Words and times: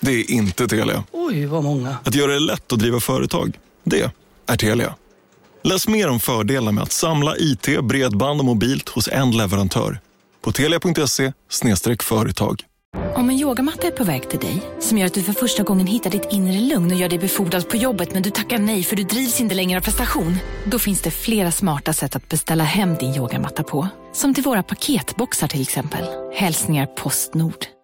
Det 0.00 0.12
är 0.12 0.30
inte 0.30 0.68
Telia. 0.68 1.04
Oj, 1.12 1.46
vad 1.46 1.64
många. 1.64 1.96
Att 2.04 2.14
göra 2.14 2.32
det 2.32 2.38
lätt 2.38 2.72
att 2.72 2.78
driva 2.78 3.00
företag. 3.00 3.58
Det 3.84 4.10
är 4.46 4.56
Telia. 4.56 4.94
Läs 5.62 5.88
mer 5.88 6.08
om 6.08 6.20
fördelar 6.20 6.72
med 6.72 6.82
att 6.82 6.92
samla 6.92 7.36
IT, 7.36 7.80
bredband 7.82 8.40
och 8.40 8.46
mobilt 8.46 8.88
hos 8.88 9.08
en 9.08 9.30
leverantör. 9.30 10.00
På 10.42 10.52
telia.se 10.52 11.32
företag. 12.02 12.62
Om 13.14 13.30
en 13.30 13.38
yogamatta 13.38 13.86
är 13.86 13.90
på 13.90 14.04
väg 14.04 14.30
till 14.30 14.38
dig, 14.38 14.62
som 14.80 14.98
gör 14.98 15.06
att 15.06 15.14
du 15.14 15.22
för 15.22 15.32
första 15.32 15.62
gången 15.62 15.86
hittar 15.86 16.10
ditt 16.10 16.28
inre 16.30 16.60
lugn 16.60 16.90
och 16.92 16.96
gör 16.96 17.08
dig 17.08 17.18
befordrad 17.18 17.68
på 17.68 17.76
jobbet 17.76 18.12
men 18.12 18.22
du 18.22 18.30
tackar 18.30 18.58
nej 18.58 18.82
för 18.82 18.96
du 18.96 19.02
drivs 19.02 19.40
inte 19.40 19.54
längre 19.54 19.78
av 19.78 19.82
prestation. 19.82 20.36
Då 20.64 20.78
finns 20.78 21.00
det 21.00 21.10
flera 21.10 21.52
smarta 21.52 21.92
sätt 21.92 22.16
att 22.16 22.28
beställa 22.28 22.64
hem 22.64 22.94
din 22.94 23.14
yogamatta 23.14 23.62
på. 23.62 23.88
Som 24.12 24.34
till 24.34 24.44
våra 24.44 24.62
paketboxar 24.62 25.48
till 25.48 25.62
exempel. 25.62 26.04
Hälsningar 26.34 26.86
Postnord. 26.86 27.79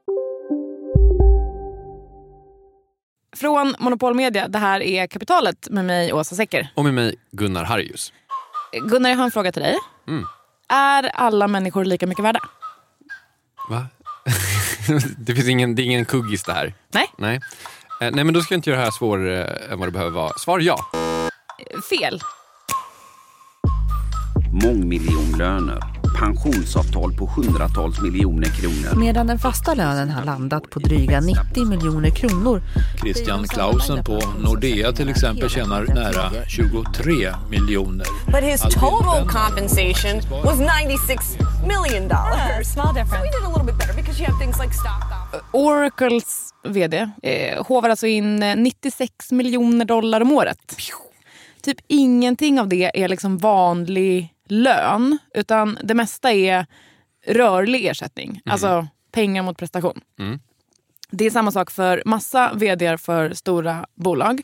Från 3.37 3.75
Monopol 3.79 4.15
Media, 4.15 4.49
det 4.49 4.59
här 4.59 4.83
är 4.83 5.07
Kapitalet 5.07 5.69
med 5.71 5.85
mig 5.85 6.13
Åsa 6.13 6.35
Secker. 6.35 6.69
Och 6.75 6.85
med 6.85 6.95
mig 6.95 7.15
Gunnar 7.33 7.65
Harjus. 7.65 8.13
Gunnar, 8.73 9.11
jag 9.11 9.17
har 9.17 9.25
en 9.25 9.31
fråga 9.31 9.53
till 9.53 9.63
dig. 9.63 9.77
Mm. 10.09 10.25
Är 10.69 11.03
alla 11.03 11.49
människor 11.49 11.85
lika 11.85 12.07
mycket 12.07 12.25
värda? 12.25 12.41
Va? 13.69 13.87
det 15.19 15.35
finns 15.35 15.49
ingen, 15.49 15.75
det 15.75 15.83
är 15.83 15.85
ingen 15.85 16.05
kuggis 16.05 16.43
det 16.43 16.53
här. 16.53 16.75
Nej. 16.93 17.07
Nej. 17.19 17.41
Eh, 18.01 18.11
nej 18.13 18.25
men 18.25 18.35
då 18.35 18.41
ska 18.41 18.55
jag 18.55 18.59
inte 18.59 18.71
göra 18.71 18.79
det 18.81 18.85
här 18.85 18.93
svårare 18.93 19.45
än 19.45 19.79
vad 19.79 19.89
det 19.89 19.93
behöver 19.93 20.13
vara. 20.13 20.33
Svar 20.33 20.61
ja. 20.61 20.77
Fel. 21.91 22.21
Mångmiljonlöner, 24.63 25.81
pensionsavtal 26.19 27.13
på 27.13 27.27
hundratals 27.37 28.01
miljoner 28.01 28.49
kronor. 28.49 29.01
Medan 29.01 29.27
den 29.27 29.39
fasta 29.39 29.75
lönen 29.75 30.11
har 30.11 30.25
landat 30.25 30.71
på 30.71 30.79
dryga 30.79 31.21
90 31.21 31.65
miljoner 31.65 32.11
kronor. 32.11 32.63
Christian 33.03 33.45
Clausen 33.49 34.05
på 34.05 34.21
Nordea 34.45 34.93
till 34.93 35.09
exempel 35.09 35.49
tjänar 35.51 35.87
nära 35.95 36.31
23 36.49 37.35
miljoner. 37.51 38.07
But 38.27 38.43
his 38.43 38.61
total 38.61 39.29
compensation 39.29 40.43
was 40.45 40.59
96 40.87 41.39
million 41.67 42.09
dollars. 42.09 42.67
Small 42.67 42.95
difference. 42.95 43.17
So 43.17 43.23
we 43.23 43.31
did 43.31 43.45
a 43.45 43.49
little 43.49 43.67
bit 43.67 43.79
better 43.79 43.95
because 43.95 44.21
you 44.21 44.27
have 44.31 44.39
things 44.45 44.59
like 44.61 44.75
stock. 44.75 45.03
Oracles 45.53 46.55
vd 46.65 47.09
eh, 47.23 47.67
hovar 47.67 47.89
alltså 47.91 48.07
in 48.07 48.43
eh, 48.43 48.57
96 48.57 49.33
miljoner 49.33 49.85
dollar 49.85 50.21
om 50.21 50.33
året. 50.33 50.77
Typ 51.63 51.79
ingenting 51.89 52.61
av 52.61 52.69
det 52.69 53.03
är 53.03 53.09
liksom 53.09 53.39
vanlig 53.39 54.33
lön, 54.47 55.19
utan 55.35 55.79
det 55.83 55.95
mesta 55.95 56.33
är 56.33 56.67
rörlig 57.27 57.87
ersättning. 57.87 58.41
Alltså 58.45 58.87
pengar 59.13 59.43
mot 59.43 59.59
prestation. 59.59 60.01
Mm. 60.19 60.41
Det 61.11 61.25
är 61.27 61.31
samma 61.31 61.51
sak 61.51 61.71
för 61.71 62.03
massa 62.07 62.53
vd 62.55 62.99
för 62.99 63.35
stora 63.35 63.87
bolag. 63.95 64.41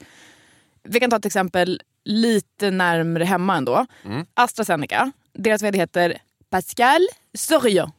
Vi 0.83 1.01
kan 1.01 1.11
ta 1.11 1.17
ett 1.17 1.27
exempel 1.27 1.81
lite 2.05 2.71
närmre 2.71 3.25
hemma 3.25 3.57
ändå. 3.57 3.87
Mm. 4.05 4.27
AstraZeneca. 4.35 5.13
Deras 5.33 5.63
vd 5.63 5.79
heter 5.79 6.19
Pascal 6.51 7.07
Soriot. 7.35 7.91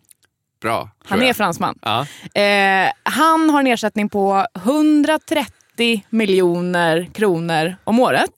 Bra. 0.62 0.90
Han 1.06 1.22
är 1.22 1.26
jag. 1.26 1.36
fransman. 1.36 1.80
Ja. 1.82 2.08
Eh, 2.42 2.92
han 3.04 3.50
har 3.50 3.60
en 3.60 3.68
ersättning 3.68 4.10
på 4.10 4.46
130 4.54 6.06
miljoner 6.10 7.10
kronor 7.14 7.76
om 7.84 8.00
året. 8.00 8.32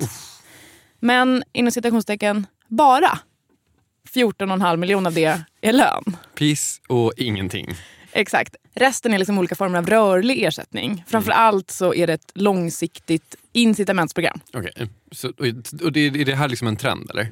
Men 1.00 1.44
inom 1.53 1.72
citationstecken 1.72 2.47
bara 2.68 3.20
14,5 4.16 4.78
miljoner 4.78 5.09
av 5.09 5.14
det 5.14 5.42
är 5.62 5.74
lön. 5.74 6.18
Piss 6.36 6.81
och 6.88 7.14
ingenting. 7.18 7.76
Exakt. 8.12 8.56
Resten 8.74 9.14
är 9.14 9.18
liksom 9.18 9.38
olika 9.38 9.56
former 9.56 9.78
av 9.78 9.88
rörlig 9.88 10.44
ersättning. 10.44 11.03
Framför 11.08 11.31
allt 11.31 11.72
så 11.72 11.94
är 11.94 12.08
det 12.08 12.14
ett 12.14 12.31
långsiktigt 12.34 13.36
incitamentsprogram. 13.53 14.40
Okej. 14.53 14.90
Så, 15.12 15.28
och 15.28 15.46
och 15.84 15.92
det, 15.92 16.08
är 16.08 16.26
det 16.26 16.36
här 16.36 16.48
liksom 16.48 16.68
en 16.68 16.76
trend 16.76 17.09
eller? 17.09 17.28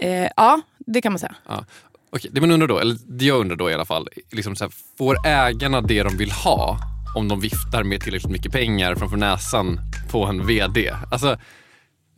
Eh, 0.00 0.30
ja, 0.36 0.60
det 0.78 1.00
kan 1.00 1.12
man 1.12 1.18
säga. 1.18 1.34
Ja. 1.48 1.64
Okej, 2.10 2.30
det 2.34 2.40
man 2.40 2.50
undrar 2.50 2.68
då, 2.68 2.78
eller 2.78 2.96
det 3.06 3.24
jag 3.24 3.40
undrar 3.40 3.56
då 3.56 3.70
i 3.70 3.74
alla 3.74 3.84
fall, 3.84 4.08
liksom 4.30 4.56
så 4.56 4.64
här, 4.64 4.72
får 4.98 5.26
ägarna 5.26 5.80
det 5.80 6.02
de 6.02 6.16
vill 6.16 6.30
ha 6.30 6.78
om 7.16 7.28
de 7.28 7.40
viftar 7.40 7.82
med 7.82 8.00
tillräckligt 8.00 8.32
mycket 8.32 8.52
pengar 8.52 8.94
framför 8.94 9.16
näsan 9.16 9.80
på 10.10 10.24
en 10.24 10.46
VD? 10.46 10.90
Alltså, 11.10 11.38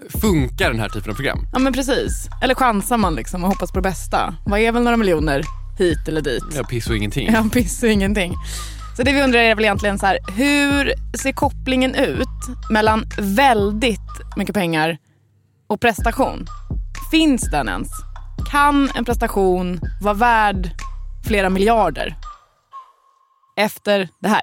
funkar 0.08 0.70
den 0.70 0.80
här 0.80 0.88
typen 0.88 1.10
av 1.10 1.14
program? 1.14 1.46
Ja 1.52 1.58
men 1.58 1.72
precis. 1.72 2.28
Eller 2.42 2.54
chansar 2.54 2.98
man 2.98 3.14
liksom 3.14 3.44
och 3.44 3.50
hoppas 3.50 3.72
på 3.72 3.78
det 3.78 3.88
bästa. 3.88 4.34
Vad 4.46 4.60
är 4.60 4.72
väl 4.72 4.82
några 4.82 4.96
miljoner 4.96 5.42
hit 5.78 6.08
eller 6.08 6.20
dit? 6.20 6.44
Ja, 6.54 6.64
piss 6.64 6.88
och 6.88 6.96
ingenting. 6.96 7.32
Ja, 7.32 7.44
piss 7.52 7.82
och 7.82 7.88
ingenting. 7.88 8.34
Så 8.96 9.02
det 9.02 9.12
vi 9.12 9.22
undrar 9.22 9.40
är 9.40 9.54
väl 9.54 9.64
egentligen 9.64 9.98
så 9.98 10.06
här, 10.06 10.18
hur 10.36 10.92
ser 11.18 11.32
kopplingen 11.32 11.94
ut 11.94 12.28
mellan 12.70 13.04
väldigt 13.18 14.00
mycket 14.36 14.54
pengar 14.54 14.98
och 15.66 15.80
prestation? 15.80 16.46
Finns 17.10 17.50
den 17.50 17.68
ens? 17.68 17.88
Kan 18.50 18.90
en 18.94 19.04
prestation 19.04 19.80
vara 20.02 20.14
värd 20.14 20.70
flera 21.26 21.50
miljarder? 21.50 22.16
Efter 23.56 24.08
det 24.22 24.28
här. 24.28 24.42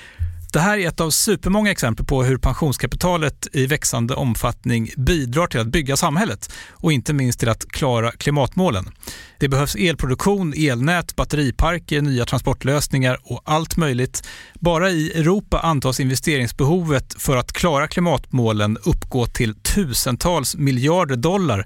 Det 0.51 0.59
här 0.59 0.77
är 0.77 0.87
ett 0.87 0.99
av 0.99 1.09
supermånga 1.09 1.71
exempel 1.71 2.05
på 2.05 2.23
hur 2.23 2.37
pensionskapitalet 2.37 3.47
i 3.51 3.65
växande 3.65 4.13
omfattning 4.13 4.91
bidrar 4.97 5.47
till 5.47 5.59
att 5.59 5.67
bygga 5.67 5.97
samhället 5.97 6.53
och 6.71 6.91
inte 6.91 7.13
minst 7.13 7.39
till 7.39 7.49
att 7.49 7.65
klara 7.71 8.11
klimatmålen. 8.11 8.89
Det 9.39 9.49
behövs 9.49 9.75
elproduktion, 9.75 10.53
elnät, 10.57 11.15
batteriparker, 11.15 12.01
nya 12.01 12.25
transportlösningar 12.25 13.19
och 13.23 13.41
allt 13.45 13.77
möjligt. 13.77 14.27
Bara 14.59 14.89
i 14.89 15.11
Europa 15.11 15.59
antas 15.59 15.99
investeringsbehovet 15.99 17.15
för 17.17 17.37
att 17.37 17.53
klara 17.53 17.87
klimatmålen 17.87 18.77
uppgå 18.77 19.25
till 19.25 19.55
tusentals 19.55 20.55
miljarder 20.55 21.15
dollar. 21.15 21.65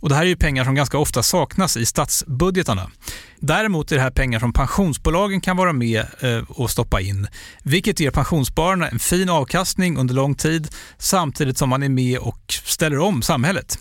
Och 0.00 0.08
det 0.08 0.14
här 0.14 0.22
är 0.22 0.28
ju 0.28 0.36
pengar 0.36 0.64
som 0.64 0.74
ganska 0.74 0.98
ofta 0.98 1.22
saknas 1.22 1.76
i 1.76 1.86
statsbudgetarna. 1.86 2.90
Däremot 3.38 3.92
är 3.92 3.96
det 3.96 4.02
här 4.02 4.10
pengar 4.10 4.40
som 4.40 4.52
pensionsbolagen 4.52 5.40
kan 5.40 5.56
vara 5.56 5.72
med 5.72 6.06
eh, 6.20 6.42
och 6.48 6.70
stoppa 6.70 7.00
in, 7.00 7.26
vilket 7.62 8.00
ger 8.00 8.10
pensionsspararna 8.26 8.88
en 8.88 8.98
fin 8.98 9.28
avkastning 9.28 9.98
under 9.98 10.14
lång 10.14 10.34
tid 10.34 10.68
samtidigt 10.98 11.58
som 11.58 11.68
man 11.68 11.82
är 11.82 11.88
med 11.88 12.18
och 12.18 12.40
ställer 12.48 12.98
om 12.98 13.22
samhället. 13.22 13.78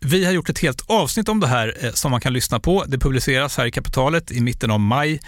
Vi 0.00 0.24
har 0.24 0.32
gjort 0.32 0.48
ett 0.48 0.58
helt 0.58 0.82
avsnitt 0.86 1.28
om 1.28 1.40
det 1.40 1.46
här 1.46 1.76
eh, 1.80 1.92
som 1.92 2.10
man 2.10 2.20
kan 2.20 2.32
lyssna 2.32 2.60
på. 2.60 2.84
Det 2.86 2.98
publiceras 2.98 3.56
här 3.56 3.66
i 3.66 3.70
Kapitalet 3.70 4.30
i 4.30 4.40
mitten 4.40 4.70
av 4.70 4.80
maj. 4.80 5.20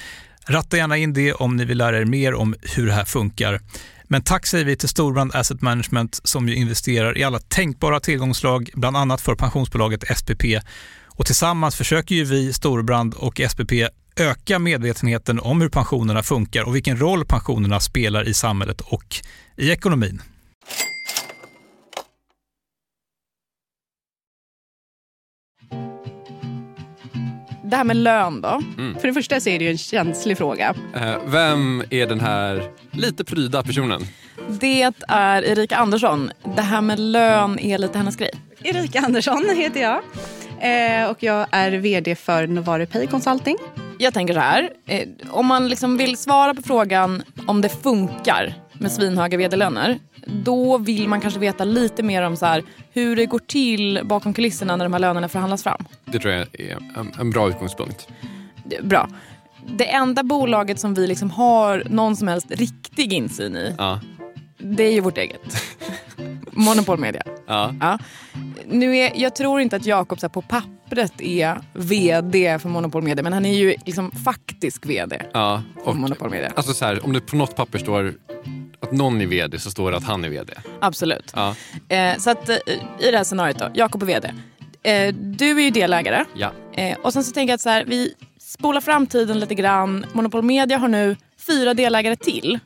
Ratta 0.46 0.76
gärna 0.76 0.96
in 0.96 1.12
det 1.12 1.32
om 1.32 1.56
ni 1.56 1.64
vill 1.64 1.78
lära 1.78 1.98
er 1.98 2.04
mer 2.04 2.34
om 2.34 2.54
hur 2.62 2.86
det 2.86 2.92
här 2.92 3.04
funkar. 3.04 3.60
Men 4.04 4.22
tack 4.22 4.46
säger 4.46 4.64
vi 4.64 4.76
till 4.76 4.88
Storbrand 4.88 5.34
Asset 5.34 5.62
Management 5.62 6.20
som 6.24 6.48
ju 6.48 6.54
investerar 6.54 7.18
i 7.18 7.24
alla 7.24 7.38
tänkbara 7.38 8.00
tillgångslag, 8.00 8.70
bland 8.74 8.96
annat 8.96 9.20
för 9.20 9.34
pensionsbolaget 9.34 10.18
SPP. 10.18 10.44
Och 11.06 11.26
tillsammans 11.26 11.76
försöker 11.76 12.14
ju 12.14 12.24
vi, 12.24 12.52
Storbrand 12.52 13.14
och 13.14 13.40
SPP, 13.48 13.72
öka 14.20 14.58
medvetenheten 14.58 15.40
om 15.40 15.60
hur 15.60 15.68
pensionerna 15.68 16.22
funkar 16.22 16.62
och 16.62 16.76
vilken 16.76 17.00
roll 17.00 17.24
pensionerna 17.24 17.80
spelar 17.80 18.28
i 18.28 18.34
samhället 18.34 18.80
och 18.80 19.16
i 19.56 19.70
ekonomin. 19.70 20.22
det 27.70 27.76
här 27.76 27.84
med 27.84 27.96
lön 27.96 28.40
då? 28.40 28.62
Mm. 28.78 28.98
För 28.98 29.08
det 29.08 29.14
första 29.14 29.40
så 29.40 29.48
är 29.48 29.58
det 29.58 29.64
ju 29.64 29.70
en 29.70 29.78
känslig 29.78 30.38
fråga. 30.38 30.74
Eh, 30.94 31.16
vem 31.26 31.84
är 31.90 32.06
den 32.06 32.20
här 32.20 32.70
lite 32.90 33.24
pryda 33.24 33.62
personen? 33.62 34.02
Det 34.48 34.92
är 35.08 35.44
Erika 35.44 35.76
Andersson. 35.76 36.30
Det 36.56 36.62
här 36.62 36.80
med 36.80 36.98
lön 36.98 37.58
är 37.58 37.78
lite 37.78 37.98
hennes 37.98 38.16
grej. 38.16 38.30
Erika 38.62 39.00
Andersson 39.00 39.44
heter 39.56 39.80
jag. 39.80 40.02
Eh, 40.60 41.10
och 41.10 41.22
jag 41.22 41.46
är 41.50 41.70
VD 41.70 42.14
för 42.14 42.46
Novare 42.46 42.86
Pay 42.86 43.06
Consulting. 43.06 43.56
Jag 43.98 44.14
tänker 44.14 44.34
så 44.34 44.40
här. 44.40 44.70
Eh, 44.86 45.08
om 45.30 45.46
man 45.46 45.68
liksom 45.68 45.96
vill 45.96 46.16
svara 46.16 46.54
på 46.54 46.62
frågan 46.62 47.22
om 47.46 47.60
det 47.60 47.68
funkar 47.68 48.54
med 48.72 48.92
svinhöga 48.92 49.38
vd-löner. 49.38 49.98
Då 50.26 50.78
vill 50.78 51.08
man 51.08 51.20
kanske 51.20 51.40
veta 51.40 51.64
lite 51.64 52.02
mer 52.02 52.22
om 52.22 52.36
så 52.36 52.46
här, 52.46 52.62
hur 52.92 53.16
det 53.16 53.26
går 53.26 53.38
till 53.38 54.00
bakom 54.04 54.34
kulisserna 54.34 54.76
när 54.76 54.84
de 54.84 54.92
här 54.92 55.00
lönerna 55.00 55.28
förhandlas 55.28 55.62
fram. 55.62 55.84
Det 56.04 56.18
tror 56.18 56.34
jag 56.34 56.60
är 56.60 56.78
en, 57.20 57.30
bra 57.30 57.48
utgångspunkt. 57.48 58.08
Bra. 58.82 59.08
Det 59.76 59.90
enda 59.90 60.22
bolaget 60.22 60.80
som 60.80 60.94
vi 60.94 61.06
liksom 61.06 61.30
har 61.30 61.82
någon 61.90 62.16
som 62.16 62.28
helst 62.28 62.50
riktig 62.50 63.12
insyn 63.12 63.56
i, 63.56 63.74
Ja. 63.78 64.00
det 64.58 64.84
är 64.84 64.92
ju 64.92 65.00
vårt 65.00 65.18
eget. 65.18 65.40
Monopol 66.52 66.98
Media. 66.98 67.22
Ja. 67.46 67.74
Ja. 67.80 67.98
Nu 68.66 68.96
är, 68.96 69.12
jag 69.14 69.36
tror 69.36 69.60
inte 69.60 69.76
att 69.76 69.86
Jakob 69.86 70.32
på 70.32 70.42
pappret 70.88 71.20
är 71.20 71.60
VD 71.72 72.58
för 72.58 72.68
Monopol 72.68 73.02
Media, 73.02 73.22
men 73.22 73.32
han 73.32 73.46
är 73.46 73.54
ju 73.54 73.74
liksom 73.86 74.10
faktisk 74.10 74.86
VD 74.86 75.22
Ja, 75.32 75.62
för 75.74 75.88
och 75.88 75.96
Monopol 75.96 76.30
Media. 76.30 76.52
alltså 76.56 76.72
så 76.72 76.84
här, 76.84 77.04
om 77.04 77.12
det 77.12 77.20
på 77.20 77.36
något 77.36 77.56
papper 77.56 77.78
står 77.78 78.14
att 78.80 78.92
någon 78.92 79.20
är 79.20 79.26
vd 79.26 79.58
så 79.58 79.70
står 79.70 79.90
det 79.90 79.96
att 79.96 80.04
han 80.04 80.24
är 80.24 80.28
vd. 80.28 80.52
Absolut. 80.80 81.32
Ja. 81.36 81.54
Eh, 81.88 82.16
så 82.18 82.30
att 82.30 82.48
eh, 82.48 82.56
i 83.00 83.10
det 83.10 83.16
här 83.16 83.24
scenariot 83.24 83.58
då, 83.58 83.70
Jakob 83.74 84.02
är 84.02 84.06
VD. 84.06 84.32
Eh, 84.82 85.14
du 85.14 85.50
är 85.58 85.64
ju 85.64 85.70
delägare. 85.70 86.24
Ja. 86.34 86.52
Eh, 86.74 86.98
och 87.02 87.12
sen 87.12 87.24
så 87.24 87.32
tänker 87.32 87.50
jag 87.52 87.54
att 87.54 87.60
så 87.60 87.68
här, 87.70 87.84
vi 87.86 88.14
spolar 88.40 88.80
fram 88.80 89.06
tiden 89.06 89.40
lite 89.40 89.54
grann. 89.54 90.06
Monopol 90.12 90.42
Media 90.42 90.78
har 90.78 90.88
nu 90.88 91.16
fyra 91.46 91.74
delägare 91.74 92.16
till. 92.16 92.58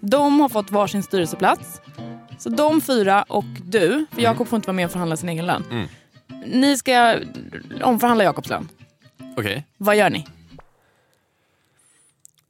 De 0.00 0.40
har 0.40 0.48
fått 0.48 0.70
varsin 0.70 1.02
styrelseplats. 1.02 1.80
Så 2.38 2.48
de 2.48 2.80
fyra 2.80 3.22
och 3.22 3.44
du, 3.64 4.06
för 4.12 4.22
Jakob 4.22 4.48
får 4.48 4.56
inte 4.56 4.66
vara 4.66 4.76
med 4.76 4.84
och 4.86 4.92
förhandla 4.92 5.16
sin 5.16 5.28
egen 5.28 5.46
lön. 5.46 5.64
Mm. 5.70 5.88
Ni 6.44 6.78
ska 6.78 7.20
omförhandla 7.82 8.24
Jakobs 8.24 8.48
lön. 8.48 8.68
Okej. 9.36 9.66
Vad 9.76 9.96
gör 9.96 10.10
ni? 10.10 10.26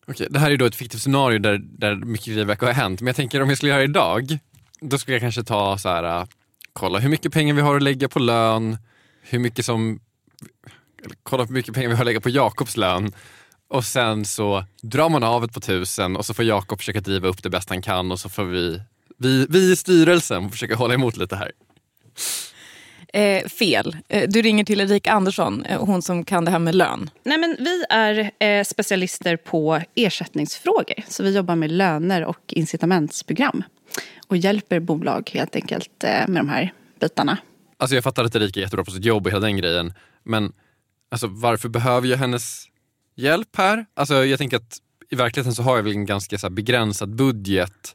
Okej, 0.06 0.26
det 0.30 0.38
här 0.38 0.50
är 0.50 0.56
då 0.56 0.64
ett 0.64 0.74
fiktivt 0.74 1.02
scenario 1.02 1.38
där, 1.38 1.58
där 1.62 1.96
mycket 1.96 2.26
grejer 2.26 2.44
verkar 2.44 2.66
ha 2.66 2.72
hänt. 2.72 3.00
Men 3.00 3.06
jag 3.06 3.16
tänker 3.16 3.42
om 3.42 3.48
jag 3.48 3.58
skulle 3.58 3.70
göra 3.70 3.80
det 3.80 3.84
idag, 3.84 4.38
då 4.80 4.98
skulle 4.98 5.14
jag 5.14 5.22
kanske 5.22 5.42
ta 5.42 5.78
så 5.78 5.88
här, 5.88 6.20
äh, 6.20 6.26
kolla 6.72 6.98
hur 6.98 7.08
mycket 7.08 7.32
pengar 7.32 7.54
vi 7.54 7.60
har 7.60 7.76
att 7.76 7.82
lägga 7.82 8.08
på 8.08 8.18
lön, 8.18 8.78
hur 9.22 9.38
mycket 9.38 9.64
som, 9.64 10.00
kolla 11.22 11.44
hur 11.44 11.54
mycket 11.54 11.74
pengar 11.74 11.88
vi 11.88 11.94
har 11.94 12.02
att 12.02 12.06
lägga 12.06 12.20
på 12.20 12.30
Jakobs 12.30 12.76
lön. 12.76 13.12
Och 13.68 13.84
sen 13.84 14.24
så 14.24 14.64
drar 14.82 15.08
man 15.08 15.22
av 15.22 15.44
ett 15.44 15.52
på 15.52 15.60
tusen 15.60 16.16
och 16.16 16.26
så 16.26 16.34
får 16.34 16.44
Jakob 16.44 16.78
försöka 16.78 17.00
driva 17.00 17.28
upp 17.28 17.42
det 17.42 17.50
bäst 17.50 17.68
han 17.68 17.82
kan 17.82 18.12
och 18.12 18.20
så 18.20 18.28
får 18.28 18.44
vi, 18.44 18.80
vi, 19.18 19.46
vi 19.50 19.72
i 19.72 19.76
styrelsen 19.76 20.50
försöka 20.50 20.76
hålla 20.76 20.94
emot 20.94 21.16
lite 21.16 21.36
här. 21.36 21.52
Eh, 23.14 23.48
fel. 23.48 23.96
Eh, 24.08 24.28
du 24.28 24.42
ringer 24.42 24.64
till 24.64 24.80
Erika 24.80 25.12
Andersson, 25.12 25.64
eh, 25.64 25.84
hon 25.84 26.02
som 26.02 26.24
kan 26.24 26.44
det 26.44 26.50
här 26.50 26.58
med 26.58 26.74
lön. 26.74 27.10
Nej, 27.24 27.38
men 27.38 27.56
vi 27.58 27.84
är 27.88 28.30
eh, 28.38 28.64
specialister 28.64 29.36
på 29.36 29.80
ersättningsfrågor. 29.94 31.02
Så 31.08 31.22
vi 31.22 31.36
jobbar 31.36 31.56
med 31.56 31.72
löner 31.72 32.24
och 32.24 32.38
incitamentsprogram. 32.48 33.62
Och 34.28 34.36
hjälper 34.36 34.80
bolag 34.80 35.30
helt 35.34 35.56
enkelt 35.56 36.04
eh, 36.04 36.28
med 36.28 36.40
de 36.40 36.48
här 36.48 36.72
bitarna. 37.00 37.38
Alltså 37.76 37.94
jag 37.94 38.04
fattar 38.04 38.24
att 38.24 38.34
Erika 38.34 38.60
är 38.60 38.62
jättebra 38.62 38.84
på 38.84 38.90
sitt 38.90 39.04
jobb 39.04 39.26
och 39.26 39.32
hela 39.32 39.40
den 39.40 39.56
grejen. 39.56 39.92
Men 40.22 40.52
alltså, 41.10 41.26
varför 41.26 41.68
behöver 41.68 42.08
jag 42.08 42.18
hennes 42.18 42.64
hjälp 43.14 43.56
här? 43.56 43.86
Alltså 43.94 44.24
jag 44.24 44.38
tänker 44.38 44.56
att 44.56 44.78
i 45.10 45.14
verkligheten 45.16 45.54
så 45.54 45.62
har 45.62 45.76
jag 45.76 45.82
väl 45.82 45.92
en 45.92 46.06
ganska 46.06 46.38
så 46.38 46.46
här, 46.46 46.54
begränsad 46.54 47.14
budget 47.14 47.94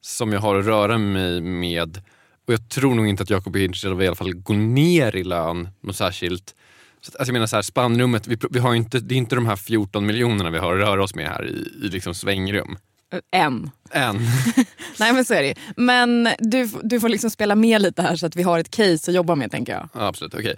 som 0.00 0.32
jag 0.32 0.40
har 0.40 0.58
att 0.58 0.66
röra 0.66 0.98
mig 0.98 1.40
med. 1.40 2.02
Och 2.46 2.52
jag 2.52 2.68
tror 2.68 2.94
nog 2.94 3.08
inte 3.08 3.22
att 3.22 3.30
Jakob 3.30 3.56
är 3.56 3.64
intresserad 3.64 3.92
av 3.92 3.98
att 3.98 4.04
i 4.04 4.06
alla 4.06 4.16
fall 4.16 4.34
gå 4.34 4.52
ner 4.52 5.16
i 5.16 5.24
lön 5.24 5.68
något 5.80 5.96
särskilt. 5.96 6.54
Så 7.00 7.12
alltså 7.12 7.24
jag 7.26 7.32
menar 7.32 7.46
så 7.46 7.56
här, 7.56 7.62
spannrummet, 7.62 8.26
vi, 8.26 8.36
vi 8.50 8.58
har 8.58 8.74
inte, 8.74 9.00
det 9.00 9.14
är 9.14 9.16
inte 9.16 9.34
de 9.34 9.46
här 9.46 9.56
14 9.56 10.06
miljonerna 10.06 10.50
vi 10.50 10.58
har 10.58 10.74
att 10.74 10.88
röra 10.88 11.02
oss 11.04 11.14
med 11.14 11.28
här 11.28 11.46
i, 11.46 11.86
i 11.86 11.88
liksom 11.88 12.14
svängrum. 12.14 12.78
Eh, 13.12 13.40
En. 13.40 13.70
Än. 13.90 14.16
Nej 14.98 15.12
men 15.12 15.24
så 15.24 15.34
är 15.34 15.42
det. 15.42 15.54
Men 15.76 16.28
du, 16.38 16.70
du 16.82 17.00
får 17.00 17.08
liksom 17.08 17.30
spela 17.30 17.54
med 17.54 17.82
lite 17.82 18.02
här 18.02 18.16
så 18.16 18.26
att 18.26 18.36
vi 18.36 18.42
har 18.42 18.58
ett 18.58 18.70
case 18.70 19.10
att 19.10 19.14
jobba 19.14 19.34
med 19.34 19.50
tänker 19.50 19.72
jag. 19.72 19.88
Ja, 19.94 20.06
absolut, 20.06 20.34
okej. 20.34 20.56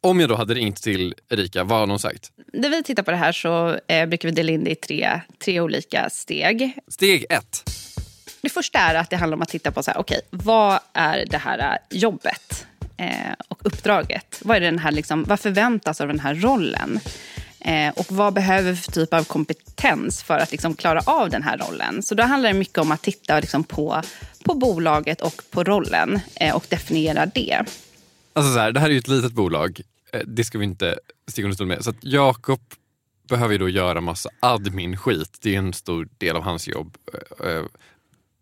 Om 0.00 0.20
jag 0.20 0.28
då 0.28 0.34
hade 0.34 0.54
ringt 0.54 0.82
till 0.82 1.14
Erika, 1.30 1.64
vad 1.64 1.78
har 1.78 1.86
hon 1.86 1.98
sagt? 1.98 2.30
När 2.52 2.70
vi 2.70 2.82
tittar 2.82 3.02
på 3.02 3.10
det 3.10 3.16
här 3.16 3.32
så 3.32 3.78
eh, 3.88 4.06
brukar 4.06 4.28
vi 4.28 4.34
dela 4.34 4.52
in 4.52 4.64
det 4.64 4.70
i 4.70 4.74
tre, 4.74 5.20
tre 5.44 5.60
olika 5.60 6.10
steg. 6.10 6.78
Steg 6.88 7.26
ett. 7.30 7.70
Det 8.40 8.48
första 8.48 8.78
är 8.78 8.94
att 8.94 9.10
det 9.10 9.16
handlar 9.16 9.36
om 9.36 9.42
att 9.42 9.48
titta 9.48 9.72
på 9.72 9.82
så 9.82 9.90
här, 9.90 10.00
okay, 10.00 10.20
vad 10.30 10.78
är 10.92 11.26
det 11.26 11.38
här 11.38 11.58
äh, 11.58 11.98
jobbet 11.98 12.66
eh, 12.96 13.32
och 13.48 13.60
uppdraget? 13.64 14.40
Vad, 14.44 14.56
är 14.56 14.60
den 14.60 14.78
här, 14.78 14.92
liksom, 14.92 15.24
vad 15.24 15.40
förväntas 15.40 16.00
av 16.00 16.08
den 16.08 16.20
här 16.20 16.34
rollen? 16.34 17.00
Eh, 17.60 17.88
och 17.88 18.06
vad 18.08 18.34
behöver 18.34 18.70
vi 18.70 18.76
för 18.76 18.92
typ 18.92 19.14
av 19.14 19.24
kompetens 19.24 20.22
för 20.22 20.38
att 20.38 20.52
liksom, 20.52 20.74
klara 20.74 21.00
av 21.00 21.30
den 21.30 21.42
här 21.42 21.58
rollen? 21.58 22.02
Så 22.02 22.14
då 22.14 22.22
handlar 22.22 22.52
det 22.52 22.58
mycket 22.58 22.78
om 22.78 22.92
att 22.92 23.02
titta 23.02 23.40
liksom, 23.40 23.64
på, 23.64 24.02
på 24.44 24.54
bolaget 24.54 25.20
och 25.20 25.42
på 25.50 25.64
rollen 25.64 26.20
eh, 26.34 26.56
och 26.56 26.66
definiera 26.68 27.26
det. 27.26 27.64
Alltså 28.32 28.52
så 28.52 28.58
här, 28.58 28.72
det 28.72 28.80
här 28.80 28.86
är 28.86 28.92
ju 28.92 28.98
ett 28.98 29.08
litet 29.08 29.32
bolag. 29.32 29.80
Eh, 30.12 30.20
det 30.26 30.44
ska 30.44 30.58
vi 30.58 30.64
inte 30.64 30.98
sticka 31.30 31.44
under 31.44 31.54
stol 31.54 31.66
med. 31.66 31.84
Så 31.84 31.90
att 31.90 32.04
Jakob 32.04 32.60
behöver 33.28 33.52
ju 33.52 33.58
då 33.58 33.68
göra 33.68 34.00
massa 34.00 34.28
admin-skit. 34.40 35.38
Det 35.40 35.54
är 35.54 35.58
en 35.58 35.72
stor 35.72 36.08
del 36.18 36.36
av 36.36 36.42
hans 36.42 36.68
jobb. 36.68 36.96
Eh, 37.12 37.50
eh, 37.50 37.64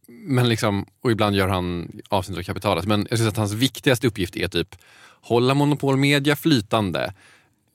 men 0.09 0.49
liksom, 0.49 0.87
och 1.01 1.11
ibland 1.11 1.37
gör 1.37 1.49
han 1.49 2.01
avsnitt 2.09 2.39
av 2.39 2.43
kapitalet. 2.43 2.87
Men 2.87 3.07
jag 3.11 3.19
säga 3.19 3.29
att 3.29 3.37
hans 3.37 3.53
viktigaste 3.53 4.07
uppgift 4.07 4.37
är 4.37 4.49
typ 4.49 4.77
hålla 5.21 5.55
monopolmedia 5.55 6.37
flytande. 6.37 7.13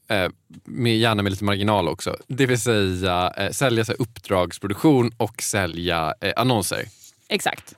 Eh, 0.07 0.30
med, 0.63 0.98
gärna 0.98 1.24
med 1.24 1.31
lite 1.31 1.44
marginal 1.44 1.88
också. 1.88 2.18
Det 2.28 2.45
vill 2.45 2.62
säga 2.62 3.33
eh, 3.38 3.51
sälja 3.51 3.86
så 3.86 3.92
här, 3.92 4.01
uppdragsproduktion 4.01 5.12
och 5.18 5.42
sälja 5.42 6.13
eh, 6.22 6.33
annonser. 6.36 6.86
Exakt. 7.28 7.75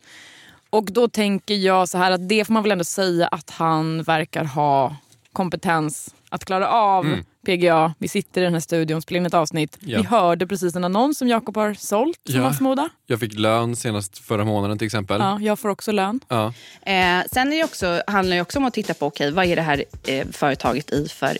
Och 0.69 0.85
då 0.91 1.07
tänker 1.07 1.55
jag 1.55 1.89
så 1.89 1.97
här 1.97 2.11
att 2.11 2.29
det 2.29 2.45
får 2.45 2.53
man 2.53 2.63
väl 2.63 2.71
ändå 2.71 2.83
säga 2.83 3.27
att 3.27 3.49
han 3.49 4.03
verkar 4.03 4.43
ha 4.43 4.95
kompetens 5.33 6.15
att 6.29 6.45
klara 6.45 6.69
av 6.69 7.05
Mm. 7.05 7.25
PGA. 7.45 7.93
Vi 7.97 8.07
sitter 8.07 8.41
i 8.41 8.43
den 8.43 8.53
här 8.53 8.59
studion 8.59 8.97
och 8.97 9.03
spelar 9.03 9.19
in 9.19 9.25
ett 9.25 9.33
avsnitt. 9.33 9.77
Ja. 9.79 10.01
Vi 10.01 10.07
hörde 10.07 10.47
precis 10.47 10.75
en 10.75 10.83
annons 10.83 11.17
som 11.17 11.27
Jakob 11.27 11.55
har 11.57 11.73
sålt, 11.73 12.19
som 12.29 12.35
Ja. 12.41 12.53
förmodar. 12.53 12.89
Jag 13.07 13.19
fick 13.19 13.33
lön 13.33 13.75
senast 13.75 14.17
förra 14.17 14.45
månaden 14.45 14.77
till 14.77 14.85
exempel. 14.85 15.21
Ja, 15.21 15.39
jag 15.41 15.59
får 15.59 15.69
också 15.69 15.91
lön. 15.91 16.19
Ja. 16.27 16.53
Eh, 16.81 17.21
sen 17.31 17.53
är 17.53 17.57
det 17.57 17.63
också, 17.63 18.01
handlar 18.07 18.35
det 18.35 18.41
också 18.41 18.59
om 18.59 18.65
att 18.65 18.73
titta 18.73 18.93
på 18.93 19.05
okay, 19.05 19.31
vad 19.31 19.45
är 19.45 19.55
det 19.55 19.61
här 19.61 19.83
eh, 20.07 20.27
företaget 20.31 20.91
i 20.91 21.07
för 21.09 21.37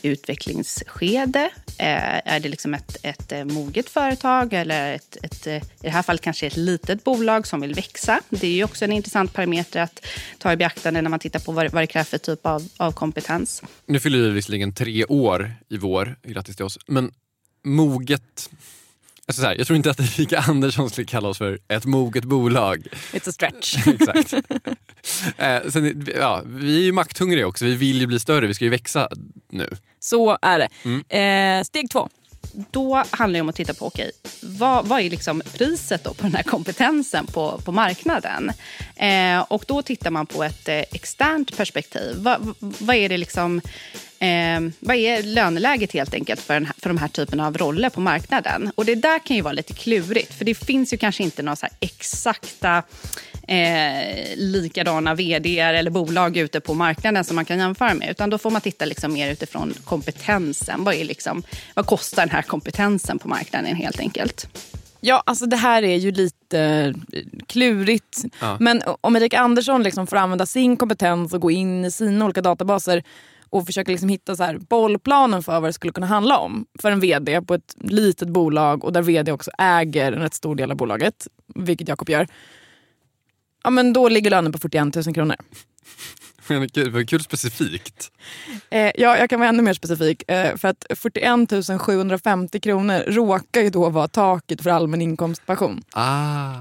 utvecklingsskede. 0.57 1.49
Eh, 1.77 2.33
är 2.33 2.39
det 2.39 2.49
liksom 2.49 2.73
ett, 2.73 2.97
ett 3.03 3.31
eh, 3.31 3.45
moget 3.45 3.89
företag 3.89 4.53
eller 4.53 4.93
ett, 4.95 5.17
ett, 5.23 5.47
eh, 5.47 5.55
i 5.55 5.61
det 5.81 5.89
här 5.89 6.01
fallet 6.01 6.21
kanske 6.21 6.47
ett 6.47 6.57
litet 6.57 7.03
bolag 7.03 7.47
som 7.47 7.61
vill 7.61 7.73
växa? 7.73 8.21
Det 8.29 8.47
är 8.47 8.51
ju 8.51 8.63
också 8.63 8.85
en 8.85 8.91
intressant 8.91 9.33
parameter 9.33 9.81
att 9.81 10.05
ta 10.37 10.53
i 10.53 10.55
beaktande 10.57 11.01
när 11.01 11.09
man 11.09 11.19
tittar 11.19 11.39
på 11.39 11.51
vad, 11.51 11.71
vad 11.71 11.83
det 11.83 11.87
krävs 11.87 12.09
för 12.09 12.17
typ 12.17 12.45
av, 12.45 12.67
av 12.77 12.91
kompetens. 12.91 13.63
Nu 13.85 13.99
fyller 13.99 14.17
vi 14.19 14.29
visserligen 14.29 14.73
tre 14.73 15.05
år 15.05 15.51
i 15.69 15.77
vår, 15.77 15.92
grattis 16.23 16.55
till 16.55 16.65
oss. 16.65 16.79
Men 16.87 17.11
moget... 17.63 18.49
Alltså 19.25 19.41
så 19.41 19.47
här, 19.47 19.55
jag 19.55 19.67
tror 19.67 19.77
inte 19.77 19.91
att 19.91 19.99
Erika 19.99 20.39
Andersson 20.39 20.89
skulle 20.89 21.07
kalla 21.07 21.29
oss 21.29 21.37
för 21.37 21.59
ett 21.67 21.85
moget 21.85 22.23
bolag. 22.23 22.87
It's 23.11 23.29
a 23.29 23.31
stretch. 23.31 23.87
Exakt. 23.87 24.33
eh, 25.37 25.69
sen, 25.69 26.07
ja, 26.15 26.41
vi 26.45 26.77
är 26.77 26.83
ju 26.83 26.91
makthungriga 26.91 27.47
också, 27.47 27.65
vi 27.65 27.75
vill 27.75 27.99
ju 27.99 28.07
bli 28.07 28.19
större, 28.19 28.47
vi 28.47 28.53
ska 28.53 28.65
ju 28.65 28.71
växa 28.71 29.09
nu. 29.51 29.69
Så 29.99 30.37
är 30.41 30.59
det. 30.59 30.69
Mm. 30.83 31.59
Eh, 31.59 31.63
steg 31.63 31.89
två. 31.89 32.09
Då 32.71 33.03
handlar 33.09 33.37
det 33.37 33.41
om 33.41 33.49
att 33.49 33.55
titta 33.55 33.73
på 33.73 33.87
okay, 33.87 34.11
vad, 34.41 34.87
vad 34.87 35.01
är 35.01 35.09
liksom 35.09 35.41
priset 35.53 36.03
då 36.03 36.13
på 36.13 36.23
den 36.23 36.35
här 36.35 36.43
kompetensen 36.43 37.25
på, 37.27 37.61
på 37.65 37.71
marknaden. 37.71 38.51
Eh, 38.95 39.39
och 39.39 39.65
då 39.67 39.81
tittar 39.81 40.11
man 40.11 40.25
på 40.25 40.43
ett 40.43 40.69
eh, 40.69 40.75
externt 40.75 41.57
perspektiv. 41.57 42.15
Vad, 42.17 42.55
vad 42.59 42.95
är 42.95 43.09
det 43.09 43.17
liksom... 43.17 43.61
Eh, 44.23 44.61
vad 44.79 44.95
är 44.95 45.23
löneläget 45.23 45.93
helt 45.93 46.13
enkelt 46.13 46.41
för, 46.41 46.53
den 46.53 46.65
här, 46.65 46.75
för 46.77 46.89
de 46.89 46.97
här 46.97 47.07
typerna 47.07 47.47
av 47.47 47.57
roller 47.57 47.89
på 47.89 48.01
marknaden? 48.01 48.71
Och 48.75 48.85
det 48.85 48.95
där 48.95 49.19
kan 49.19 49.35
ju 49.35 49.41
vara 49.41 49.53
lite 49.53 49.73
klurigt, 49.73 50.33
för 50.33 50.45
det 50.45 50.55
finns 50.55 50.93
ju 50.93 50.97
kanske 50.97 51.23
inte 51.23 51.43
några 51.43 51.55
så 51.55 51.65
här 51.65 51.75
exakta 51.79 52.83
eh, 53.47 54.35
likadana 54.35 55.15
vd 55.15 55.59
eller 55.59 55.91
bolag 55.91 56.37
ute 56.37 56.59
på 56.59 56.73
marknaden 56.73 57.23
som 57.23 57.35
man 57.35 57.45
kan 57.45 57.59
jämföra 57.59 57.93
med. 57.93 58.09
Utan 58.09 58.29
då 58.29 58.37
får 58.37 58.51
man 58.51 58.61
titta 58.61 58.85
liksom 58.85 59.13
mer 59.13 59.31
utifrån 59.31 59.73
kompetensen. 59.83 60.83
Vad, 60.83 60.95
är 60.95 61.05
liksom, 61.05 61.43
vad 61.73 61.85
kostar 61.85 62.21
den 62.21 62.35
här 62.35 62.41
kompetensen 62.41 63.19
på 63.19 63.27
marknaden 63.27 63.75
helt 63.75 63.99
enkelt? 63.99 64.47
Ja, 65.01 65.23
alltså 65.25 65.45
det 65.45 65.57
här 65.57 65.83
är 65.83 65.95
ju 65.95 66.11
lite 66.11 66.59
eh, 66.59 67.23
klurigt. 67.47 68.23
Ja. 68.39 68.57
Men 68.59 68.81
om 69.01 69.15
Erik 69.15 69.33
Andersson 69.33 69.83
liksom 69.83 70.07
får 70.07 70.17
använda 70.17 70.45
sin 70.45 70.77
kompetens 70.77 71.33
och 71.33 71.41
gå 71.41 71.51
in 71.51 71.85
i 71.85 71.91
sina 71.91 72.25
olika 72.25 72.41
databaser 72.41 73.03
och 73.53 73.65
försöker 73.65 73.91
liksom 73.91 74.09
hitta 74.09 74.35
så 74.35 74.43
här 74.43 74.57
bollplanen 74.57 75.43
för 75.43 75.59
vad 75.59 75.69
det 75.69 75.73
skulle 75.73 75.93
kunna 75.93 76.07
handla 76.07 76.37
om 76.37 76.65
för 76.81 76.91
en 76.91 76.99
vd 76.99 77.41
på 77.41 77.53
ett 77.53 77.75
litet 77.79 78.29
bolag 78.29 78.83
och 78.83 78.93
där 78.93 79.01
vd 79.01 79.31
också 79.31 79.51
äger 79.57 80.11
en 80.11 80.21
rätt 80.21 80.33
stor 80.33 80.55
del 80.55 80.71
av 80.71 80.77
bolaget, 80.77 81.27
vilket 81.55 81.87
Jakob 81.87 82.09
gör. 82.09 82.27
Ja, 83.63 83.69
men 83.69 83.93
då 83.93 84.09
ligger 84.09 84.29
lönen 84.29 84.51
på 84.51 84.57
41 84.57 84.95
000 84.95 85.15
kronor. 85.15 85.35
Men 86.47 86.67
gud, 86.73 86.93
vad 86.93 87.09
kul 87.09 87.23
specifikt. 87.23 88.11
Eh, 88.69 88.91
ja, 88.95 89.17
jag 89.17 89.29
kan 89.29 89.39
vara 89.39 89.49
ännu 89.49 89.63
mer 89.63 89.73
specifik. 89.73 90.31
Eh, 90.31 90.57
för 90.57 90.67
att 90.67 90.85
41 90.95 91.81
750 91.81 92.59
kronor 92.59 92.99
råkar 93.07 93.61
ju 93.61 93.69
då 93.69 93.89
vara 93.89 94.07
taket 94.07 94.63
för 94.63 94.69
allmän 94.69 95.01
inkomstpension. 95.01 95.83
Ah. 95.91 96.53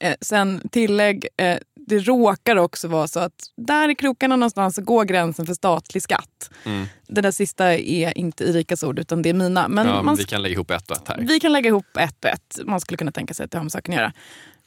Eh, 0.00 0.14
sen 0.20 0.68
tillägg, 0.72 1.26
eh, 1.36 1.58
det 1.86 1.98
råkar 1.98 2.56
också 2.56 2.88
vara 2.88 3.08
så 3.08 3.20
att 3.20 3.32
där 3.56 3.88
i 3.88 3.94
krokarna 3.94 4.36
någonstans 4.36 4.74
så 4.74 4.82
går 4.82 5.04
gränsen 5.04 5.46
för 5.46 5.54
statlig 5.54 6.02
skatt. 6.02 6.50
Mm. 6.64 6.86
Det 7.06 7.20
där 7.20 7.30
sista 7.30 7.74
är 7.74 8.18
inte 8.18 8.44
Erikas 8.44 8.82
ord 8.82 8.98
utan 8.98 9.22
det 9.22 9.28
är 9.28 9.34
mina. 9.34 9.68
Men, 9.68 9.86
ja, 9.86 9.94
men 9.94 10.04
man, 10.04 10.16
vi 10.16 10.24
kan 10.24 10.42
lägga 10.42 10.52
ihop 10.52 10.70
ett 10.70 10.90
och 10.90 10.96
ett 10.96 11.08
här. 11.08 11.18
vi 11.28 11.40
kan 11.40 11.52
lägga 11.52 11.68
ihop 11.68 11.96
ett 11.98 12.24
och 12.24 12.30
ett. 12.30 12.58
Man 12.64 12.80
skulle 12.80 12.96
kunna 12.96 13.12
tänka 13.12 13.34
sig 13.34 13.44
att 13.44 13.50
det 13.50 13.58
har 13.58 13.62
med 13.62 13.72
saken 13.72 13.94
att 13.94 14.00
göra. 14.00 14.12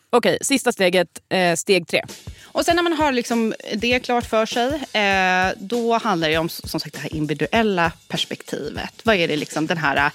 Okej, 0.09 0.37
sista 0.41 0.71
steget, 0.71 1.21
eh, 1.29 1.55
steg 1.55 1.87
tre. 1.87 2.03
Och 2.43 2.65
sen 2.65 2.75
när 2.75 2.83
man 2.83 2.93
har 2.93 3.11
liksom 3.11 3.53
det 3.75 3.99
klart 3.99 4.25
för 4.25 4.45
sig, 4.45 4.67
eh, 4.93 5.53
då 5.57 5.97
handlar 5.97 6.29
det 6.29 6.37
om 6.37 6.49
som 6.49 6.79
sagt 6.79 6.93
det 6.93 6.99
här 6.99 7.15
individuella 7.15 7.91
perspektivet. 8.07 9.01
Vad 9.03 9.15
är 9.15 9.27
det 9.27 9.35
liksom 9.35 9.67
den 9.67 9.77
här 9.77 10.11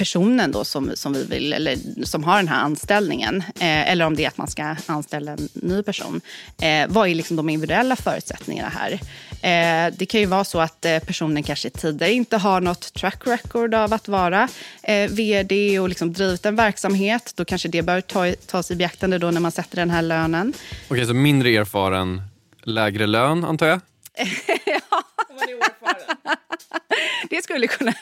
personen 0.00 0.52
då 0.52 0.64
som, 0.64 0.90
som 0.94 1.12
vi 1.12 1.24
vill, 1.24 1.52
eller 1.52 2.04
som 2.04 2.24
har 2.24 2.36
den 2.36 2.48
här 2.48 2.60
anställningen, 2.60 3.38
eh, 3.38 3.90
eller 3.90 4.06
om 4.06 4.16
det 4.16 4.24
är 4.24 4.28
att 4.28 4.36
man 4.36 4.48
ska 4.48 4.76
anställa 4.86 5.32
en 5.32 5.48
ny 5.52 5.82
person. 5.82 6.20
Eh, 6.62 6.86
vad 6.88 7.08
är 7.08 7.14
liksom 7.14 7.36
de 7.36 7.48
individuella 7.48 7.96
förutsättningarna 7.96 8.68
här? 8.68 8.92
Eh, 9.42 9.94
det 9.96 10.06
kan 10.06 10.20
ju 10.20 10.26
vara 10.26 10.44
så 10.44 10.60
att 10.60 10.84
eh, 10.84 10.98
personen 10.98 11.42
kanske 11.42 11.70
tidigare 11.70 12.12
inte 12.12 12.36
har 12.36 12.60
något 12.60 12.94
track 12.94 13.26
record 13.26 13.74
av 13.74 13.92
att 13.92 14.08
vara 14.08 14.48
eh, 14.82 15.10
vd 15.10 15.78
och 15.78 15.88
liksom 15.88 16.12
drivit 16.12 16.46
en 16.46 16.56
verksamhet. 16.56 17.32
Då 17.36 17.44
kanske 17.44 17.68
det 17.68 17.82
bör 17.82 18.00
ta, 18.00 18.32
tas 18.46 18.70
i 18.70 18.76
beaktande 18.76 19.18
då 19.18 19.30
när 19.30 19.40
man 19.40 19.52
sätter 19.52 19.76
den 19.76 19.90
här 19.90 20.02
lönen. 20.02 20.52
Okej, 20.88 21.06
så 21.06 21.14
mindre 21.14 21.50
erfaren, 21.50 22.22
lägre 22.62 23.06
lön 23.06 23.44
antar 23.44 23.66
jag? 23.66 23.80
Det 27.30 27.42
skulle 27.44 27.66
kunna, 27.66 27.94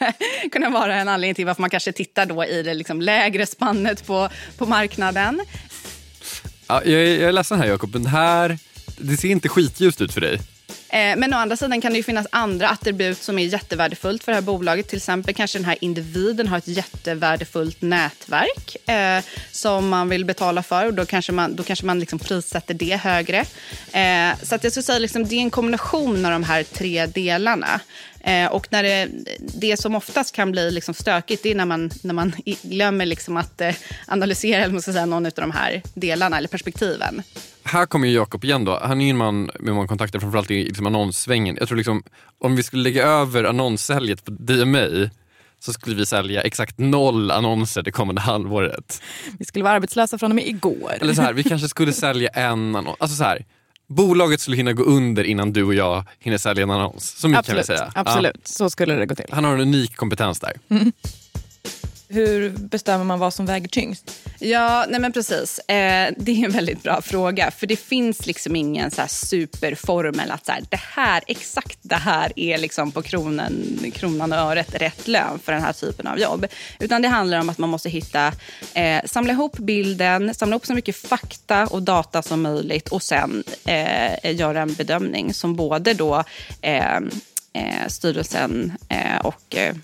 kunna 0.52 0.70
vara 0.70 0.94
en 0.94 1.08
anledning 1.08 1.34
till 1.34 1.46
varför 1.46 1.60
man 1.60 1.70
kanske 1.70 1.92
tittar 1.92 2.26
då 2.26 2.44
i 2.44 2.62
det 2.62 2.74
liksom 2.74 3.00
lägre 3.02 3.46
spannet 3.46 4.06
på, 4.06 4.28
på 4.58 4.66
marknaden. 4.66 5.40
Ja, 6.66 6.82
jag, 6.84 7.02
är- 7.02 7.20
jag 7.20 7.28
är 7.28 7.32
ledsen 7.32 7.58
här 7.60 7.66
Jakob, 7.66 7.94
men 7.94 8.06
här, 8.06 8.58
det 8.98 9.16
ser 9.16 9.28
inte 9.28 9.48
skitljust 9.48 10.00
ut 10.00 10.12
för 10.12 10.20
dig. 10.20 10.40
Eh, 10.90 11.16
Men 11.16 11.34
å 11.34 11.36
andra 11.36 11.56
sidan 11.56 11.80
kan 11.80 11.92
det 11.92 12.02
finnas 12.02 12.26
andra 12.32 12.68
attribut 12.68 13.22
som 13.22 13.38
är 13.38 13.44
jättevärdefullt 13.46 14.24
för 14.24 14.32
det 14.32 14.36
här 14.36 14.42
bolaget. 14.42 14.88
Till 14.88 14.96
exempel 14.96 15.34
kanske 15.34 15.58
den 15.58 15.64
här 15.64 15.76
individen 15.80 16.48
har 16.48 16.58
ett 16.58 16.68
jättevärdefullt 16.68 17.82
nätverk 17.82 18.88
eh, 18.88 19.24
som 19.52 19.88
man 19.88 20.08
vill 20.08 20.24
betala 20.24 20.62
för 20.62 20.86
och 20.86 20.94
då 20.94 21.06
kanske 21.06 21.32
man, 21.32 21.56
då 21.56 21.62
kanske 21.62 21.86
man 21.86 22.00
liksom 22.00 22.18
prissätter 22.18 22.74
det 22.74 22.96
högre. 22.96 23.38
Eh, 23.92 24.38
så 24.42 24.54
att 24.54 24.64
jag 24.64 24.72
skulle 24.72 24.82
säga 24.84 24.98
liksom, 24.98 25.24
det 25.28 25.34
är 25.34 25.40
en 25.40 25.50
kombination 25.50 26.24
av 26.24 26.30
de 26.32 26.44
här 26.44 26.62
tre 26.62 27.06
delarna. 27.06 27.80
Eh, 28.20 28.52
och 28.52 28.66
när 28.70 28.82
det, 28.82 29.08
det 29.38 29.76
som 29.76 29.94
oftast 29.94 30.34
kan 30.34 30.52
bli 30.52 30.70
liksom 30.70 30.94
stökigt 30.94 31.42
det 31.42 31.50
är 31.50 31.54
när 31.54 31.64
man, 31.64 31.90
när 32.02 32.14
man 32.14 32.32
glömmer 32.62 33.06
liksom 33.06 33.36
att 33.36 33.60
eh, 33.60 33.74
analysera 34.06 34.64
eller 34.64 34.78
ska 34.78 34.92
säga, 34.92 35.06
någon 35.06 35.26
av 35.26 35.32
de 35.34 35.50
här 35.50 35.82
delarna 35.94 36.38
eller 36.38 36.48
perspektiven. 36.48 37.22
Här 37.64 37.86
kommer 37.86 38.08
ju 38.08 38.14
Jakob 38.14 38.44
igen 38.44 38.64
då. 38.64 38.78
Han 38.82 39.00
är 39.00 39.04
ju 39.04 39.10
en 39.10 39.16
man 39.16 39.50
med 39.60 39.74
många 39.74 39.88
kontakter, 39.88 40.18
framförallt 40.18 40.50
i 40.50 40.64
liksom 40.64 40.86
annonssvängen. 40.86 41.56
Jag 41.60 41.68
tror 41.68 41.76
liksom, 41.76 42.02
om 42.38 42.56
vi 42.56 42.62
skulle 42.62 42.82
lägga 42.82 43.06
över 43.06 43.44
annonssäljet 43.44 44.24
på 44.24 44.30
DMA 44.30 45.10
så 45.60 45.72
skulle 45.72 45.96
vi 45.96 46.06
sälja 46.06 46.42
exakt 46.42 46.78
noll 46.78 47.30
annonser 47.30 47.82
det 47.82 47.92
kommande 47.92 48.20
halvåret. 48.20 49.02
Vi 49.38 49.44
skulle 49.44 49.64
vara 49.64 49.74
arbetslösa 49.74 50.18
från 50.18 50.30
och 50.30 50.36
med 50.36 50.46
igår. 50.46 50.94
Eller 51.00 51.14
så 51.14 51.22
här, 51.22 51.32
vi 51.32 51.42
kanske 51.48 51.68
skulle 51.68 51.92
sälja 51.92 52.28
en 52.28 52.76
annons. 52.76 52.96
Alltså 53.00 53.16
så 53.16 53.24
här, 53.24 53.44
bolaget 53.88 54.40
skulle 54.40 54.56
hinna 54.56 54.72
gå 54.72 54.82
under 54.82 55.24
innan 55.24 55.52
du 55.52 55.64
och 55.64 55.74
jag 55.74 56.04
hinner 56.18 56.38
sälja 56.38 56.62
en 56.62 56.70
annons. 56.70 57.14
Så 57.18 57.28
mycket 57.28 57.38
absolut, 57.38 57.66
kan 57.66 57.74
vi 57.74 57.78
säga. 57.78 57.92
absolut. 57.94 58.48
så 58.48 58.70
skulle 58.70 58.94
det 58.94 59.06
gå 59.06 59.14
till. 59.14 59.26
Ja. 59.28 59.34
Han 59.34 59.44
har 59.44 59.54
en 59.54 59.60
unik 59.60 59.96
kompetens 59.96 60.40
där. 60.40 60.52
Hur 62.10 62.50
bestämmer 62.50 63.04
man 63.04 63.18
vad 63.18 63.34
som 63.34 63.46
väger 63.46 63.68
tyngst? 63.68 64.20
Ja, 64.38 64.86
nej 64.88 65.00
men 65.00 65.12
precis. 65.12 65.58
Eh, 65.58 66.14
det 66.16 66.32
är 66.32 66.44
en 66.44 66.50
väldigt 66.50 66.82
bra 66.82 67.02
fråga. 67.02 67.50
För 67.50 67.66
det 67.66 67.76
finns 67.76 68.26
liksom 68.26 68.56
ingen 68.56 68.90
så 68.90 69.00
här 69.00 69.08
superformel 69.08 70.30
att 70.30 70.46
så 70.46 70.52
här, 70.52 70.62
det 70.68 70.80
här, 70.94 71.22
exakt 71.26 71.78
det 71.82 71.94
här 71.94 72.32
är 72.36 72.58
liksom 72.58 72.92
på 72.92 73.02
kronan, 73.02 73.52
kronan 73.94 74.32
och 74.32 74.38
öret 74.38 74.74
rätt 74.74 75.08
lön 75.08 75.38
för 75.44 75.52
den 75.52 75.62
här 75.62 75.72
typen 75.72 76.06
av 76.06 76.18
jobb. 76.18 76.46
Utan 76.78 77.02
det 77.02 77.08
handlar 77.08 77.40
om 77.40 77.48
att 77.48 77.58
man 77.58 77.70
måste 77.70 77.88
hitta, 77.88 78.32
eh, 78.74 79.00
samla 79.04 79.32
ihop 79.32 79.58
bilden, 79.58 80.34
samla 80.34 80.54
ihop 80.54 80.66
så 80.66 80.74
mycket 80.74 80.96
fakta 80.96 81.66
och 81.66 81.82
data 81.82 82.22
som 82.22 82.42
möjligt 82.42 82.88
och 82.88 83.02
sen 83.02 83.44
eh, 83.64 84.34
göra 84.36 84.60
en 84.60 84.74
bedömning 84.74 85.34
som 85.34 85.56
både 85.56 85.94
då 85.94 86.24
eh, 86.62 87.00
eh, 87.52 87.88
styrelsen 87.88 88.72
eh, 88.88 89.26
och 89.26 89.56
eh, 89.56 89.76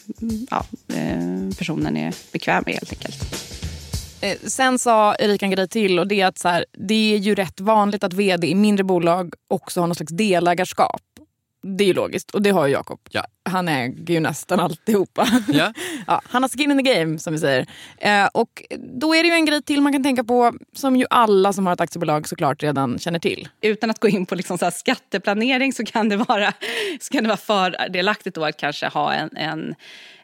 ja, 0.50 0.66
eh, 0.94 1.56
personen 1.58 1.96
är 1.96 2.14
bekväm 2.32 2.62
med 2.66 2.74
helt 2.74 2.92
enkelt. 2.92 3.44
Eh, 4.20 4.36
sen 4.42 4.78
sa 4.78 5.14
Erika 5.14 5.46
en 5.46 5.50
grej 5.50 5.68
till 5.68 5.98
och 5.98 6.08
det 6.08 6.20
är 6.20 6.26
att 6.26 6.38
så 6.38 6.48
här, 6.48 6.64
det 6.72 7.14
är 7.14 7.18
ju 7.18 7.34
rätt 7.34 7.60
vanligt 7.60 8.04
att 8.04 8.12
vd 8.12 8.46
i 8.46 8.54
mindre 8.54 8.84
bolag 8.84 9.34
också 9.48 9.80
har 9.80 9.86
någon 9.86 9.94
slags 9.94 10.12
delägarskap. 10.12 11.02
Det 11.66 11.84
är 11.84 11.88
ju 11.88 11.94
logiskt 11.94 12.30
och 12.30 12.42
det 12.42 12.50
har 12.50 12.66
ju 12.66 12.72
Jakob. 12.72 13.00
Ja. 13.10 13.24
Han 13.42 13.68
äger 13.68 14.14
ju 14.14 14.20
nästan 14.20 14.60
alltihopa. 14.60 15.28
Ja. 15.48 15.72
ja, 16.06 16.22
han 16.24 16.42
har 16.42 16.48
skin 16.48 16.70
in 16.70 16.84
the 16.84 16.94
game 16.94 17.18
som 17.18 17.32
vi 17.32 17.38
säger. 17.38 17.66
Eh, 17.98 18.26
och 18.34 18.62
då 18.78 19.14
är 19.14 19.22
det 19.22 19.28
ju 19.28 19.34
en 19.34 19.44
grej 19.44 19.62
till 19.62 19.80
man 19.80 19.92
kan 19.92 20.02
tänka 20.02 20.24
på 20.24 20.52
som 20.72 20.96
ju 20.96 21.06
alla 21.10 21.52
som 21.52 21.66
har 21.66 21.72
ett 21.72 21.80
aktiebolag 21.80 22.28
såklart 22.28 22.62
redan 22.62 22.98
känner 22.98 23.18
till. 23.18 23.48
Utan 23.60 23.90
att 23.90 24.00
gå 24.00 24.08
in 24.08 24.26
på 24.26 24.34
liksom 24.34 24.58
så 24.58 24.64
här 24.64 24.72
skatteplanering 24.72 25.72
så 25.72 25.84
kan 25.84 26.08
det 26.08 26.16
vara, 26.16 26.52
så 27.00 27.12
kan 27.12 27.24
det 27.24 27.28
vara 27.28 27.36
fördelaktigt 27.36 28.34
då 28.34 28.44
att 28.44 28.56
kanske 28.56 28.86
ha 28.86 29.12
en, 29.12 29.36
en 29.36 29.74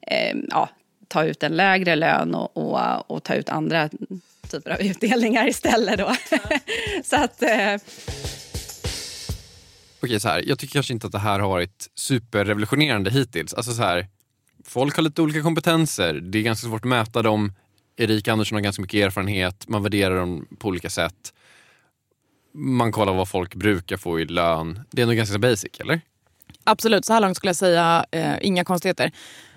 eh, 0.07 0.37
ja, 0.51 0.69
ta 1.09 1.25
ut 1.25 1.43
en 1.43 1.57
lägre 1.57 1.97
lön 1.97 2.35
och, 2.35 2.57
och, 2.57 3.11
och 3.11 3.23
ta 3.23 3.35
ut 3.35 3.49
andra 3.49 3.89
typer 4.51 4.71
av 4.71 4.81
utdelningar 4.81 5.49
istället. 5.49 5.99
Då. 5.99 6.15
så 7.05 7.17
att, 7.17 7.43
eh, 7.43 7.77
Okej, 10.03 10.21
så 10.21 10.29
här, 10.29 10.45
jag 10.47 10.59
tycker 10.59 10.73
kanske 10.73 10.93
inte 10.93 11.07
att 11.07 11.13
det 11.13 11.19
här 11.19 11.41
har 11.41 11.49
varit 11.49 11.91
superrevolutionerande 11.95 13.11
hittills. 13.11 13.55
Alltså 13.55 13.73
så 13.73 13.83
här, 13.83 14.07
folk 14.65 14.97
har 14.97 15.03
lite 15.03 15.23
olika 15.23 15.43
kompetenser. 15.43 16.15
Det 16.15 16.39
är 16.39 16.43
ganska 16.43 16.67
svårt 16.69 16.85
att 16.85 16.89
mäta 16.89 17.23
dem. 17.23 17.53
Erika 17.97 18.33
Andersson 18.33 18.57
har 18.57 18.63
ganska 18.63 18.83
mycket 18.83 19.07
erfarenhet. 19.07 19.69
Man 19.69 19.83
värderar 19.83 20.17
dem 20.17 20.47
på 20.59 20.69
olika 20.69 20.91
sätt. 20.91 21.35
Man 22.55 22.93
kollar 22.93 23.15
vad 23.15 23.29
folk 23.29 23.55
brukar 23.55 23.97
få 23.97 24.21
i 24.21 24.25
lön. 24.25 24.81
Det 24.91 25.03
är 25.03 25.07
nog 25.07 25.17
ganska 25.17 25.39
basic, 25.39 25.81
eller? 25.81 26.01
Absolut, 26.65 27.05
så 27.05 27.13
här 27.13 27.21
långt 27.21 27.37
skulle 27.37 27.49
jag 27.49 27.57
säga 27.57 28.07
eh, 28.11 28.35
inga 28.41 28.65
konstigheter. 28.65 29.13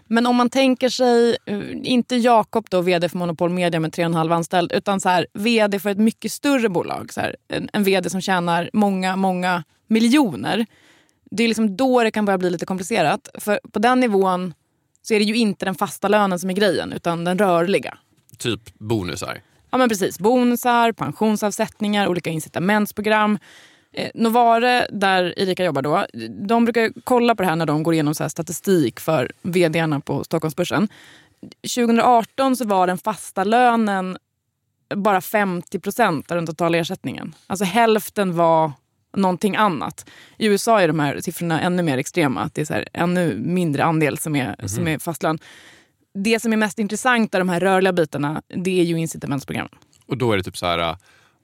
Men 0.07 0.25
om 0.25 0.35
man 0.35 0.49
tänker 0.49 0.89
sig, 0.89 1.37
eh, 1.45 1.61
inte 1.83 2.15
Jakob 2.15 2.67
då, 2.69 2.81
vd 2.81 3.09
för 3.09 3.17
Monopol 3.17 3.49
Media 3.49 3.79
med 3.79 3.91
3,5 3.91 4.33
anställd, 4.33 4.71
utan 4.71 4.99
så 4.99 5.09
här, 5.09 5.27
vd 5.33 5.79
för 5.79 5.89
ett 5.89 5.97
mycket 5.97 6.31
större 6.31 6.69
bolag. 6.69 7.13
Så 7.13 7.21
här, 7.21 7.35
en, 7.47 7.69
en 7.73 7.83
vd 7.83 8.09
som 8.09 8.21
tjänar 8.21 8.69
många, 8.73 9.15
många 9.15 9.63
miljoner. 9.87 10.65
Det 11.31 11.43
är 11.43 11.47
liksom 11.47 11.77
då 11.77 12.03
det 12.03 12.11
kan 12.11 12.25
börja 12.25 12.37
bli 12.37 12.49
lite 12.49 12.65
komplicerat. 12.65 13.29
För 13.39 13.59
på 13.71 13.79
den 13.79 13.99
nivån 13.99 14.53
så 15.01 15.13
är 15.13 15.19
det 15.19 15.25
ju 15.25 15.35
inte 15.35 15.65
den 15.65 15.75
fasta 15.75 16.07
lönen 16.07 16.39
som 16.39 16.49
är 16.49 16.53
grejen, 16.53 16.93
utan 16.93 17.23
den 17.23 17.37
rörliga. 17.37 17.97
Typ 18.37 18.79
bonusar. 18.79 19.41
Ja 19.71 19.77
men 19.77 19.89
precis, 19.89 20.19
bonusar, 20.19 20.91
pensionsavsättningar, 20.91 22.07
olika 22.07 22.29
incitamentsprogram. 22.29 23.39
Eh, 23.93 24.11
Novare, 24.13 24.87
där 24.91 25.39
Erika 25.39 25.65
jobbar 25.65 25.81
då, 25.81 26.05
de 26.47 26.65
brukar 26.65 26.91
kolla 27.03 27.35
på 27.35 27.43
det 27.43 27.49
här 27.49 27.55
när 27.55 27.65
de 27.65 27.83
går 27.83 27.93
igenom 27.93 28.15
så 28.15 28.29
statistik 28.29 28.99
för 28.99 29.31
vdarna 29.41 29.99
på 29.99 30.23
Stockholmsbörsen. 30.23 30.87
2018 31.75 32.55
så 32.55 32.65
var 32.65 32.87
den 32.87 32.97
fasta 32.97 33.43
lönen 33.43 34.17
bara 34.95 35.21
50 35.21 35.79
procent 35.79 36.31
av 36.31 36.35
den 36.35 36.45
totala 36.45 36.77
ersättningen. 36.77 37.35
Alltså 37.47 37.65
hälften 37.65 38.35
var 38.35 38.71
någonting 39.17 39.55
annat. 39.55 40.09
I 40.37 40.47
USA 40.47 40.81
är 40.81 40.87
de 40.87 40.99
här 40.99 41.21
siffrorna 41.21 41.61
ännu 41.61 41.83
mer 41.83 41.97
extrema. 41.97 42.49
Det 42.53 42.61
är 42.61 42.65
så 42.65 42.73
här, 42.73 42.87
ännu 42.93 43.35
mindre 43.35 43.83
andel 43.83 44.17
som 44.17 44.35
är, 44.35 44.67
som 44.67 44.87
är 44.87 44.99
fastlön. 44.99 45.39
Det 46.13 46.41
som 46.41 46.53
är 46.53 46.57
mest 46.57 46.79
intressant 46.79 47.35
av 47.35 47.39
de 47.39 47.49
här 47.49 47.59
rörliga 47.59 47.93
bitarna, 47.93 48.41
det 48.47 48.79
är 48.79 48.83
ju 48.83 48.99
incitamentsprogrammen. 48.99 49.73
Och 50.05 50.17
då 50.17 50.31
är 50.31 50.37
det 50.37 50.43
typ 50.43 50.57
så 50.57 50.65
här, 50.65 50.79
äh, 50.79 50.97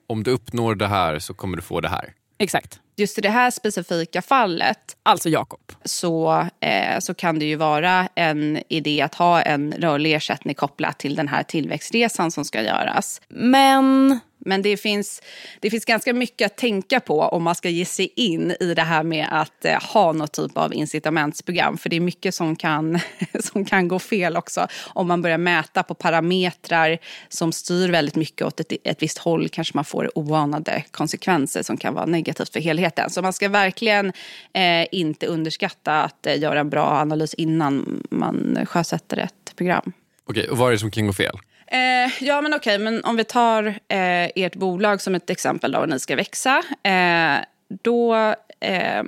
om 0.08 0.24
du 0.24 0.32
uppnår 0.32 0.75
det 0.75 0.88
här 0.88 1.20
så 1.20 1.34
kommer 1.34 1.58
du 1.58 1.62
få 1.62 1.82
det 1.82 1.89
här. 1.89 2.13
Exakt. 2.39 2.79
just 2.96 3.17
i 3.17 3.22
det 3.22 3.29
här 3.29 3.51
specifika 3.51 4.22
fallet 4.22 4.98
Alltså 5.03 5.29
Jakob. 5.29 5.72
så, 5.86 6.48
eh, 6.60 7.00
så 7.00 7.13
kan 7.13 7.39
det 7.39 7.46
ju 7.46 7.55
vara 7.55 8.08
en 8.15 8.63
idé 8.69 9.01
att 9.01 9.15
ha 9.15 9.41
en 9.41 9.74
rörlig 9.77 10.13
ersättning 10.13 10.55
kopplat 10.55 10.98
till 11.00 11.15
den 11.15 11.27
här 11.27 11.43
tillväxtresan 11.43 12.31
som 12.31 12.46
ska 12.46 12.62
göras. 12.62 13.22
Men 13.29 14.19
men 14.39 14.62
det 14.62 14.77
finns, 14.77 15.22
det 15.60 15.69
finns 15.69 15.86
ganska 15.86 16.13
mycket 16.13 16.46
att 16.46 16.58
tänka 16.58 17.00
på 17.00 17.22
om 17.22 17.43
man 17.43 17.55
ska 17.55 17.69
ge 17.69 17.86
sig 17.86 18.13
in 18.15 18.55
i 18.60 18.74
det 18.74 18.81
här 18.81 19.03
med 19.03 19.27
att 19.31 19.65
eh, 19.65 19.81
ha 19.93 20.12
något 20.12 20.31
typ 20.31 20.58
av 20.58 20.74
incitamentsprogram. 20.74 21.77
För 21.77 21.89
det 21.89 21.96
är 21.96 22.00
mycket 22.00 22.36
som 22.36 22.55
kan, 22.55 23.00
som 23.39 23.65
kan 23.65 23.88
gå 23.88 24.00
fel 24.00 24.38
också. 24.38 24.67
Om 24.88 25.08
man 25.08 25.22
börjar 25.22 25.38
mäta 25.38 25.84
på 25.84 25.93
parametrar 25.93 26.98
som 27.29 27.51
styr 27.51 27.89
väldigt 27.89 28.15
mycket 28.15 28.48
åt 28.48 28.60
ett, 28.60 28.74
ett 28.84 29.03
visst 29.03 29.17
håll 29.17 29.50
kanske 29.50 29.77
man 29.77 29.86
får 29.86 30.17
oanade 30.17 30.84
konsekvenser 30.91 31.63
som 31.63 31.77
kan 31.77 31.93
vara 31.93 32.05
negativt 32.05 32.53
för 32.53 32.60
helheten. 32.60 33.10
Så 33.10 33.22
man 33.22 33.34
ska 33.34 33.50
verkligen 33.50 34.13
eh, 34.53 34.88
inte 34.91 35.25
underskatta 35.25 36.03
att 36.03 36.25
eh, 36.25 36.39
göra 36.39 36.60
en 36.60 36.69
bra 36.69 36.86
analys 36.86 37.34
innan 37.34 38.03
man 38.10 38.65
sjösätter 38.65 39.17
ett 39.17 39.53
program. 39.55 39.91
Okej, 40.25 40.50
och 40.50 40.58
vad 40.58 40.67
är 40.67 40.72
det 40.72 40.79
som 40.79 40.91
kan 40.91 41.08
gå 41.08 41.13
fel? 41.13 41.38
Eh, 41.71 42.11
ja, 42.19 42.41
men 42.41 42.53
okej, 42.53 42.79
men 42.79 43.03
om 43.03 43.15
vi 43.15 43.23
tar 43.23 43.65
eh, 43.67 44.29
ert 44.35 44.55
bolag 44.55 45.01
som 45.01 45.15
ett 45.15 45.29
exempel 45.29 45.71
då, 45.71 45.79
och 45.79 45.89
ni 45.89 45.99
ska 45.99 46.15
växa. 46.15 46.63
Eh, 46.83 47.38
då, 47.83 48.15
eh, 48.59 49.03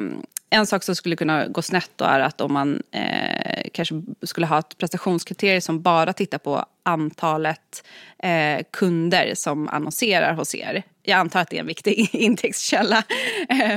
en 0.49 0.67
sak 0.67 0.83
som 0.83 0.95
skulle 0.95 1.15
kunna 1.15 1.47
gå 1.47 1.61
snett 1.61 1.91
då 1.95 2.05
är 2.05 2.19
att 2.19 2.41
om 2.41 2.53
man 2.53 2.83
eh, 2.91 3.61
kanske 3.73 4.01
skulle 4.23 4.45
ha 4.45 4.59
ett 4.59 4.77
prestationskriterium 4.77 5.61
som 5.61 5.81
bara 5.81 6.13
tittar 6.13 6.37
på 6.37 6.65
antalet 6.83 7.83
eh, 8.23 8.61
kunder 8.71 9.31
som 9.35 9.67
annonserar 9.67 10.33
hos 10.33 10.55
er. 10.55 10.83
Jag 11.03 11.19
antar 11.19 11.41
att 11.41 11.49
det 11.49 11.55
är 11.55 11.61
en 11.61 11.67
viktig 11.67 12.09
intäktskälla 12.15 13.03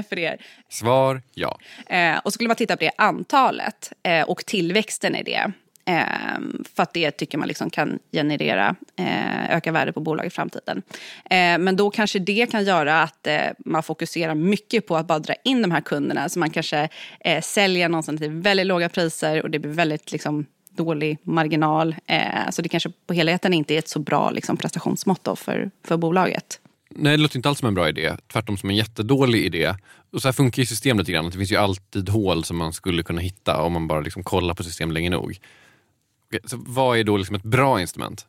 för 0.08 0.18
er. 0.18 0.40
Svar 0.68 1.22
ja. 1.34 1.58
och 2.24 2.32
så 2.32 2.34
skulle 2.34 2.48
man 2.48 2.56
titta 2.56 2.76
på 2.76 2.84
det 2.84 2.90
antalet 2.96 3.92
och 4.26 4.46
tillväxten 4.46 5.16
i 5.16 5.22
det. 5.22 5.52
Eh, 5.86 6.40
för 6.74 6.82
att 6.82 6.94
det 6.94 7.10
tycker 7.10 7.38
man 7.38 7.48
liksom 7.48 7.70
kan 7.70 7.98
generera 8.12 8.76
eh, 8.96 9.56
öka 9.56 9.72
värde 9.72 9.92
på 9.92 10.00
bolaget 10.00 10.32
i 10.32 10.34
framtiden. 10.34 10.82
Eh, 11.24 11.58
men 11.58 11.76
då 11.76 11.90
kanske 11.90 12.18
det 12.18 12.50
kan 12.50 12.64
göra 12.64 13.02
att 13.02 13.26
eh, 13.26 13.40
man 13.58 13.82
fokuserar 13.82 14.34
mycket 14.34 14.86
på 14.86 14.96
att 14.96 15.06
bara 15.06 15.18
dra 15.18 15.34
in 15.44 15.62
de 15.62 15.70
här 15.70 15.80
kunderna. 15.80 16.28
Så 16.28 16.38
man 16.38 16.50
kanske 16.50 16.88
eh, 17.20 17.40
säljer 17.42 17.88
någonstans 17.88 18.20
till 18.20 18.30
väldigt 18.30 18.66
låga 18.66 18.88
priser 18.88 19.42
och 19.42 19.50
det 19.50 19.58
blir 19.58 19.70
väldigt 19.70 20.12
liksom, 20.12 20.46
dålig 20.70 21.18
marginal. 21.22 21.96
Eh, 22.06 22.50
så 22.50 22.62
det 22.62 22.68
kanske 22.68 22.90
på 23.06 23.14
helheten 23.14 23.54
inte 23.54 23.74
är 23.74 23.78
ett 23.78 23.88
så 23.88 23.98
bra 23.98 24.30
liksom, 24.30 24.56
prestationsmått 24.56 25.28
för, 25.38 25.70
för 25.84 25.96
bolaget. 25.96 26.60
Nej, 26.96 27.16
det 27.16 27.22
låter 27.22 27.36
inte 27.36 27.48
alls 27.48 27.58
som 27.58 27.68
en 27.68 27.74
bra 27.74 27.88
idé. 27.88 28.16
Tvärtom 28.32 28.56
som 28.56 28.70
en 28.70 28.76
jättedålig 28.76 29.44
idé. 29.44 29.74
Och 30.12 30.22
så 30.22 30.28
här 30.28 30.32
funkar 30.32 30.62
ju 30.62 30.66
systemet 30.66 31.00
lite 31.00 31.12
grann. 31.12 31.24
Det 31.24 31.38
finns 31.38 31.52
ju 31.52 31.56
alltid 31.56 32.08
hål 32.08 32.44
som 32.44 32.56
man 32.56 32.72
skulle 32.72 33.02
kunna 33.02 33.20
hitta 33.20 33.62
om 33.62 33.72
man 33.72 33.88
bara 33.88 34.00
liksom 34.00 34.22
kollar 34.22 34.54
på 34.54 34.62
systemet 34.62 34.94
länge 34.94 35.10
nog. 35.10 35.38
Så 36.44 36.56
vad 36.66 36.98
är 36.98 37.04
då 37.04 37.16
liksom 37.16 37.36
ett 37.36 37.42
bra 37.42 37.80
instrument? 37.80 38.26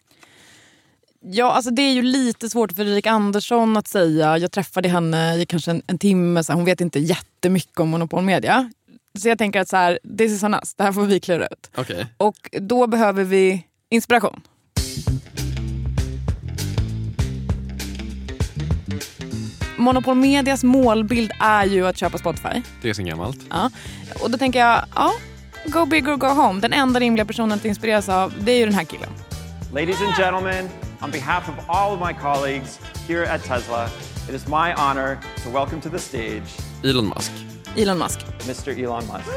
Ja, 1.22 1.52
alltså 1.52 1.72
det 1.72 1.82
är 1.82 1.94
ju 1.94 2.02
lite 2.02 2.50
svårt 2.50 2.72
för 2.72 2.88
Erik 2.88 3.08
Andersson 3.08 3.78
att 3.78 3.88
säga. 3.88 4.38
Jag 4.38 4.52
träffade 4.52 4.90
henne 4.90 5.36
i 5.36 5.46
kanske 5.46 5.72
en, 5.72 5.82
en 5.88 5.98
timme, 5.98 6.44
så 6.44 6.54
hon 6.54 6.66
vet 6.66 6.82
inte 6.82 7.00
jättemycket 7.00 7.80
om 7.80 7.90
monopolmedia. 7.90 8.72
Så 9.20 9.28
jag 9.30 9.38
tänker 9.38 9.60
att 9.62 9.70
så 9.70 9.78
här, 9.78 10.00
this 10.18 10.32
is 10.32 10.44
on 10.44 10.54
us, 10.54 10.76
det 10.76 10.84
här 10.84 10.92
får 10.92 11.06
vi 11.06 11.20
klura 11.20 11.48
ut. 11.48 11.72
Okay. 11.78 12.06
Och 12.18 12.50
då 12.52 12.88
behöver 12.88 13.24
vi 13.24 13.66
inspiration. 13.90 14.42
Monopol 19.78 20.16
Medias 20.16 20.64
målbild 20.64 21.32
är 21.40 21.66
ju 21.66 21.88
att 21.88 21.98
köpa 21.98 22.18
Spotify. 22.18 22.62
Det 22.82 22.90
är 22.90 22.94
sen 22.94 23.06
gammalt. 23.06 23.38
Ja. 23.50 23.72
Och 24.24 24.32
då 24.32 24.38
tänker 24.38 24.60
jag, 24.60 24.86
ja, 24.96 25.14
Go 25.68 25.86
big 25.86 26.08
or 26.08 26.18
go 26.18 26.28
home. 26.28 26.62
Den 26.62 26.74
enda 26.74 27.00
rimliga 27.00 27.26
personen 27.26 27.52
att 27.52 27.66
inspireras 27.66 28.10
av, 28.10 28.34
det 28.40 28.52
är 28.52 28.58
ju 28.58 28.66
den 28.66 28.74
här 28.74 28.84
killen. 28.84 29.10
Ladies 29.74 30.02
and 30.02 30.16
gentlemen, 30.16 30.70
on 31.02 31.12
behalf 31.12 31.50
of 31.50 31.56
all 31.68 31.94
of 31.94 32.08
my 32.08 32.14
colleagues 32.22 32.80
here 33.08 33.34
at 33.34 33.44
Tesla, 33.44 33.86
it 34.30 34.36
is 34.36 34.48
my 34.48 34.74
honor 34.78 35.18
to 35.44 35.50
welcome 35.50 35.82
to 35.82 35.90
the 35.90 36.00
stage 36.00 36.44
Elon 36.84 37.06
Musk. 37.08 37.32
Elon 37.78 37.98
Musk. 37.98 38.20
Mr 38.48 38.84
Elon 38.84 39.04
Musk. 39.08 39.30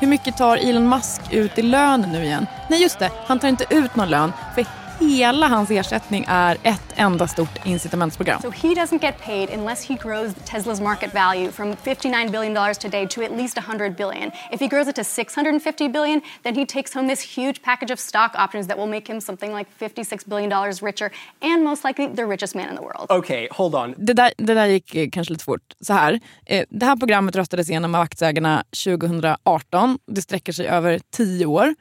Hur 0.00 0.06
mycket 0.06 0.36
tar 0.36 0.56
Elon 0.56 0.88
Musk 0.88 1.20
ut 1.30 1.58
i 1.58 1.62
lön 1.62 2.00
nu 2.00 2.24
igen? 2.24 2.46
Nej 2.70 2.82
just 2.82 2.98
det, 2.98 3.10
han 3.26 3.38
tar 3.38 3.48
inte 3.48 3.66
ut 3.70 3.96
någon 3.96 4.08
lön 4.08 4.32
för 4.54 4.66
hela 5.00 5.48
hans 5.48 5.70
ersättning 5.70 6.24
är 6.28 6.56
ett 6.62 6.92
enda 6.96 7.28
stort 7.28 7.66
incitamentsprogram. 7.66 8.42
So 8.42 8.50
he 8.50 8.68
doesn't 8.68 9.02
get 9.02 9.14
paid 9.24 9.50
unless 9.58 9.88
he 9.88 9.94
grows 9.94 10.34
Tesla's 10.44 10.82
market 10.82 11.14
value 11.14 11.50
from 11.52 11.76
59 11.76 12.30
billion 12.30 12.54
dollars 12.54 12.78
today 12.78 13.06
to 13.08 13.22
at 13.22 13.30
least 13.30 13.56
100 13.56 13.96
billion. 13.96 14.30
If 14.52 14.60
he 14.60 14.68
grows 14.68 14.88
it 14.88 14.96
to 14.96 15.04
650 15.04 15.88
billion, 15.88 16.22
then 16.42 16.54
he 16.54 16.66
takes 16.66 16.94
home 16.94 17.08
this 17.08 17.36
huge 17.36 17.62
package 17.62 17.92
of 17.92 18.00
stock 18.00 18.30
options 18.34 18.66
that 18.66 18.78
will 18.78 18.90
make 18.90 19.12
him 19.12 19.20
something 19.20 19.58
like 19.58 19.70
56 19.78 20.24
billion 20.24 20.50
dollars 20.50 20.82
richer 20.82 21.10
and 21.42 21.64
most 21.64 21.84
likely 21.84 22.08
the 22.16 22.26
richest 22.26 22.54
man 22.54 22.68
in 22.68 22.76
the 22.76 22.82
world. 22.82 23.10
Okay, 23.10 23.48
hold 23.50 23.74
on. 23.74 23.94
Det 23.98 24.12
där, 24.12 24.32
det 24.38 24.54
där 24.54 24.66
gick 24.66 24.94
eh, 24.94 25.08
kanske 25.12 25.32
lite 25.32 25.44
fort. 25.44 25.62
Så 25.80 25.92
här, 25.92 26.20
eh, 26.46 26.64
det 26.70 26.86
här 26.86 26.96
programmet 26.96 27.36
röstades 27.36 27.70
igenom 27.70 27.94
av 27.94 28.00
aktieägarna 28.00 28.64
2018. 28.84 29.98
Det 30.06 30.22
sträcker 30.22 30.52
sig 30.52 30.68
över 30.68 31.00
tio 31.10 31.46
år. 31.46 31.74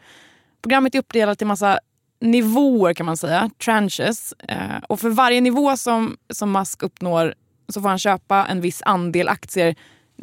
Programmet 0.65 0.95
är 0.95 0.99
uppdelat 0.99 1.41
i 1.41 1.45
massa 1.45 1.79
nivåer 2.19 2.93
kan 2.93 3.05
man 3.05 3.17
säga, 3.17 3.49
tranches. 3.63 4.33
Eh, 4.33 4.77
och 4.89 4.99
för 4.99 5.09
varje 5.09 5.41
nivå 5.41 5.77
som, 5.77 6.17
som 6.29 6.51
Musk 6.51 6.83
uppnår 6.83 7.33
så 7.69 7.81
får 7.81 7.89
han 7.89 7.99
köpa 7.99 8.45
en 8.45 8.61
viss 8.61 8.81
andel 8.85 9.27
aktier 9.27 9.75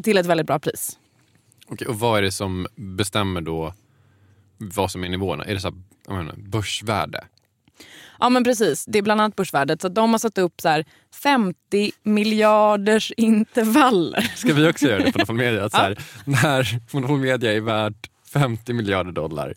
till 0.03 0.19
ett 0.19 0.27
väldigt 0.27 0.47
bra 0.47 0.59
pris. 0.59 0.99
Okej, 1.67 1.87
och 1.87 1.99
vad 1.99 2.19
är 2.19 2.23
det 2.23 2.33
som 2.33 2.67
bestämmer 2.75 3.41
då 3.41 3.75
vad 4.59 4.91
som 4.91 5.05
är 5.05 5.09
nivåerna? 5.09 5.45
Är 5.45 5.55
det 5.55 5.61
så 5.61 5.75
här, 6.09 6.17
menar, 6.17 6.35
börsvärde? 6.37 7.25
Ja 8.21 8.29
men 8.29 8.45
precis, 8.45 8.85
det 8.85 8.99
är 8.99 9.03
bland 9.03 9.21
annat 9.21 9.37
börsvärdet. 9.37 9.83
Så 9.83 9.89
de 9.89 10.11
har 10.11 10.19
satt 10.19 10.39
upp 10.39 10.61
så 10.61 10.69
här 10.69 10.85
50 11.23 11.93
miljarders 12.03 13.13
intervaller. 13.17 14.21
Ska 14.21 14.55
vi 14.55 14.71
också 14.71 14.87
göra 14.87 14.99
det 14.99 15.13
på 15.13 15.19
Monopol 15.19 15.37
Media? 15.37 15.65
Att 15.65 15.73
så 15.73 15.79
här, 15.79 15.99
när 16.25 16.81
Monopol 16.93 17.19
Media 17.19 17.53
är 17.53 17.61
värt 17.61 18.11
50 18.33 18.73
miljarder 18.73 19.13
dollar 19.13 19.55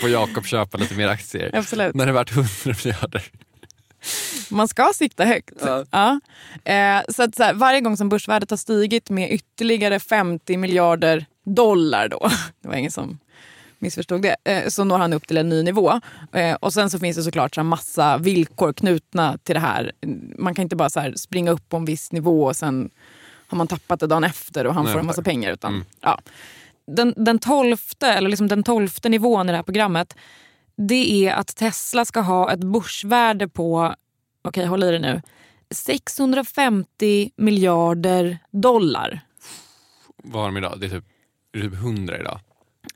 får 0.00 0.10
Jakob 0.10 0.46
köpa 0.46 0.78
lite 0.78 0.94
mer 0.94 1.08
aktier. 1.08 1.50
Absolut. 1.54 1.94
När 1.94 2.06
det 2.06 2.10
är 2.10 2.14
värt 2.14 2.30
100 2.32 2.48
miljarder. 2.64 3.24
Man 4.50 4.68
ska 4.68 4.90
sikta 4.94 5.24
högt. 5.24 5.54
Ja. 5.60 5.84
ja. 5.90 6.20
Eh, 6.72 7.02
så 7.08 7.22
att 7.22 7.34
så 7.34 7.42
här, 7.42 7.54
varje 7.54 7.80
gång 7.80 7.96
som 7.96 8.08
börsvärdet 8.08 8.50
har 8.50 8.56
stigit 8.56 9.10
med 9.10 9.32
ytterligare 9.32 10.00
50 10.00 10.56
miljarder 10.56 11.26
dollar 11.44 12.08
då, 12.08 12.30
det 12.62 12.68
var 12.68 12.74
ingen 12.74 12.90
som 12.90 13.18
missförstod 13.78 14.22
det, 14.22 14.36
eh, 14.44 14.68
så 14.68 14.84
når 14.84 14.98
han 14.98 15.12
upp 15.12 15.26
till 15.26 15.36
en 15.36 15.48
ny 15.48 15.62
nivå. 15.62 16.00
Eh, 16.32 16.54
och 16.54 16.72
sen 16.72 16.90
så 16.90 16.98
finns 16.98 17.16
det 17.16 17.22
såklart 17.22 17.54
så 17.54 17.62
massa 17.62 18.18
villkor 18.18 18.72
knutna 18.72 19.38
till 19.38 19.54
det 19.54 19.60
här. 19.60 19.92
Man 20.38 20.54
kan 20.54 20.62
inte 20.62 20.76
bara 20.76 20.90
så 20.90 21.12
springa 21.16 21.50
upp 21.50 21.68
på 21.68 21.76
en 21.76 21.84
viss 21.84 22.12
nivå 22.12 22.44
och 22.44 22.56
sen 22.56 22.90
har 23.46 23.58
man 23.58 23.66
tappat 23.66 24.00
det 24.00 24.06
dagen 24.06 24.24
efter 24.24 24.66
och 24.66 24.74
han 24.74 24.84
Nej, 24.84 24.92
får 24.92 25.00
en 25.00 25.06
massa 25.06 25.22
pengar. 25.22 25.52
Utan, 25.52 25.72
Mm. 25.74 25.84
ja 26.00 26.20
den, 26.96 27.14
den, 27.16 27.38
tolfte, 27.38 28.06
eller 28.06 28.28
liksom 28.28 28.48
den 28.48 28.62
tolfte 28.62 29.08
nivån 29.08 29.48
i 29.48 29.52
det 29.52 29.56
här 29.56 29.62
programmet 29.62 30.14
det 30.78 31.26
är 31.26 31.34
att 31.34 31.56
Tesla 31.56 32.04
ska 32.04 32.20
ha 32.20 32.52
ett 32.52 32.60
börsvärde 32.60 33.48
på, 33.48 33.94
okej 34.42 34.48
okay, 34.48 34.66
håll 34.66 34.84
i 34.84 34.90
det 34.90 34.98
nu, 34.98 35.22
650 35.70 37.30
miljarder 37.36 38.38
dollar. 38.50 39.20
Vad 40.16 40.42
har 40.42 40.48
de 40.48 40.56
idag? 40.56 40.80
Det 40.80 40.86
är 40.86 40.90
typ, 40.90 41.04
är 41.52 41.58
det 41.58 41.64
typ 41.64 41.72
100 41.72 42.18
idag. 42.18 42.40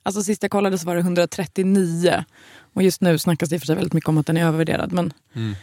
Alltså 0.03 0.23
sist 0.23 0.43
jag 0.43 0.51
kollade 0.51 0.79
så 0.79 0.87
var 0.87 0.95
det 0.95 1.01
139. 1.01 2.25
Och 2.75 2.83
just 2.83 3.01
nu 3.01 3.19
snackas 3.19 3.49
det 3.49 3.57
i 3.57 3.59
för 3.59 3.67
sig 3.67 3.77
väldigt 3.77 3.93
mycket 3.93 4.09
om 4.09 4.19
att 4.19 4.27
den 4.27 4.37
är 4.37 4.47
övervärderad. 4.47 4.93
Men, 4.93 5.13
mm. 5.35 5.55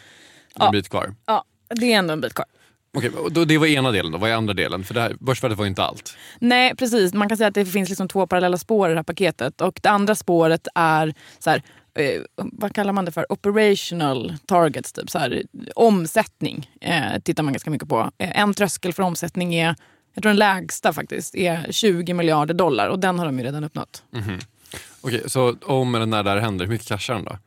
Det 0.54 0.62
är 0.62 0.66
en 0.66 0.72
bit 0.72 0.90
kvar. 0.90 1.16
Ja, 1.26 1.44
det 1.68 1.94
är 1.94 1.98
ändå 1.98 2.14
en 2.14 2.22
bit 2.22 2.34
kvar. 2.34 2.46
Okej, 2.94 3.12
då, 3.32 3.46
det 3.46 3.58
var 3.58 3.68
ena 3.68 3.92
delen. 3.92 4.12
Då. 4.12 4.18
Vad 4.18 4.30
är 4.30 4.34
andra 4.34 4.54
delen? 4.54 4.84
För 4.84 4.94
det 4.94 5.02
här, 5.02 5.16
börsvärdet 5.20 5.58
var 5.58 5.66
ju 5.66 5.70
inte 5.70 5.84
allt. 5.84 6.18
Nej, 6.40 6.76
precis. 6.76 7.14
Man 7.14 7.30
kan 7.30 7.38
säga 7.38 7.48
att 7.48 7.54
det 7.54 7.66
finns 7.66 7.90
liksom 7.90 8.08
två 8.08 8.28
parallella 8.28 8.58
spår 8.58 8.90
i 8.90 8.92
det 8.92 8.98
här 8.98 9.04
paketet. 9.04 9.62
Och 9.62 9.80
det 9.84 9.90
andra 9.90 10.16
spåret 10.16 10.68
är 10.76 11.14
så 11.40 11.50
här, 11.50 11.64
eh, 11.96 12.22
vad 12.36 12.76
kallar 12.76 12.94
man 12.94 13.06
det 13.06 13.12
för? 13.12 13.32
Operational 13.32 14.36
targets. 14.46 14.94
Typ, 14.94 15.10
så 15.10 15.20
här, 15.20 15.44
omsättning 15.76 16.70
eh, 16.82 17.20
tittar 17.24 17.44
man 17.44 17.54
ganska 17.54 17.70
mycket 17.70 17.90
på. 17.90 18.12
Eh, 18.18 18.40
en 18.40 18.54
tröskel 18.54 18.94
för 18.94 19.04
omsättning 19.04 19.56
är, 19.56 19.76
jag 20.14 20.24
tror 20.24 20.30
den 20.30 20.38
lägsta 20.38 20.94
faktiskt, 20.94 21.36
är 21.36 21.72
20 21.72 22.14
miljarder 22.14 22.54
dollar. 22.54 22.88
Och 22.88 23.00
den 23.00 23.20
har 23.20 23.26
de 23.26 23.40
ju 23.40 23.46
redan 23.46 23.64
uppnått. 23.64 24.04
Mm 24.14 24.26
-hmm. 24.26 24.46
Okej, 25.02 25.24
så 25.28 25.56
om 25.62 25.96
eller 25.96 26.06
när 26.06 26.24
det 26.24 26.30
här 26.30 26.38
händer, 26.38 26.66
hur 26.66 26.72
mycket 26.72 26.88
cashar 26.88 27.14
de 27.14 27.24
då? 27.24 27.38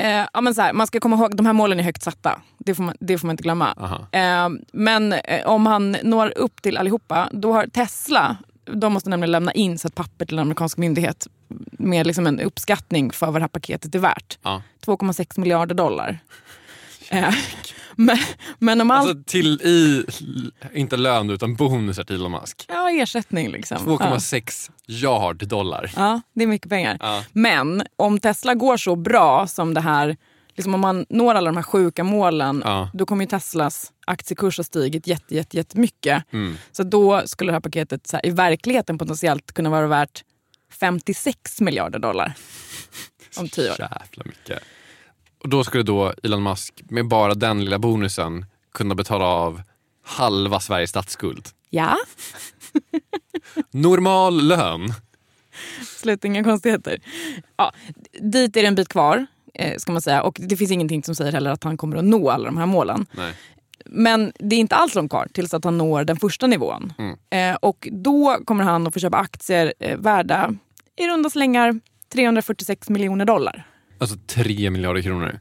Eh, 0.00 0.26
ja, 0.32 0.40
men 0.40 0.54
så 0.54 0.62
här, 0.62 0.72
man 0.72 0.86
ska 0.86 1.00
komma 1.00 1.16
ihåg 1.16 1.36
de 1.36 1.46
här 1.46 1.52
målen 1.52 1.80
är 1.80 1.84
högt 1.84 2.02
satta. 2.02 2.40
Det 2.58 2.74
får 2.74 2.82
man, 2.82 2.94
det 3.00 3.18
får 3.18 3.26
man 3.26 3.34
inte 3.34 3.42
glömma. 3.42 3.74
Eh, 4.12 4.48
men 4.72 5.12
eh, 5.12 5.46
om 5.46 5.66
han 5.66 5.96
når 6.02 6.38
upp 6.38 6.62
till 6.62 6.76
allihopa, 6.76 7.28
då 7.32 7.52
har 7.52 7.66
Tesla, 7.66 8.36
de 8.64 8.92
måste 8.92 9.10
nämligen 9.10 9.32
lämna 9.32 9.52
in 9.52 9.78
så 9.78 9.88
ett 9.88 9.94
papper 9.94 10.26
till 10.26 10.38
en 10.38 10.42
amerikansk 10.42 10.78
myndighet 10.78 11.26
med 11.72 12.06
liksom 12.06 12.26
en 12.26 12.40
uppskattning 12.40 13.12
för 13.12 13.26
vad 13.26 13.34
det 13.34 13.40
här 13.40 13.48
paketet 13.48 13.94
är 13.94 13.98
värt. 13.98 14.38
Ja. 14.42 14.62
2,6 14.86 15.40
miljarder 15.40 15.74
dollar. 15.74 16.18
Men, 18.00 18.18
men 18.58 18.80
om 18.80 18.90
allt... 18.90 19.08
Alltså 19.08 19.24
till 19.26 19.60
i, 19.62 20.04
inte 20.74 20.96
lön 20.96 21.30
utan 21.30 21.54
bonusar 21.54 22.04
till 22.04 22.16
Elon 22.16 22.32
Musk. 22.32 22.64
Ja, 22.68 22.90
ersättning 22.90 23.48
liksom. 23.50 23.78
2,6 23.78 24.70
yard 24.86 25.48
dollar. 25.48 25.92
Ja, 25.96 26.20
det 26.32 26.42
är 26.42 26.46
mycket 26.46 26.68
pengar. 26.68 26.96
Ja. 27.00 27.24
Men 27.32 27.82
om 27.96 28.20
Tesla 28.20 28.54
går 28.54 28.76
så 28.76 28.96
bra 28.96 29.46
som 29.46 29.74
det 29.74 29.80
här, 29.80 30.16
liksom 30.56 30.74
om 30.74 30.80
man 30.80 31.06
når 31.08 31.34
alla 31.34 31.50
de 31.50 31.56
här 31.56 31.62
sjuka 31.64 32.04
målen, 32.04 32.62
Ja. 32.64 32.90
då 32.94 33.06
kommer 33.06 33.24
ju 33.24 33.28
Teslas 33.28 33.92
aktiekurs 34.06 34.56
ha 34.56 34.64
stigit 34.64 35.06
jätte, 35.06 35.34
jätte, 35.34 35.56
jättemycket. 35.56 36.24
Mm. 36.32 36.56
Så 36.72 36.82
då 36.82 37.22
skulle 37.26 37.48
det 37.50 37.54
här 37.54 37.60
paketet 37.60 38.06
så 38.06 38.16
här, 38.16 38.26
i 38.26 38.30
verkligheten 38.30 38.98
potentiellt 38.98 39.52
kunna 39.52 39.70
vara 39.70 39.86
värt 39.86 40.24
56 40.80 41.60
miljarder 41.60 41.98
dollar 41.98 42.32
om 43.36 43.48
tio 43.48 43.70
år. 43.70 43.76
Jävla 43.78 44.22
mycket. 44.24 44.62
Och 45.42 45.48
då 45.48 45.64
skulle 45.64 45.82
då 45.82 46.12
Elon 46.22 46.42
Musk 46.42 46.82
med 46.88 47.08
bara 47.08 47.34
den 47.34 47.64
lilla 47.64 47.78
bonusen 47.78 48.46
kunna 48.74 48.94
betala 48.94 49.24
av 49.24 49.62
halva 50.04 50.60
Sveriges 50.60 50.90
statsskuld. 50.90 51.48
Ja, 51.70 51.96
Normal 53.70 54.42
lön. 54.42 54.94
slut 55.86 56.24
inga 56.24 56.44
konstigheter. 56.44 56.98
Ja, 57.56 57.72
dit 58.20 58.56
är 58.56 58.62
det 58.62 58.68
en 58.68 58.74
bit 58.74 58.88
kvar, 58.88 59.26
eh, 59.54 59.76
ska 59.78 59.92
man 59.92 60.02
säga. 60.02 60.22
Och 60.22 60.38
det 60.40 60.56
finns 60.56 60.70
ingenting 60.70 61.02
som 61.02 61.14
säger 61.14 61.32
heller 61.32 61.50
att 61.50 61.64
han 61.64 61.76
kommer 61.76 61.96
att 61.96 62.04
nå 62.04 62.30
alla 62.30 62.44
de 62.44 62.56
här 62.56 62.66
målen. 62.66 63.06
Nej. 63.12 63.34
Men 63.86 64.32
det 64.38 64.56
är 64.56 64.60
inte 64.60 64.76
alls 64.76 64.94
långt 64.94 65.10
kvar 65.10 65.28
tills 65.32 65.54
att 65.54 65.64
han 65.64 65.78
når 65.78 66.04
den 66.04 66.16
första 66.16 66.46
nivån. 66.46 66.92
Mm. 66.98 67.16
Eh, 67.30 67.56
och 67.62 67.88
då 67.92 68.38
kommer 68.44 68.64
han 68.64 68.86
att 68.86 68.92
få 68.92 69.00
köpa 69.00 69.16
aktier 69.16 69.74
eh, 69.78 69.98
värda 69.98 70.54
i 70.96 71.08
runda 71.08 71.30
slängar 71.30 71.80
346 72.12 72.88
miljoner 72.90 73.24
dollar. 73.24 73.66
Alltså 74.00 74.16
3 74.26 74.70
miljarder 74.70 75.02
kronor. 75.02 75.38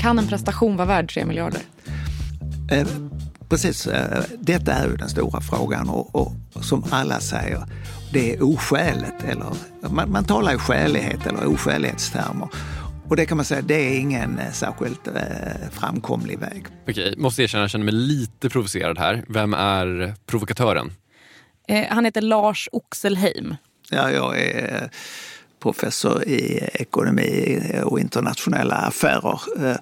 Kan 0.00 0.18
en 0.18 0.26
prestation 0.26 0.76
vara 0.76 0.88
värd 0.88 1.12
3 1.14 1.24
miljarder? 1.24 1.60
Eh, 2.70 2.86
precis, 3.48 3.86
eh, 3.86 4.24
detta 4.38 4.72
är 4.72 4.88
ju 4.88 4.96
den 4.96 5.08
stora 5.08 5.40
frågan 5.40 5.88
och, 5.88 6.14
och 6.14 6.32
som 6.64 6.84
alla 6.90 7.20
säger, 7.20 7.62
det 8.12 8.34
är 8.34 8.42
oskäligt. 8.42 9.24
Eller, 9.24 9.46
man, 9.90 10.10
man 10.10 10.24
talar 10.24 10.54
i 10.54 10.58
skälighet 10.58 11.26
eller 11.26 11.46
oskälighetstermer. 11.46 12.48
Och 13.08 13.16
det 13.16 13.26
kan 13.26 13.36
man 13.36 13.44
säga, 13.44 13.62
det 13.62 13.74
är 13.74 13.98
ingen 13.98 14.38
eh, 14.38 14.52
särskilt 14.52 15.08
eh, 15.08 15.14
framkomlig 15.70 16.38
väg. 16.38 16.66
Okej, 16.88 17.14
måste 17.16 17.42
erkänna 17.42 17.62
jag 17.62 17.70
känner 17.70 17.84
mig 17.84 17.94
lite 17.94 18.48
provocerad 18.48 18.98
här. 18.98 19.24
Vem 19.28 19.54
är 19.54 20.14
provokatören? 20.26 20.92
Eh, 21.68 21.86
han 21.90 22.04
heter 22.04 22.20
Lars 22.20 22.68
Oxelheim. 22.72 23.56
Ja, 23.90 24.10
jag 24.10 24.40
är 24.40 24.90
professor 25.62 26.28
i 26.28 26.68
ekonomi 26.72 27.62
och 27.84 28.00
internationella 28.00 28.74
affärer. 28.74 29.40
Eh, 29.66 29.76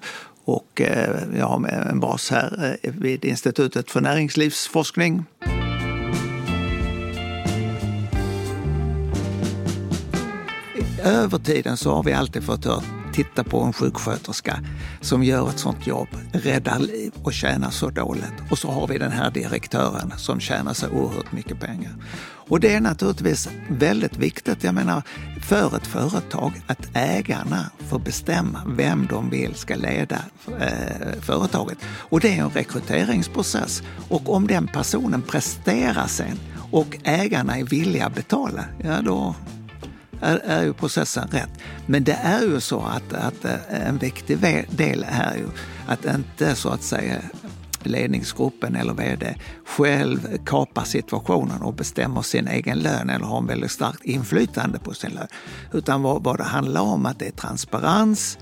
och 0.45 0.81
eh, 0.81 1.15
jag 1.37 1.45
har 1.45 1.67
en 1.67 1.99
bas 1.99 2.31
här 2.31 2.77
eh, 2.81 2.91
vid 2.93 3.25
Institutet 3.25 3.91
för 3.91 4.01
näringslivsforskning. 4.01 5.25
Över 11.03 11.37
tiden 11.37 11.77
så 11.77 11.93
har 11.95 12.03
vi 12.03 12.13
alltid 12.13 12.43
fått 12.43 12.65
höra 12.65 13.00
titta 13.13 13.43
på 13.43 13.61
en 13.61 13.73
sjuksköterska 13.73 14.59
som 15.01 15.23
gör 15.23 15.49
ett 15.49 15.59
sånt 15.59 15.87
jobb, 15.87 16.07
räddar 16.33 16.79
liv 16.79 17.11
och 17.23 17.33
tjänar 17.33 17.69
så 17.69 17.89
dåligt. 17.89 18.51
Och 18.51 18.57
så 18.57 18.71
har 18.71 18.87
vi 18.87 18.97
den 18.97 19.11
här 19.11 19.31
direktören 19.31 20.13
som 20.17 20.39
tjänar 20.39 20.73
så 20.73 20.89
oerhört 20.89 21.31
mycket 21.31 21.59
pengar. 21.59 21.91
Och 22.51 22.59
det 22.59 22.73
är 22.73 22.81
naturligtvis 22.81 23.49
väldigt 23.69 24.17
viktigt, 24.17 24.63
jag 24.63 24.75
menar, 24.75 25.01
för 25.41 25.75
ett 25.75 25.87
företag 25.87 26.61
att 26.67 26.89
ägarna 26.93 27.71
får 27.89 27.99
bestämma 27.99 28.61
vem 28.67 29.07
de 29.09 29.29
vill 29.29 29.55
ska 29.55 29.75
leda 29.75 30.19
eh, 30.59 31.21
företaget. 31.21 31.77
Och 31.85 32.19
det 32.19 32.37
är 32.37 32.41
en 32.41 32.49
rekryteringsprocess. 32.49 33.83
Och 34.09 34.33
om 34.33 34.47
den 34.47 34.67
personen 34.67 35.21
presterar 35.21 36.07
sen 36.07 36.39
och 36.71 36.97
ägarna 37.03 37.57
är 37.57 37.63
villiga 37.63 38.05
att 38.05 38.15
betala, 38.15 38.65
ja 38.83 39.01
då 39.01 39.35
är, 40.21 40.37
är 40.37 40.63
ju 40.63 40.73
processen 40.73 41.27
rätt. 41.31 41.49
Men 41.85 42.03
det 42.03 42.19
är 42.23 42.41
ju 42.41 42.59
så 42.59 42.79
att, 42.79 43.13
att 43.13 43.45
eh, 43.45 43.87
en 43.87 43.97
viktig 43.97 44.37
del 44.69 45.05
är 45.09 45.35
ju 45.35 45.47
att 45.87 46.05
inte 46.05 46.55
så 46.55 46.69
att 46.69 46.83
säga 46.83 47.21
ledningsgruppen 47.83 48.75
eller 48.75 48.93
vd 48.93 49.35
själv 49.65 50.37
kapar 50.45 50.83
situationen 50.83 51.61
och 51.61 51.73
bestämmer 51.73 52.21
sin 52.21 52.47
egen 52.47 52.79
lön 52.79 53.09
eller 53.09 53.25
har 53.25 53.37
en 53.37 53.47
väldigt 53.47 53.71
starkt 53.71 54.05
inflytande 54.05 54.79
på 54.79 54.93
sin 54.93 55.11
lön. 55.11 55.27
Utan 55.73 56.01
vad, 56.01 56.23
vad 56.23 56.37
det 56.37 56.43
handlar 56.43 56.81
om 56.81 57.05
att 57.05 57.19
det 57.19 57.27
är 57.27 57.31
transparens 57.31 58.37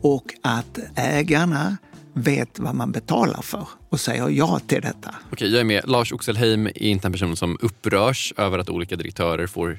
och 0.00 0.34
att 0.42 0.78
ägarna 0.96 1.76
vet 2.12 2.58
vad 2.58 2.74
man 2.74 2.92
betalar 2.92 3.42
för 3.42 3.68
och 3.88 4.00
säger 4.00 4.28
ja 4.28 4.60
till 4.66 4.82
detta. 4.82 5.14
Okej, 5.32 5.50
jag 5.50 5.60
är 5.60 5.64
med. 5.64 5.88
Lars 5.88 6.12
Oxelheim 6.12 6.66
är 6.66 6.82
inte 6.82 7.08
en 7.08 7.12
person 7.12 7.36
som 7.36 7.58
upprörs 7.62 8.32
över 8.36 8.58
att 8.58 8.68
olika 8.68 8.96
direktörer 8.96 9.46
får 9.46 9.78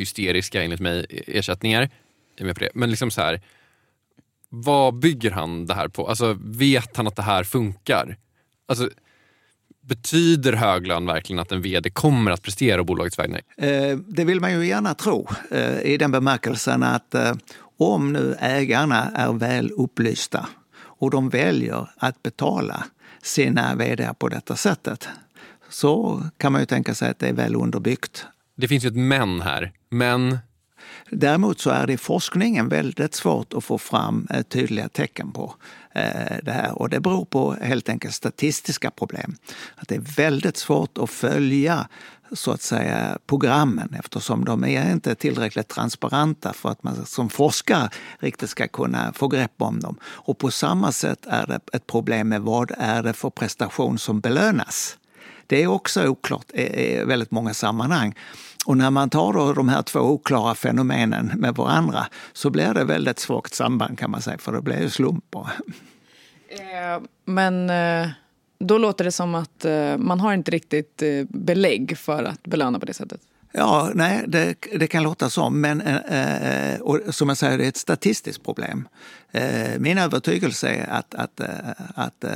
hysteriska, 0.00 0.62
enligt 0.62 0.80
mig, 0.80 1.06
e- 1.10 1.22
ersättningar. 1.26 1.80
Jag 2.36 2.40
är 2.40 2.44
med 2.44 2.54
på 2.56 2.60
det. 2.60 2.70
Men 2.74 2.90
liksom 2.90 3.10
så 3.10 3.20
här, 3.20 3.40
vad 4.48 4.94
bygger 4.98 5.30
han 5.30 5.66
det 5.66 5.74
här 5.74 5.88
på? 5.88 6.08
Alltså, 6.08 6.36
vet 6.40 6.96
han 6.96 7.06
att 7.06 7.16
det 7.16 7.22
här 7.22 7.44
funkar? 7.44 8.16
Alltså, 8.68 8.90
betyder 9.80 10.52
hög 10.52 10.86
lön 10.86 11.06
verkligen 11.06 11.40
att 11.40 11.52
en 11.52 11.62
vd 11.62 11.90
kommer 11.90 12.30
att 12.30 12.42
prestera 12.42 12.80
å 12.80 12.84
bolagets 12.84 13.18
vägnar? 13.18 13.40
Eh, 13.56 13.96
Det 13.96 14.24
vill 14.24 14.40
man 14.40 14.52
ju 14.52 14.66
gärna 14.66 14.94
tro 14.94 15.28
eh, 15.50 15.80
i 15.80 15.96
den 15.96 16.10
bemärkelsen 16.10 16.82
att 16.82 17.14
eh, 17.14 17.32
om 17.78 18.12
nu 18.12 18.36
ägarna 18.40 19.10
är 19.14 19.32
väl 19.32 19.70
upplysta 19.70 20.48
och 20.76 21.10
de 21.10 21.28
väljer 21.28 21.90
att 21.96 22.22
betala 22.22 22.84
sina 23.22 23.74
vd 23.74 24.10
på 24.18 24.28
detta 24.28 24.56
sättet 24.56 25.08
så 25.68 26.22
kan 26.36 26.52
man 26.52 26.60
ju 26.62 26.66
tänka 26.66 26.94
sig 26.94 27.10
att 27.10 27.18
det 27.18 27.28
är 27.28 27.32
väl 27.32 27.54
underbyggt. 27.56 28.26
Det 28.56 28.68
finns 28.68 28.84
ju 28.84 28.88
ett 28.88 28.96
men 28.96 29.40
här. 29.40 29.72
Men 29.90 30.38
Däremot 31.10 31.60
så 31.60 31.70
är 31.70 31.86
det 31.86 31.92
i 31.92 31.96
forskningen 31.96 32.68
väldigt 32.68 33.14
svårt 33.14 33.52
att 33.52 33.64
få 33.64 33.78
fram 33.78 34.26
eh, 34.30 34.42
tydliga 34.42 34.88
tecken 34.88 35.32
på 35.32 35.54
eh, 35.94 36.36
det 36.42 36.52
här 36.52 36.78
och 36.78 36.88
det 36.88 37.00
beror 37.00 37.24
på 37.24 37.52
helt 37.52 37.88
enkelt 37.88 38.14
statistiska 38.14 38.90
problem. 38.90 39.36
Att 39.76 39.88
det 39.88 39.94
är 39.94 40.16
väldigt 40.16 40.56
svårt 40.56 40.98
att 40.98 41.10
följa 41.10 41.88
så 42.32 42.50
att 42.50 42.62
säga 42.62 43.18
programmen 43.26 43.94
eftersom 43.98 44.44
de 44.44 44.64
är 44.64 44.92
inte 44.92 45.14
tillräckligt 45.14 45.68
transparenta 45.68 46.52
för 46.52 46.68
att 46.68 46.82
man 46.82 47.06
som 47.06 47.30
forskare 47.30 47.88
riktigt 48.18 48.50
ska 48.50 48.68
kunna 48.68 49.12
få 49.12 49.28
grepp 49.28 49.62
om 49.62 49.80
dem. 49.80 49.98
Och 50.04 50.38
på 50.38 50.50
samma 50.50 50.92
sätt 50.92 51.26
är 51.26 51.46
det 51.46 51.60
ett 51.72 51.86
problem 51.86 52.28
med 52.28 52.42
vad 52.42 52.72
är 52.78 53.02
det 53.02 53.12
för 53.12 53.30
prestation 53.30 53.98
som 53.98 54.20
belönas. 54.20 54.98
Det 55.54 55.62
är 55.62 55.66
också 55.66 56.06
oklart 56.08 56.50
i 56.54 57.04
väldigt 57.04 57.30
många 57.30 57.54
sammanhang. 57.54 58.14
Och 58.66 58.76
när 58.76 58.90
man 58.90 59.10
tar 59.10 59.32
då 59.32 59.52
de 59.52 59.68
här 59.68 59.82
två 59.82 60.00
oklara 60.00 60.54
fenomenen 60.54 61.32
med 61.36 61.54
varandra 61.54 62.06
så 62.32 62.50
blir 62.50 62.74
det 62.74 62.84
väldigt 62.84 63.18
svagt 63.18 63.54
samband 63.54 63.98
kan 63.98 64.10
man 64.10 64.22
säga, 64.22 64.38
för 64.38 64.52
det 64.52 64.62
blir 64.62 64.82
ju 64.82 64.90
slumper. 64.90 65.50
Eh, 66.48 67.02
men 67.24 67.70
eh, 67.70 68.08
då 68.58 68.78
låter 68.78 69.04
det 69.04 69.12
som 69.12 69.34
att 69.34 69.64
eh, 69.64 69.96
man 69.96 70.20
har 70.20 70.34
inte 70.34 70.50
riktigt 70.50 71.02
belägg 71.28 71.98
för 71.98 72.24
att 72.24 72.42
belöna 72.42 72.78
på 72.78 72.86
det 72.86 72.94
sättet. 72.94 73.20
Ja, 73.56 73.90
nej, 73.94 74.24
det, 74.26 74.54
det 74.72 74.86
kan 74.86 75.02
låta 75.02 75.30
så, 75.30 75.50
men 75.50 75.80
eh, 75.80 76.72
eh, 76.72 76.80
och 76.80 77.14
som 77.14 77.28
jag 77.28 77.38
säger, 77.38 77.58
det 77.58 77.64
är 77.64 77.68
ett 77.68 77.76
statistiskt 77.76 78.44
problem. 78.44 78.88
Eh, 79.32 79.78
min 79.78 79.98
övertygelse 79.98 80.68
är 80.68 80.90
att, 80.90 81.14
att, 81.14 81.40
eh, 81.40 81.48
att 81.94 82.24
eh, 82.24 82.30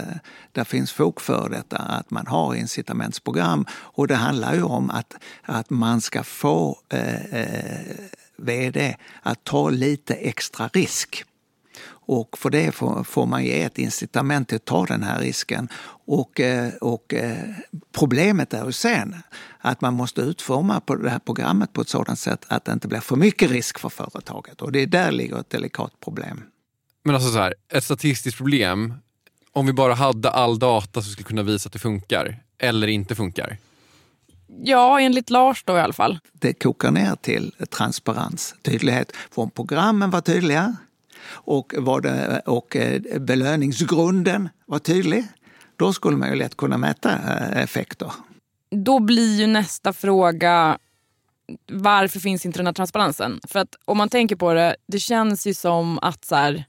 det 0.53 0.65
finns 0.65 0.93
fog 0.93 1.21
för 1.21 1.49
detta, 1.49 1.77
att 1.77 2.11
man 2.11 2.27
har 2.27 2.55
incitamentsprogram 2.55 3.67
och 3.71 4.07
det 4.07 4.15
handlar 4.15 4.55
ju 4.55 4.63
om 4.63 4.91
att, 4.91 5.15
att 5.43 5.71
man 5.71 6.01
ska 6.01 6.23
få 6.23 6.79
eh, 6.89 7.35
eh 7.35 7.97
vd 8.37 8.97
att 9.23 9.45
ta 9.45 9.71
lite 9.71 10.15
extra 10.15 10.69
risk. 10.69 11.25
Och 11.91 12.39
för 12.39 12.51
det 12.51 12.73
får, 12.73 13.05
får 13.05 13.27
man 13.27 13.45
ge 13.45 13.63
ett 13.63 13.79
incitament 13.79 14.49
till 14.49 14.57
att 14.57 14.65
ta 14.65 14.87
den 14.87 15.03
här 15.03 15.21
risken. 15.21 15.69
Och, 16.07 16.41
eh, 16.41 16.75
och 16.75 17.15
problemet 17.93 18.55
är 18.55 18.67
ju 18.67 18.73
sen 18.73 19.15
att 19.61 19.81
man 19.81 19.94
måste 19.94 20.21
utforma 20.21 20.81
på 20.81 20.94
det 20.94 21.11
här 21.11 21.18
programmet 21.18 21.73
på 21.73 21.81
ett 21.81 21.88
sådant 21.88 22.18
sätt 22.18 22.44
att 22.49 22.64
det 22.64 22.73
inte 22.73 22.88
blir 22.88 23.01
för 23.01 23.16
mycket 23.16 23.51
risk 23.51 23.79
för 23.79 23.88
företaget. 23.88 24.62
Och 24.62 24.73
det 24.73 24.83
är 24.83 24.87
där 24.87 25.12
ligger 25.12 25.40
ett 25.40 25.51
delikat 25.51 26.01
problem. 26.01 26.42
Men 27.05 27.14
alltså 27.14 27.31
så 27.31 27.38
här, 27.38 27.55
ett 27.73 27.85
statistiskt 27.85 28.38
problem, 28.38 28.94
om 29.53 29.66
vi 29.66 29.73
bara 29.73 29.94
hade 29.94 30.31
all 30.31 30.59
data 30.59 31.03
som 31.03 31.12
skulle 31.12 31.27
kunna 31.27 31.42
visa 31.42 31.66
att 31.66 31.73
det 31.73 31.79
funkar 31.79 32.42
eller 32.59 32.87
inte 32.87 33.14
funkar. 33.14 33.57
Ja, 34.62 35.01
enligt 35.01 35.31
Lars 35.31 35.64
då 35.64 35.77
i 35.77 35.81
alla 35.81 35.92
fall. 35.92 36.18
Det 36.33 36.53
kokar 36.53 36.90
ner 36.90 37.16
till 37.16 37.55
transparens, 37.71 38.55
tydlighet. 38.62 39.12
För 39.31 39.42
om 39.42 39.51
programmen 39.51 40.11
var 40.11 40.21
tydliga 40.21 40.77
och, 41.31 41.75
var 41.79 42.01
det, 42.01 42.42
och 42.47 42.77
eh, 42.77 43.01
belöningsgrunden 43.21 44.49
var 44.66 44.79
tydlig, 44.79 45.27
då 45.77 45.92
skulle 45.92 46.16
man 46.16 46.29
ju 46.29 46.35
lätt 46.35 46.57
kunna 46.57 46.79
mäta 46.79 47.12
eh, 47.12 47.62
effekter. 47.62 48.12
Då 48.71 48.99
blir 48.99 49.41
ju 49.41 49.47
nästa 49.47 49.93
fråga 49.93 50.79
varför 51.73 52.21
finns 52.21 52.47
inte 52.47 52.59
den 52.59 52.67
här 52.67 52.73
transparensen? 52.73 53.41
För 53.49 53.59
att 53.59 53.77
om 53.85 53.99
man 53.99 54.09
tänker 54.09 54.37
på 54.37 54.55
det, 54.55 54.77
det 54.87 54.99
känns 54.99 55.47
ju 55.47 55.55
som 55.55 55.99
att 56.03 56.25
så 56.25 56.35
här, 56.35 56.65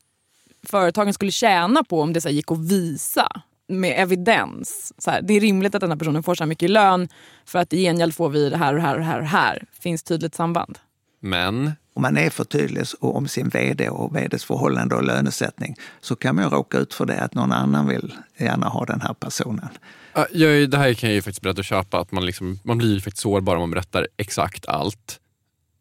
företagen 0.63 1.13
skulle 1.13 1.31
tjäna 1.31 1.83
på 1.83 2.01
om 2.01 2.13
det 2.13 2.21
så 2.21 2.27
här, 2.27 2.35
gick 2.35 2.51
att 2.51 2.71
visa 2.71 3.41
med 3.67 3.93
evidens. 3.97 4.93
Så 4.97 5.11
här, 5.11 5.21
det 5.21 5.33
är 5.33 5.39
rimligt 5.39 5.75
att 5.75 5.81
den 5.81 5.91
här 5.91 5.97
personen 5.97 6.23
får 6.23 6.35
så 6.35 6.43
här 6.43 6.49
mycket 6.49 6.69
lön 6.69 7.09
för 7.45 7.59
att 7.59 7.73
i 7.73 7.83
gengäld 7.83 8.15
får 8.15 8.29
vi 8.29 8.49
det 8.49 8.57
här 8.57 8.73
och 8.73 8.79
det 8.79 8.85
här 8.85 8.93
och 8.93 8.99
det 8.99 9.05
här 9.05 9.15
och 9.15 9.21
det 9.21 9.27
här. 9.27 9.65
Finns 9.79 10.03
tydligt 10.03 10.35
samband. 10.35 10.79
Men 11.19 11.71
Om 11.93 12.01
man 12.01 12.17
är 12.17 12.29
för 12.29 12.43
tydlig 12.43 12.83
om 12.99 13.27
sin 13.27 13.49
vd 13.49 13.89
och 13.89 14.15
vds 14.15 14.43
förhållande 14.43 14.95
och 14.95 15.03
lönesättning 15.03 15.75
så 16.01 16.15
kan 16.15 16.35
man 16.35 16.43
ju 16.43 16.49
råka 16.49 16.77
ut 16.77 16.93
för 16.93 17.05
det 17.05 17.21
att 17.21 17.33
någon 17.33 17.51
annan 17.51 17.87
vill 17.87 18.13
gärna 18.37 18.67
ha 18.67 18.85
den 18.85 19.01
här 19.01 19.13
personen. 19.13 19.69
Ja, 20.13 20.27
det 20.67 20.77
här 20.77 20.93
kan 20.93 21.09
jag 21.09 21.15
ju 21.15 21.21
faktiskt 21.21 21.41
berätta 21.41 21.61
och 21.61 21.65
köpa, 21.65 21.99
att 21.99 22.11
man, 22.11 22.25
liksom, 22.25 22.59
man 22.63 22.77
blir 22.77 22.99
faktiskt 22.99 23.21
sårbar 23.21 23.55
om 23.55 23.61
man 23.61 23.71
berättar 23.71 24.07
exakt 24.17 24.65
allt. 24.65 25.19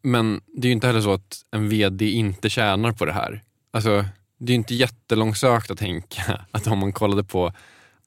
Men 0.01 0.41
det 0.47 0.67
är 0.67 0.69
ju 0.69 0.73
inte 0.73 0.87
heller 0.87 1.01
så 1.01 1.13
att 1.13 1.41
en 1.51 1.69
VD 1.69 2.11
inte 2.11 2.49
tjänar 2.49 2.91
på 2.91 3.05
det 3.05 3.13
här. 3.13 3.43
Alltså, 3.71 4.05
det 4.39 4.51
är 4.51 4.53
ju 4.53 4.55
inte 4.55 4.75
jättelångsökt 4.75 5.71
att 5.71 5.77
tänka 5.77 6.45
att 6.51 6.67
om 6.67 6.79
man 6.79 6.93
kollade 6.93 7.23
på 7.23 7.53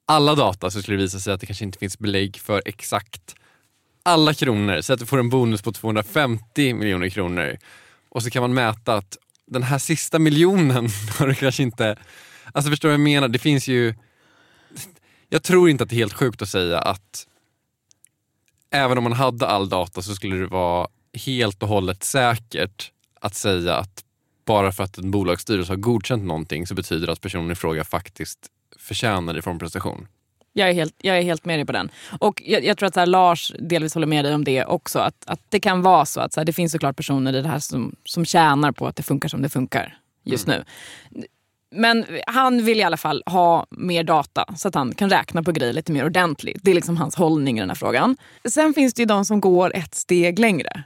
alla 0.06 0.34
data 0.34 0.70
så 0.70 0.82
skulle 0.82 0.96
det 0.96 1.02
visa 1.02 1.18
sig 1.18 1.32
att 1.32 1.40
det 1.40 1.46
kanske 1.46 1.64
inte 1.64 1.78
finns 1.78 1.98
belägg 1.98 2.36
för 2.36 2.62
exakt 2.64 3.34
alla 4.02 4.34
kronor. 4.34 4.80
Så 4.80 4.92
att 4.92 4.98
du 4.98 5.06
får 5.06 5.18
en 5.18 5.28
bonus 5.28 5.62
på 5.62 5.72
250 5.72 6.74
miljoner 6.74 7.08
kronor. 7.08 7.56
Och 8.08 8.22
så 8.22 8.30
kan 8.30 8.42
man 8.42 8.54
mäta 8.54 8.94
att 8.94 9.16
den 9.46 9.62
här 9.62 9.78
sista 9.78 10.18
miljonen 10.18 10.88
har 11.18 11.26
du 11.26 11.34
kanske 11.34 11.62
inte... 11.62 11.96
Alltså 12.52 12.70
förstår 12.70 12.88
du 12.88 12.92
vad 12.92 13.00
jag 13.00 13.04
menar? 13.04 13.28
Det 13.28 13.38
finns 13.38 13.68
ju... 13.68 13.94
Jag 15.28 15.42
tror 15.42 15.70
inte 15.70 15.84
att 15.84 15.90
det 15.90 15.96
är 15.96 15.98
helt 15.98 16.12
sjukt 16.12 16.42
att 16.42 16.48
säga 16.48 16.78
att 16.78 17.26
även 18.70 18.98
om 18.98 19.04
man 19.04 19.12
hade 19.12 19.46
all 19.46 19.68
data 19.68 20.02
så 20.02 20.14
skulle 20.14 20.36
det 20.36 20.46
vara 20.46 20.88
helt 21.26 21.62
och 21.62 21.68
hållet 21.68 22.04
säkert 22.04 22.92
att 23.20 23.34
säga 23.34 23.76
att 23.76 24.04
bara 24.44 24.72
för 24.72 24.84
att 24.84 24.98
en 24.98 25.10
bolagsstyrelse 25.10 25.72
har 25.72 25.76
godkänt 25.76 26.24
någonting 26.24 26.66
så 26.66 26.74
betyder 26.74 27.06
det 27.06 27.12
att 27.12 27.20
personen 27.20 27.50
i 27.50 27.54
fråga 27.54 27.84
faktiskt 27.84 28.38
förtjänar 28.78 29.34
det 29.34 29.42
från 29.42 29.58
prestation. 29.58 30.06
Jag 30.52 30.68
är 30.68 30.72
helt, 30.72 30.94
jag 30.98 31.18
är 31.18 31.22
helt 31.22 31.44
med 31.44 31.58
dig 31.58 31.66
på 31.66 31.72
den. 31.72 31.90
Och 32.18 32.42
jag, 32.46 32.64
jag 32.64 32.78
tror 32.78 32.86
att 32.86 32.96
här, 32.96 33.06
Lars 33.06 33.52
delvis 33.58 33.94
håller 33.94 34.06
med 34.06 34.24
dig 34.24 34.34
om 34.34 34.44
det 34.44 34.64
också. 34.64 34.98
Att, 34.98 35.24
att 35.26 35.40
det 35.48 35.60
kan 35.60 35.82
vara 35.82 36.06
så 36.06 36.20
att 36.20 36.32
så 36.32 36.40
här, 36.40 36.44
det 36.44 36.52
finns 36.52 36.72
såklart 36.72 36.96
personer 36.96 37.32
i 37.32 37.42
det 37.42 37.48
här 37.48 37.58
som, 37.58 37.96
som 38.04 38.24
tjänar 38.24 38.72
på 38.72 38.86
att 38.86 38.96
det 38.96 39.02
funkar 39.02 39.28
som 39.28 39.42
det 39.42 39.48
funkar 39.48 39.98
just 40.24 40.46
nu. 40.46 40.64
Men 41.74 42.06
han 42.26 42.64
vill 42.64 42.80
i 42.80 42.82
alla 42.82 42.96
fall 42.96 43.22
ha 43.26 43.66
mer 43.70 44.04
data 44.04 44.44
så 44.56 44.68
att 44.68 44.74
han 44.74 44.94
kan 44.94 45.10
räkna 45.10 45.42
på 45.42 45.52
grejer 45.52 45.72
lite 45.72 45.92
mer 45.92 46.04
ordentligt. 46.04 46.60
Det 46.62 46.70
är 46.70 46.74
liksom 46.74 46.96
hans 46.96 47.16
hållning 47.16 47.56
i 47.56 47.60
den 47.60 47.70
här 47.70 47.76
frågan. 47.76 48.16
Sen 48.48 48.74
finns 48.74 48.94
det 48.94 49.02
ju 49.02 49.06
de 49.06 49.24
som 49.24 49.40
går 49.40 49.76
ett 49.76 49.94
steg 49.94 50.38
längre. 50.38 50.82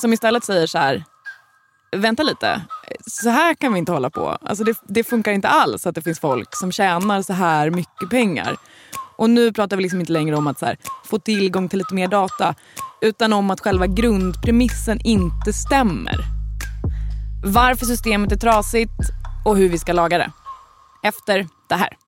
Som 0.00 0.12
istället 0.12 0.44
säger 0.44 0.66
så 0.66 0.78
här, 0.78 1.04
vänta 1.96 2.22
lite, 2.22 2.60
så 3.06 3.30
här 3.30 3.54
kan 3.54 3.72
vi 3.72 3.78
inte 3.78 3.92
hålla 3.92 4.10
på. 4.10 4.28
Alltså 4.28 4.64
det, 4.64 4.76
det 4.88 5.04
funkar 5.04 5.32
inte 5.32 5.48
alls 5.48 5.86
att 5.86 5.94
det 5.94 6.02
finns 6.02 6.20
folk 6.20 6.56
som 6.56 6.72
tjänar 6.72 7.22
så 7.22 7.32
här 7.32 7.70
mycket 7.70 8.10
pengar. 8.10 8.56
Och 9.16 9.30
nu 9.30 9.52
pratar 9.52 9.76
vi 9.76 9.82
liksom 9.82 10.00
inte 10.00 10.12
längre 10.12 10.36
om 10.36 10.46
att 10.46 10.58
så 10.58 10.66
här, 10.66 10.76
få 11.04 11.18
tillgång 11.18 11.68
till 11.68 11.78
lite 11.78 11.94
mer 11.94 12.08
data 12.08 12.54
utan 13.00 13.32
om 13.32 13.50
att 13.50 13.60
själva 13.60 13.86
grundpremissen 13.86 15.00
inte 15.04 15.52
stämmer. 15.52 16.16
Varför 17.44 17.86
systemet 17.86 18.32
är 18.32 18.36
trasigt 18.36 19.00
och 19.44 19.56
hur 19.56 19.68
vi 19.68 19.78
ska 19.78 19.92
laga 19.92 20.18
det. 20.18 20.32
Efter 21.02 21.46
det 21.68 21.74
här. 21.74 22.07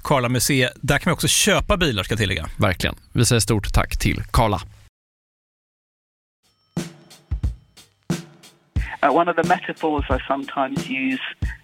Karla 0.00 0.28
Museet. 0.28 0.72
Där 0.80 0.98
kan 0.98 1.10
vi 1.10 1.14
också 1.14 1.28
köpa 1.28 1.76
bilar 1.76 2.02
ska 2.02 2.12
jag 2.12 2.18
tillägga. 2.18 2.46
Verkligen. 2.56 2.96
Vi 3.12 3.24
säger 3.24 3.40
stort 3.40 3.72
tack 3.72 3.96
till 3.96 4.22
Karla. 4.30 4.60
Uh, 9.02 9.16
one 9.16 9.30
of 9.30 9.36
the 9.36 9.48
metaphors 9.48 10.04
I 10.10 10.18
sometimes 10.28 10.88
use 10.90 11.22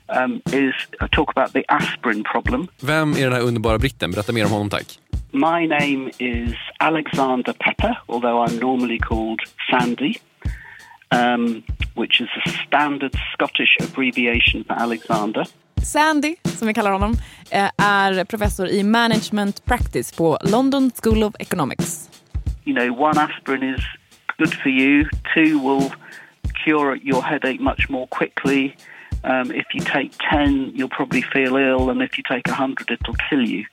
um, 0.09 0.40
is 0.53 0.75
I 1.01 1.09
talk 1.12 1.31
about 1.37 1.53
the 1.53 1.64
aspirin 1.68 2.25
problem. 2.25 2.68
Vem 2.81 3.12
är 3.12 3.25
den 3.25 3.33
här 3.33 3.40
underbara 3.40 3.79
britten? 3.79 4.11
Berätta 4.11 4.33
mer 4.33 4.44
om 4.44 4.51
honom 4.51 4.70
tack. 4.70 4.99
My 5.33 5.66
name 5.66 6.11
is 6.18 6.55
Alexander 6.79 7.53
Pepper, 7.53 7.99
although 8.09 8.44
I'm 8.46 8.59
normally 8.59 8.99
called 8.99 9.40
Sandy, 9.70 10.14
um, 11.11 11.62
which 11.94 12.20
is 12.20 12.29
a 12.46 12.51
standard 12.66 13.14
Scottish 13.33 13.77
abbreviation 13.81 14.64
for 14.64 14.75
Alexander. 14.75 15.44
Sandy, 15.83 16.37
som 16.45 16.69
vi 16.69 16.75
kallar 16.75 16.91
honom, 16.91 17.17
eh, 17.51 17.71
är 17.79 18.25
professor 18.25 18.69
i 18.69 18.83
management 18.83 19.65
practice 19.65 20.17
på 20.17 20.39
London 20.43 20.91
School 21.03 21.23
of 21.23 21.35
Economics. 21.39 22.11
You 22.65 22.75
know, 22.75 23.03
one 23.03 23.21
aspirin 23.21 23.75
is 23.75 23.81
good 24.39 24.55
for 24.55 24.69
you, 24.69 25.09
two 25.35 25.59
will 25.59 25.91
cure 26.65 26.99
your 27.03 27.23
headache 27.23 27.61
much 27.61 27.89
more 27.89 28.07
quickly. 28.07 28.77
Um, 29.27 29.51
if 29.51 29.67
you 29.75 29.81
take 29.81 30.12
10, 30.31 30.73
you'll 30.77 30.89
probably 30.89 31.21
feel 31.21 31.57
ill, 31.57 31.91
and 31.91 32.01
if 32.01 32.17
you 32.17 32.23
take 32.31 32.47
100, 32.47 32.91
it'll 32.91 33.15
kill 33.29 33.47
you. 33.47 33.65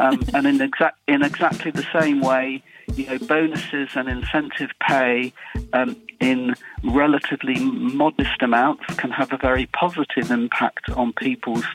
Um, 0.00 0.22
and 0.34 0.46
in, 0.46 0.60
exact, 0.60 0.96
in 1.08 1.22
exactly 1.22 1.72
the 1.72 1.86
same 1.92 2.20
way, 2.20 2.62
you 2.94 3.06
know, 3.06 3.18
bonuses 3.18 3.90
and 3.96 4.08
incentive 4.08 4.70
pay 4.80 5.32
um, 5.72 5.96
in 6.20 6.54
relatively 6.84 7.58
modest 7.58 8.42
amounts 8.42 8.84
can 8.94 9.10
have 9.10 9.32
a 9.32 9.36
very 9.38 9.66
positive 9.66 10.30
impact 10.30 10.88
on 10.90 11.12
people's 11.14 11.66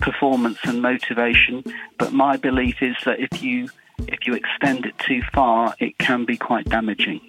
performance 0.00 0.58
and 0.64 0.80
motivation. 0.80 1.62
But 1.98 2.12
my 2.14 2.38
belief 2.38 2.82
is 2.82 2.96
that 3.04 3.20
if 3.20 3.42
you 3.42 3.68
if 4.08 4.26
you 4.26 4.32
extend 4.32 4.86
it 4.86 4.98
too 4.98 5.20
far, 5.34 5.74
it 5.78 5.98
can 5.98 6.24
be 6.24 6.38
quite 6.38 6.64
damaging. 6.64 7.20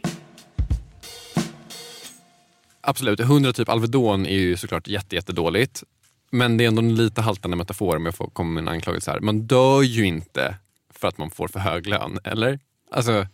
Absolut, 2.83 3.19
100 3.19 3.53
typ 3.53 3.69
Alvedon 3.69 4.25
är 4.25 4.39
ju 4.39 4.57
såklart 4.57 4.87
jätte, 4.87 5.15
jättedåligt. 5.15 5.83
Men 6.31 6.57
det 6.57 6.63
är 6.63 6.67
ändå 6.67 6.81
en 6.81 6.95
lite 6.95 7.21
haltande 7.21 7.57
metafor 7.57 7.95
om 7.95 8.05
jag 8.05 8.15
får 8.15 8.27
komma 8.27 8.49
med 8.49 8.61
en 8.61 8.67
anklagelse 8.67 9.11
här. 9.11 9.19
Man 9.19 9.39
dör 9.47 9.81
ju 9.81 10.05
inte 10.05 10.55
för 10.95 11.07
att 11.07 11.17
man 11.17 11.29
får 11.29 11.47
för 11.47 11.59
hög 11.59 11.87
lön, 11.87 12.19
eller? 12.23 12.59
Alltså, 12.91 13.25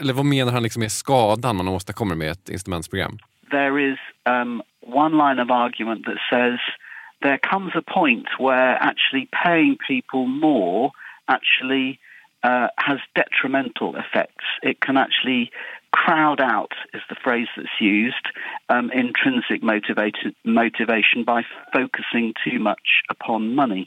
eller 0.00 0.12
vad 0.12 0.24
menar 0.24 0.52
han 0.52 0.62
liksom 0.62 0.82
är 0.82 0.88
skadan 0.88 1.56
man 1.56 1.68
åstadkommer 1.68 2.14
med 2.14 2.30
ett 2.30 2.48
instrumentsprogram? 2.48 3.18
There 3.50 3.92
is 3.92 3.98
um, 4.24 4.62
one 4.82 5.16
line 5.16 5.42
of 5.42 5.50
argument 5.50 6.04
that 6.04 6.18
says 6.30 6.60
there 7.22 7.38
comes 7.38 7.74
a 7.74 7.82
point 7.94 8.26
where 8.38 8.76
actually 8.78 9.28
paying 9.44 9.76
people 9.88 10.26
more 10.26 10.90
actually 11.26 11.98
uh, 12.44 12.68
has 12.76 13.00
detrimental 13.14 13.96
effects. 13.96 14.44
It 14.62 14.80
can 14.80 14.96
actually 14.96 15.50
crowd 15.90 16.40
out, 16.40 16.72
is 16.94 17.02
the 17.08 17.14
phrase 17.24 17.48
that's 17.56 17.80
used, 17.80 18.26
um, 18.68 18.90
intrinsic 18.92 19.62
motivated, 19.62 20.34
motivation 20.44 21.24
by 21.24 21.42
focusing 21.72 22.34
too 22.44 22.58
much 22.58 22.88
upon 23.10 23.54
money. 23.54 23.86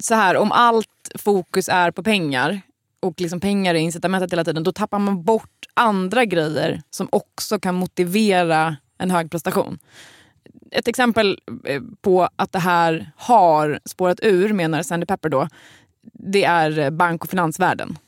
Så 0.00 0.14
här, 0.14 0.36
om 0.36 0.52
allt 0.52 1.12
fokus 1.18 1.68
är 1.68 1.90
på 1.90 2.02
pengar 2.02 2.60
och 3.00 3.20
liksom 3.20 3.40
pengar 3.40 3.74
är 3.74 3.78
incitamentet 3.78 4.32
hela 4.32 4.44
tiden, 4.44 4.62
då 4.62 4.72
tappar 4.72 4.98
man 4.98 5.24
bort 5.24 5.66
andra 5.74 6.24
grejer 6.24 6.80
som 6.90 7.08
också 7.12 7.58
kan 7.58 7.74
motivera 7.74 8.76
en 8.98 9.10
hög 9.10 9.30
prestation. 9.30 9.78
Ett 10.70 10.88
exempel 10.88 11.38
eh, 11.64 11.82
på 12.00 12.28
att 12.36 12.52
det 12.52 12.58
här 12.58 13.10
har 13.16 13.80
spårat 13.84 14.20
ur, 14.22 14.52
menar 14.52 14.82
Sandy 14.82 15.06
Pepper 15.06 15.28
då, 15.28 15.48
det 16.12 16.44
är 16.44 16.78
eh, 16.78 16.90
bank 16.90 17.24
och 17.24 17.30
finansvärlden. 17.30 17.98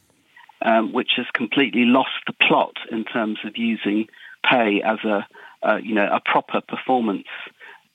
Um, 0.63 0.93
which 0.93 1.13
has 1.17 1.25
completely 1.33 1.87
lost 1.87 2.21
the 2.27 2.35
plot 2.35 2.77
in 2.93 3.05
terms 3.05 3.39
of 3.47 3.57
using 3.57 4.09
pay 4.45 4.83
as 4.85 4.99
a, 5.05 5.27
uh, 5.63 5.77
you 5.77 5.95
know, 5.95 6.07
a 6.07 6.21
proper 6.21 6.61
performance 6.61 7.29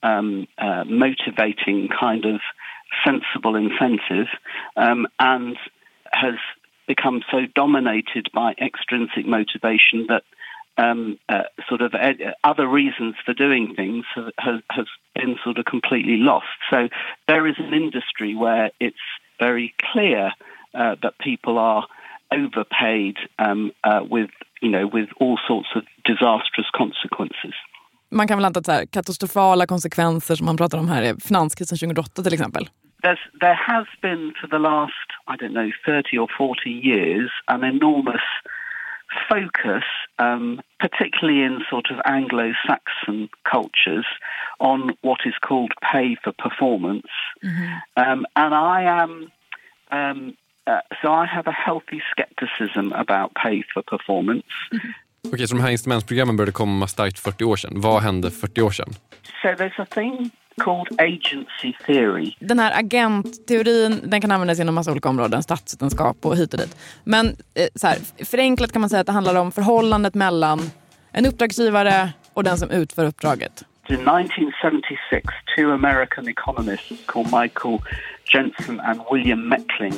um, 0.01 0.47
uh, 0.57 0.83
motivating 0.85 1.89
kind 1.89 2.25
of 2.25 2.41
sensible 3.05 3.55
incentive, 3.55 4.27
um, 4.77 5.05
and 5.19 5.57
has 6.11 6.35
become 6.87 7.21
so 7.31 7.41
dominated 7.53 8.29
by 8.33 8.53
extrinsic 8.53 9.25
motivation 9.25 10.07
that 10.07 10.23
um, 10.77 11.17
uh, 11.29 11.43
sort 11.69 11.81
of 11.81 11.93
uh, 11.93 12.13
other 12.43 12.67
reasons 12.67 13.15
for 13.25 13.33
doing 13.33 13.73
things 13.75 14.05
has, 14.15 14.61
has 14.69 14.85
been 15.15 15.37
sort 15.43 15.57
of 15.57 15.65
completely 15.65 16.17
lost. 16.17 16.47
So 16.69 16.89
there 17.27 17.47
is 17.47 17.55
an 17.57 17.73
industry 17.73 18.35
where 18.35 18.71
it's 18.79 18.97
very 19.39 19.73
clear 19.91 20.31
uh, 20.73 20.95
that 21.01 21.17
people 21.19 21.57
are 21.57 21.87
overpaid 22.31 23.17
um, 23.37 23.71
uh, 23.83 24.01
with, 24.09 24.31
you 24.61 24.69
know, 24.69 24.87
with 24.87 25.09
all 25.19 25.37
sorts 25.47 25.69
of 25.75 25.83
disastrous 26.05 26.69
consequences. 26.71 27.55
Man 28.09 28.27
kan 28.27 28.37
väl 28.37 28.45
anta 28.45 28.59
att 28.59 28.65
så 28.65 28.71
här, 28.71 28.85
katastrofala 28.85 29.65
konsekvenser 29.65 30.35
som 30.35 30.45
man 30.45 30.57
pratar 30.57 30.77
om 30.77 30.89
här 30.89 31.03
är 31.03 31.15
finanskrisen 31.27 31.77
2008 31.77 32.23
till 32.23 32.33
exempel. 32.33 32.69
There's, 33.03 33.39
there 33.39 33.59
has 33.67 33.87
been 34.01 34.33
for 34.41 34.47
the 34.47 34.57
last, 34.57 35.07
I 35.27 35.35
don't 35.37 35.53
know, 35.53 35.71
30 35.85 36.17
or 36.17 36.27
40 36.37 36.69
years 36.69 37.31
an 37.47 37.63
enormous 37.63 38.25
focus, 39.29 39.83
um, 40.19 40.61
particularly 40.79 41.43
in 41.43 41.61
sort 41.69 41.91
of 41.91 41.97
Anglo-Saxon 42.05 43.29
cultures, 43.43 44.05
on 44.59 44.95
what 45.01 45.19
is 45.25 45.35
called 45.41 45.71
pay 45.91 46.15
for 46.23 46.31
performance. 46.31 47.07
Um, 47.97 48.25
and 48.35 48.53
I 48.53 48.83
am, 48.83 49.31
um, 49.91 50.37
uh, 50.69 50.79
so 51.01 51.07
I 51.23 51.25
have 51.25 51.47
a 51.47 51.55
healthy 51.65 51.99
skepticism 52.11 52.93
about 52.93 53.33
pay 53.43 53.63
for 53.73 53.81
performance. 53.81 54.47
Okej, 55.33 55.47
så 55.47 55.55
de 55.55 55.61
här 55.61 55.69
instrumentsprogrammen 55.69 56.37
började 56.37 56.51
komma 56.51 56.87
starkt 56.87 57.19
40 57.19 57.43
år 57.43 57.55
sedan. 57.55 57.81
Vad 57.81 58.03
hände 58.03 58.31
40 58.31 58.61
år 58.61 58.71
sedan? 58.71 58.93
So 59.41 59.47
there's 59.47 59.81
a 59.81 59.85
thing 59.85 60.31
called 60.61 60.87
agency 60.99 61.73
theory. 61.85 62.35
Den 62.39 62.59
här 62.59 62.79
agentteorin 62.79 64.01
den 64.03 64.21
kan 64.21 64.31
användas 64.31 64.59
inom 64.59 64.75
massa 64.75 64.91
olika 64.91 65.09
områden, 65.09 65.43
statsvetenskap 65.43 66.25
och 66.25 66.37
hit 66.37 66.53
och 66.53 66.59
dit. 66.59 66.77
Men 67.03 67.25
eh, 67.27 67.67
så 67.75 67.87
här, 67.87 68.25
förenklat 68.25 68.71
kan 68.71 68.81
man 68.81 68.89
säga 68.89 68.99
att 68.99 69.07
det 69.07 69.13
handlar 69.13 69.35
om 69.35 69.51
förhållandet 69.51 70.13
mellan 70.13 70.59
en 71.11 71.25
uppdragsgivare 71.25 72.09
och 72.33 72.43
den 72.43 72.57
som 72.57 72.71
utför 72.71 73.05
uppdraget. 73.05 73.63
In 73.89 73.95
1976, 73.95 75.27
two 75.55 75.71
American 75.71 76.27
economists 76.27 77.05
called 77.05 77.31
Michael 77.41 77.79
Jensen 78.33 78.79
and 78.79 79.01
William 79.11 79.49
Meckling 79.49 79.93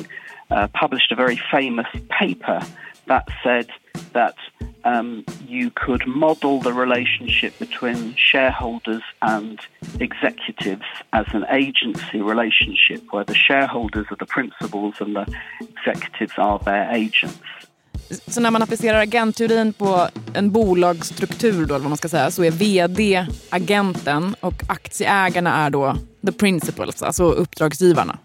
uh, 0.50 0.68
published 0.68 1.12
a 1.12 1.16
very 1.16 1.40
famous 1.50 1.86
paper 2.08 2.60
that 3.06 3.28
said 3.42 3.68
that 4.12 4.36
um, 4.84 5.24
you 5.46 5.70
could 5.70 6.06
model 6.06 6.60
the 6.60 6.72
relationship 6.72 7.58
between 7.58 8.14
shareholders 8.16 9.02
and 9.22 9.58
executives 10.00 10.84
as 11.12 11.26
an 11.32 11.44
agency 11.50 12.20
relationship 12.20 13.02
where 13.10 13.24
the 13.24 13.34
shareholders 13.34 14.06
are 14.10 14.16
the 14.16 14.26
principals 14.26 14.94
and 15.00 15.16
the 15.16 15.26
executives 15.60 16.32
are 16.38 16.58
their 16.58 16.90
agents. 16.90 17.40
Så 18.26 18.40
när 18.40 18.50
man 18.50 18.62
applicerar 18.62 18.98
agentteorin 18.98 19.72
på 19.72 20.08
en 20.34 20.50
bolagsstruktur 20.50 21.66
då, 21.66 21.74
vad 21.74 21.82
man 21.88 21.96
ska 21.96 22.08
säga, 22.08 22.30
så 22.30 22.44
är 22.44 22.50
vd 22.50 23.26
agenten 23.50 24.34
och 24.40 24.62
aktieägarna 24.68 25.54
är 25.54 25.70
då 25.70 25.96
the 26.26 26.32
principals, 26.32 27.02
alltså 27.02 27.24
uppdragsgivarna. 27.24 28.18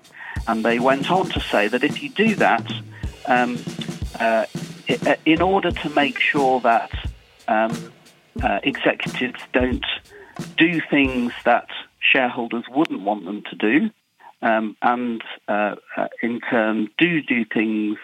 And 0.47 0.63
they 0.63 0.79
went 0.79 1.09
on 1.09 1.29
to 1.29 1.39
say 1.39 1.67
that 1.67 1.83
if 1.83 2.03
you 2.03 2.09
do 2.09 2.35
that, 2.35 2.71
um, 3.25 3.57
uh, 4.19 4.45
in 5.25 5.41
order 5.41 5.71
to 5.71 5.89
make 5.89 6.19
sure 6.19 6.59
that 6.61 6.91
um, 7.47 7.91
uh, 8.41 8.59
executives 8.63 9.39
don't 9.53 9.85
do 10.57 10.81
things 10.89 11.31
that 11.45 11.67
shareholders 11.99 12.65
wouldn't 12.69 13.01
want 13.01 13.25
them 13.25 13.43
to 13.49 13.55
do, 13.55 13.89
um, 14.41 14.75
and 14.81 15.21
uh, 15.47 15.75
uh, 15.95 16.07
in 16.21 16.41
turn 16.41 16.89
do 16.97 17.21
do 17.21 17.45
things 17.45 17.97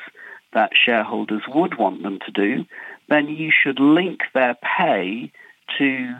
that 0.54 0.72
shareholders 0.74 1.44
would 1.48 1.78
want 1.78 2.02
them 2.02 2.20
to 2.26 2.32
do, 2.32 2.66
then 3.08 3.28
you 3.28 3.52
should 3.52 3.80
link 3.80 4.22
their 4.34 4.56
pay 4.78 5.32
to 5.78 6.16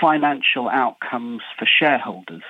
financial 0.00 0.68
outcomes 0.68 1.42
for 1.58 1.66
shareholders. 1.66 2.42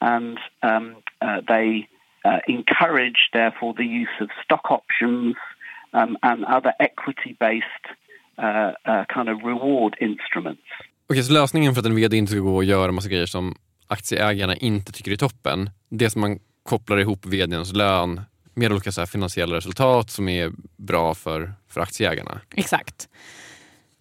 And 0.00 0.38
um, 0.62 0.96
uh, 1.20 1.40
they 1.46 1.88
uh, 2.24 2.38
encourage, 2.56 3.20
therefore, 3.32 3.74
the 3.76 3.88
use 4.02 4.16
of 4.24 4.28
stock 4.44 4.70
options 4.70 5.36
um, 5.92 6.16
and 6.22 6.44
other 6.44 6.72
equity 6.78 7.36
based 7.40 7.84
uh, 8.38 8.72
uh, 8.92 9.04
kind 9.14 9.28
of 9.28 9.36
reward 9.44 9.94
instruments. 10.00 10.62
Okej, 11.08 11.22
så 11.22 11.32
lösningen 11.32 11.74
för 11.74 11.80
att 11.80 11.86
en 11.86 11.96
vd 11.96 12.16
inte 12.16 12.32
ska 12.32 12.40
gå 12.40 12.56
och 12.56 12.64
göra 12.64 12.92
massa 12.92 13.08
grejer 13.08 13.26
som 13.26 13.54
aktieägarna 13.86 14.56
inte 14.56 14.92
tycker 14.92 15.12
är 15.12 15.16
toppen, 15.16 15.70
det 15.90 16.10
som 16.10 16.20
man 16.20 16.38
kopplar 16.62 16.98
ihop 16.98 17.26
vdns 17.26 17.72
lön 17.72 18.20
med 18.54 18.72
olika 18.72 18.92
så 18.92 19.00
här 19.00 19.06
finansiella 19.06 19.56
resultat 19.56 20.10
som 20.10 20.28
är 20.28 20.52
bra 20.76 21.14
för, 21.14 21.52
för 21.68 21.80
aktieägarna. 21.80 22.40
Exakt. 22.54 23.08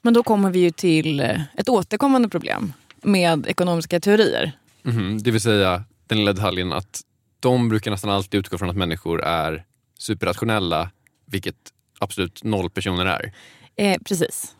Men 0.01 0.13
då 0.13 0.23
kommer 0.23 0.49
vi 0.51 0.59
ju 0.59 0.71
till 0.71 1.19
eh, 1.19 1.41
ett 1.57 1.69
återkommande 1.69 2.29
problem 2.29 2.73
med 3.01 3.47
ekonomiska 3.47 3.99
teorier. 3.99 4.51
Mhm, 4.83 5.17
Det 5.23 5.31
vill 5.31 5.41
säga 5.41 5.83
den 6.07 6.17
lilla 6.17 6.33
detaljen 6.33 6.73
att 6.73 7.01
de 7.43 7.69
brukar 7.69 7.91
nästan 7.91 8.09
alltid 8.09 8.39
utgå 8.39 8.57
från 8.57 8.69
att 8.69 8.75
människor 8.75 9.23
är 9.23 9.63
superrationella, 9.97 10.89
vilket 11.31 11.55
absolut 11.99 12.43
noll 12.43 12.69
personer 12.69 13.05
är. 13.05 13.31
Eh, 13.75 13.97
precis. 14.07 14.55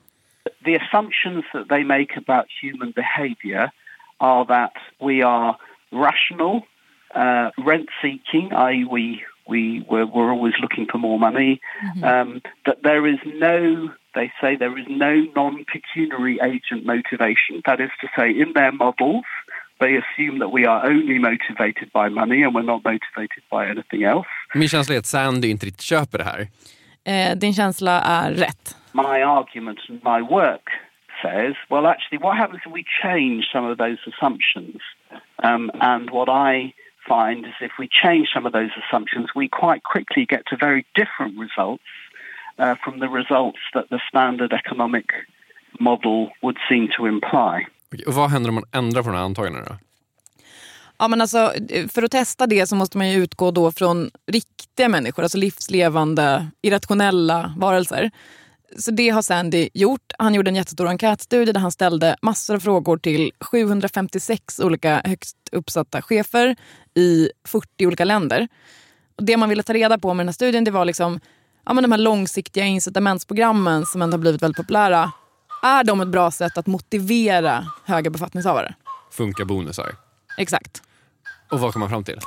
The 0.65 0.75
assumptions 0.75 1.45
that 1.53 1.69
they 1.69 1.83
make 1.83 2.17
about 2.17 2.45
human 2.61 2.91
behavior 2.91 3.71
are 4.17 4.45
that 4.45 4.73
we 4.99 5.25
are 5.25 5.55
rational, 5.91 6.55
uh, 7.15 7.49
rent 7.57 7.89
seeking, 8.01 8.51
i.e., 8.53 8.85
we 8.91 9.23
we 9.47 9.85
we're, 9.89 10.05
we're 10.05 10.31
always 10.31 10.53
looking 10.61 10.87
for 10.91 10.97
more 10.97 11.19
money. 11.19 11.59
Um, 12.03 12.41
that 12.65 12.77
there 12.83 13.05
is 13.05 13.19
no, 13.25 13.89
they 14.15 14.31
say 14.39 14.55
there 14.55 14.77
is 14.77 14.85
no 14.89 15.25
non-pecuniary 15.35 16.39
agent 16.41 16.85
motivation. 16.85 17.61
That 17.65 17.81
is 17.81 17.89
to 18.01 18.07
say, 18.17 18.29
in 18.31 18.53
their 18.53 18.71
models, 18.71 19.25
they 19.83 19.93
assume 20.03 20.35
that 20.43 20.51
we 20.57 20.63
are 20.71 20.79
only 20.93 21.17
motivated 21.29 21.87
by 21.99 22.05
money 22.21 22.39
and 22.43 22.51
we're 22.55 22.71
not 22.75 22.81
motivated 22.93 23.43
by 23.55 23.61
anything 23.73 24.03
else. 24.03 24.27
Min 24.53 24.69
känsla 24.69 24.95
är 24.95 24.99
att 24.99 25.05
Sandy 25.05 25.47
inte 25.47 25.65
riktigt 25.65 25.81
köper 25.81 26.17
det 26.17 26.23
här. 26.23 26.47
Eh, 27.05 27.37
din 27.37 27.53
känsla 27.53 28.01
är 28.01 28.31
rätt. 28.31 28.77
My 28.93 29.21
argument 29.39 29.79
and 29.89 30.01
my 30.03 30.21
work 30.37 30.69
says, 31.21 31.55
well, 31.69 31.85
actually, 31.85 32.19
what 32.25 32.37
happens 32.37 32.61
if 32.65 32.73
we 32.73 32.83
change 33.03 33.45
some 33.53 33.65
of 33.71 33.77
those 33.77 33.99
assumptions? 34.11 34.81
Um, 35.43 35.71
and 35.81 36.09
what 36.09 36.29
I 36.29 36.73
find 37.07 37.45
is 37.45 37.53
if 37.61 37.71
we 37.79 37.87
change 38.03 38.27
some 38.33 38.45
of 38.45 38.53
those 38.53 38.71
assumptions, 38.81 39.27
we 39.35 39.47
quite 39.47 39.83
quickly 39.83 40.25
get 40.25 40.43
to 40.47 40.57
very 40.57 40.85
different 40.95 41.37
results 41.37 41.83
uh, 42.59 42.75
from 42.83 42.99
the 42.99 43.09
results 43.09 43.59
that 43.73 43.89
the 43.89 43.99
standard 44.07 44.53
economic 44.53 45.07
model 45.79 46.31
would 46.41 46.57
seem 46.69 46.89
to 46.97 47.05
imply. 47.05 47.65
Okej, 47.93 48.05
Och 48.05 48.13
vad 48.13 48.29
händer 48.29 48.49
om 48.49 48.55
man 48.55 48.63
ändrar 48.71 49.03
på 49.03 49.09
de 49.09 49.15
här 49.15 49.23
antagandena 49.23 49.65
då? 49.65 49.77
Ja, 50.97 51.07
men 51.07 51.21
alltså, 51.21 51.53
för 51.89 52.03
att 52.03 52.11
testa 52.11 52.47
det 52.47 52.67
så 52.67 52.75
måste 52.75 52.97
man 52.97 53.09
ju 53.09 53.23
utgå 53.23 53.51
då 53.51 53.71
från 53.71 54.11
riktiga 54.27 54.89
människor, 54.89 55.23
alltså 55.23 55.37
livslevande, 55.37 56.47
irrationella 56.61 57.53
varelser. 57.57 58.11
Så 58.77 58.91
det 58.91 59.09
har 59.09 59.21
Sandy 59.21 59.69
gjort. 59.73 60.11
Han 60.17 60.33
gjorde 60.33 60.49
en 60.49 60.55
jättestor 60.55 60.87
enkätstudie 60.87 61.53
där 61.53 61.59
han 61.59 61.71
ställde 61.71 62.15
massor 62.21 62.55
av 62.55 62.59
frågor 62.59 62.97
till 62.97 63.31
756 63.39 64.59
olika 64.59 65.01
högst 65.05 65.37
uppsatta 65.51 66.01
chefer 66.01 66.55
i 66.95 67.29
40 67.47 67.87
olika 67.87 68.05
länder. 68.05 68.47
Och 69.15 69.23
det 69.23 69.37
man 69.37 69.49
ville 69.49 69.63
ta 69.63 69.73
reda 69.73 69.97
på 69.97 70.13
med 70.13 70.23
den 70.23 70.27
här 70.27 70.33
studien 70.33 70.63
det 70.63 70.71
var 70.71 70.85
liksom, 70.85 71.19
ja, 71.65 71.73
men 71.73 71.81
de 71.81 71.91
här 71.91 71.99
långsiktiga 71.99 72.65
incitamentsprogrammen 72.65 73.85
som 73.85 74.01
ändå 74.01 74.15
har 74.15 74.19
blivit 74.19 74.41
väldigt 74.41 74.57
populära. 74.57 75.11
Är 75.63 75.83
de 75.83 76.01
ett 76.01 76.07
bra 76.07 76.31
sätt 76.31 76.57
att 76.57 76.67
motivera 76.67 77.67
höga 77.85 78.09
befattningshavare? 78.09 78.73
Funkar 79.11 79.45
bonusar? 79.45 79.95
Exakt. 80.37 80.81
Och 81.51 81.59
vad 81.59 81.73
kom 81.73 81.79
man 81.79 81.89
fram 81.89 82.03
till? 82.03 82.19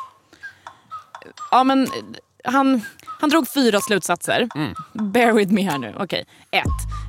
Ja, 1.50 1.64
men 1.64 1.88
han, 2.44 2.80
han 3.20 3.30
drog 3.30 3.48
fyra 3.48 3.80
slutsatser. 3.80 4.48
Bear 5.12 5.32
with 5.32 5.52
me 5.52 5.62
här 5.70 5.78
nu. 5.78 5.94
Okej. 5.98 6.24
Ett. 6.50 6.64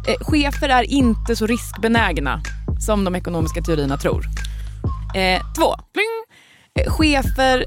Eh, 0.07 0.25
chefer 0.27 0.69
är 0.69 0.83
inte 0.83 1.35
så 1.35 1.45
riskbenägna 1.47 2.41
som 2.85 3.03
de 3.03 3.15
ekonomiska 3.15 3.61
teorierna 3.61 3.97
tror. 3.97 4.25
Eh, 5.15 5.41
två. 5.57 5.73
Eh, 5.73 6.91
chefer, 6.93 7.65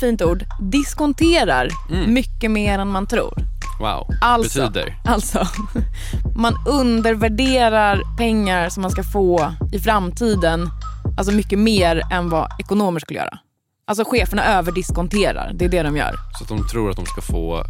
fint 0.00 0.22
ord, 0.22 0.44
diskonterar 0.60 1.68
Mm. 1.90 2.14
mycket 2.14 2.50
mer 2.50 2.78
än 2.78 2.88
man 2.88 3.06
tror. 3.06 3.34
Wow. 3.80 4.06
Alltså, 4.20 4.60
Betyder? 4.60 4.96
alltså, 5.04 5.48
man 6.36 6.54
undervärderar 6.66 8.16
pengar 8.18 8.68
som 8.68 8.82
man 8.82 8.90
ska 8.90 9.02
få 9.02 9.52
i 9.72 9.78
framtiden 9.78 10.70
alltså 11.18 11.34
mycket 11.34 11.58
mer 11.58 12.02
än 12.10 12.28
vad 12.30 12.48
ekonomer 12.58 13.00
skulle 13.00 13.18
göra. 13.18 13.38
Alltså 13.86 14.04
cheferna 14.04 14.44
överdiskonterar, 14.44 15.52
det 15.54 15.64
är 15.64 15.68
det 15.68 15.82
de 15.82 15.96
gör. 15.96 16.14
Så 16.38 16.44
att 16.44 16.48
de 16.48 16.68
tror 16.68 16.90
att 16.90 16.96
de 16.96 17.06
ska 17.06 17.20
få... 17.20 17.64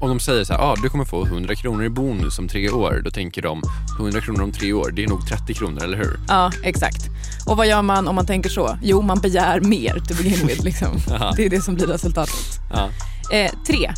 Om 0.00 0.08
de 0.08 0.20
säger 0.20 0.44
så 0.44 0.52
här, 0.52 0.60
ah, 0.60 0.76
du 0.82 0.88
kommer 0.88 1.04
få 1.04 1.26
100 1.26 1.54
kronor 1.54 1.84
i 1.84 1.88
bonus 1.88 2.38
om 2.38 2.48
tre 2.48 2.70
år. 2.70 3.00
Då 3.04 3.10
tänker 3.10 3.42
de, 3.42 3.62
100 3.98 4.20
kronor 4.20 4.42
om 4.42 4.52
tre 4.52 4.72
år, 4.72 4.90
det 4.90 5.04
är 5.04 5.08
nog 5.08 5.26
30 5.26 5.54
kronor, 5.54 5.84
eller 5.84 5.96
hur? 5.96 6.20
Ja, 6.28 6.50
exakt. 6.62 7.08
Och 7.46 7.56
vad 7.56 7.66
gör 7.66 7.82
man 7.82 8.08
om 8.08 8.14
man 8.14 8.26
tänker 8.26 8.50
så? 8.50 8.78
Jo, 8.82 9.02
man 9.02 9.20
begär 9.20 9.60
mer 9.60 9.94
to 10.08 10.14
begin 10.14 10.46
with. 10.46 10.64
Liksom. 10.64 10.88
Det 11.36 11.46
är 11.46 11.50
det 11.50 11.60
som 11.60 11.74
blir 11.74 11.86
resultatet. 11.86 12.60
Ja. 12.72 12.88
Eh, 13.36 13.50
tre. 13.66 13.90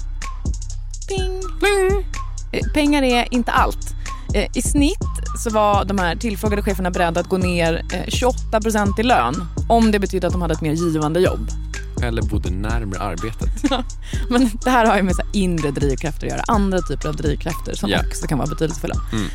Ping. 1.08 2.04
Eh, 2.52 2.60
pengar 2.74 3.02
är 3.02 3.34
inte 3.34 3.52
allt. 3.52 3.94
Eh, 4.34 4.46
I 4.54 4.62
snitt 4.62 4.98
så 5.38 5.50
var 5.50 5.84
de 5.84 5.98
här 5.98 6.16
tillfrågade 6.16 6.62
cheferna 6.62 6.90
beredda 6.90 7.20
att 7.20 7.28
gå 7.28 7.36
ner 7.38 7.82
eh, 7.92 8.00
28 8.08 8.60
procent 8.60 8.98
i 8.98 9.02
lön 9.02 9.34
om 9.68 9.90
det 9.90 9.98
betydde 9.98 10.26
att 10.26 10.32
de 10.32 10.42
hade 10.42 10.54
ett 10.54 10.60
mer 10.60 10.72
givande 10.72 11.20
jobb. 11.20 11.48
Eller 12.02 12.22
bodde 12.22 12.50
närmare 12.50 12.98
arbetet. 13.00 13.70
Men 14.30 14.50
det 14.64 14.70
här 14.70 14.86
har 14.86 14.96
ju 14.96 15.02
med 15.02 15.16
så 15.16 15.22
inre 15.32 15.70
drivkrafter 15.70 16.26
att 16.26 16.32
göra. 16.32 16.42
Andra 16.48 16.80
typer 16.80 17.08
av 17.08 17.16
drivkrafter 17.16 17.74
som 17.74 17.90
Ja. 17.90 17.98
också 18.08 18.26
kan 18.26 18.38
vara 18.38 18.48
betydelsefulla. 18.48 18.94
Mm. 19.12 19.26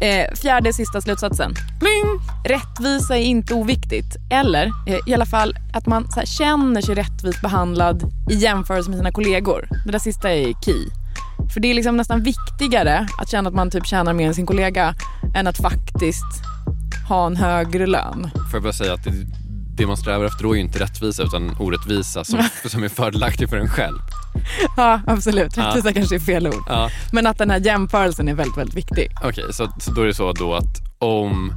Eh, 0.00 0.34
fjärde 0.34 0.72
sista 0.72 1.00
slutsatsen. 1.00 1.54
Bling! 1.80 2.20
Rättvisa 2.44 3.16
är 3.16 3.22
inte 3.22 3.54
oviktigt. 3.54 4.16
Eller 4.30 4.66
eh, 4.86 4.98
i 5.06 5.14
alla 5.14 5.26
fall 5.26 5.56
att 5.72 5.86
man 5.86 6.08
känner 6.24 6.80
sig 6.82 6.94
rättvist 6.94 7.42
behandlad 7.42 8.12
i 8.30 8.34
jämförelse 8.34 8.90
med 8.90 8.98
sina 8.98 9.12
kollegor. 9.12 9.68
Det 9.86 9.92
där 9.92 9.98
sista 9.98 10.30
är 10.32 10.52
key. 10.64 10.86
För 11.54 11.60
det 11.60 11.70
är 11.70 11.74
liksom 11.74 11.96
nästan 11.96 12.22
viktigare 12.22 13.08
att 13.18 13.30
känna 13.30 13.48
att 13.48 13.54
man 13.54 13.70
typ 13.70 13.86
tjänar 13.86 14.12
mer 14.12 14.26
än 14.26 14.34
sin 14.34 14.46
kollega 14.46 14.94
än 15.34 15.46
att 15.46 15.56
faktiskt 15.56 16.42
ha 17.08 17.26
en 17.26 17.36
högre 17.36 17.86
lön. 17.86 18.30
Får 18.34 18.52
jag 18.52 18.62
bara 18.62 18.72
säga 18.72 18.94
att 18.94 19.04
det, 19.04 19.12
det 19.76 19.86
man 19.86 19.96
strävar 19.96 20.24
efter 20.24 20.42
då 20.42 20.50
är 20.52 20.54
ju 20.54 20.60
inte 20.60 20.78
rättvisa 20.78 21.22
utan 21.22 21.56
orättvisa 21.60 22.24
som, 22.24 22.48
som 22.64 22.84
är 22.84 22.88
fördelaktig 22.88 23.50
för 23.50 23.56
en 23.56 23.68
själv. 23.68 23.98
Ja, 24.76 25.00
absolut. 25.06 25.56
Ja. 25.56 25.62
Rättvisa 25.62 25.92
kanske 25.92 26.14
är 26.14 26.20
fel 26.20 26.46
ord. 26.46 26.64
Ja. 26.68 26.90
Men 27.12 27.26
att 27.26 27.38
den 27.38 27.50
här 27.50 27.60
jämförelsen 27.60 28.28
är 28.28 28.34
väldigt, 28.34 28.56
väldigt 28.56 28.76
viktig. 28.76 29.08
Okej, 29.24 29.44
så, 29.50 29.72
så 29.80 29.90
då 29.90 30.02
är 30.02 30.06
det 30.06 30.14
så 30.14 30.32
då 30.32 30.54
att 30.54 30.76
om... 30.98 31.52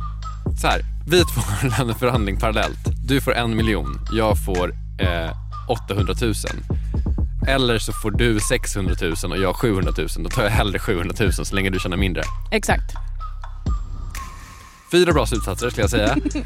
Så 0.62 0.68
här, 0.68 0.82
vi 1.07 1.24
två 1.24 1.41
har 1.41 1.64
en 1.64 1.74
löneförhandling 1.78 2.38
parallellt. 2.38 2.80
Du 3.07 3.22
får 3.22 3.34
en 3.36 3.55
miljon, 3.55 3.99
jag 4.12 4.45
får 4.45 4.74
eh, 4.99 5.32
800 5.70 6.14
000. 6.22 6.34
Eller 7.49 7.77
så 7.79 7.93
får 7.93 8.11
du 8.11 8.39
600 8.39 8.95
000 9.01 9.13
och 9.31 9.37
jag 9.37 9.55
700 9.55 9.91
000. 9.97 10.07
Då 10.19 10.29
tar 10.29 10.43
jag 10.43 10.49
hellre 10.49 10.79
700 10.79 11.15
000 11.19 11.33
så 11.33 11.55
länge 11.55 11.69
du 11.69 11.79
tjänar 11.79 11.97
mindre. 11.97 12.23
Exakt. 12.51 12.93
Fyra 14.91 15.13
bra 15.13 15.25
slutsatser 15.25 15.69
skulle 15.69 15.83
jag 15.83 15.89
säga. 15.89 16.15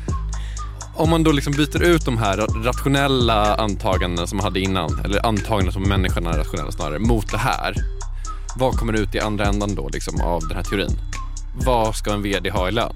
Om 0.96 1.10
man 1.10 1.24
då 1.24 1.32
liksom 1.32 1.54
byter 1.54 1.84
ut 1.84 2.06
de 2.06 2.18
här 2.18 2.38
rationella 2.64 3.56
antagandena 3.56 4.28
som 4.28 4.38
man 4.38 4.44
hade 4.44 4.60
innan, 4.60 4.90
eller 5.06 5.26
antaganden 5.26 5.74
som 5.74 5.84
människan 5.84 6.26
är 6.28 6.38
rationella 6.38 6.72
snarare, 6.72 7.00
mot 7.00 7.32
det 7.32 7.38
här. 7.38 7.74
Vad 8.58 8.74
kommer 8.74 8.94
ut 8.94 9.16
i 9.16 9.20
andra 9.20 9.46
ändan 9.46 9.76
då 9.76 9.90
liksom, 9.94 10.22
av 10.22 10.42
den 10.48 10.58
här 10.58 10.64
teorin? 10.64 10.98
Vad 11.66 11.96
ska 11.96 12.14
en 12.14 12.22
VD 12.22 12.50
ha 12.50 12.70
i 12.70 12.72
lön? 12.72 12.96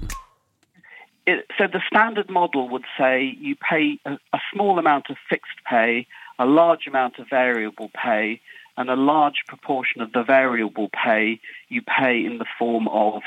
it, 1.28 1.44
so 1.58 1.66
the 1.66 1.80
standard 1.90 2.30
model 2.30 2.68
would 2.68 2.84
say 2.96 3.36
you 3.40 3.54
pay 3.56 3.98
a, 4.06 4.18
a 4.32 4.38
small 4.52 4.78
amount 4.78 5.10
of 5.10 5.16
fixed 5.28 5.58
pay, 5.64 6.06
a 6.38 6.46
large 6.46 6.86
amount 6.86 7.18
of 7.18 7.28
variable 7.28 7.90
pay, 7.94 8.40
and 8.76 8.88
a 8.88 8.96
large 8.96 9.42
proportion 9.46 10.00
of 10.00 10.12
the 10.12 10.22
variable 10.22 10.88
pay 11.04 11.40
you 11.68 11.82
pay 11.82 12.24
in 12.24 12.38
the 12.38 12.46
form 12.58 12.86
of 12.88 13.22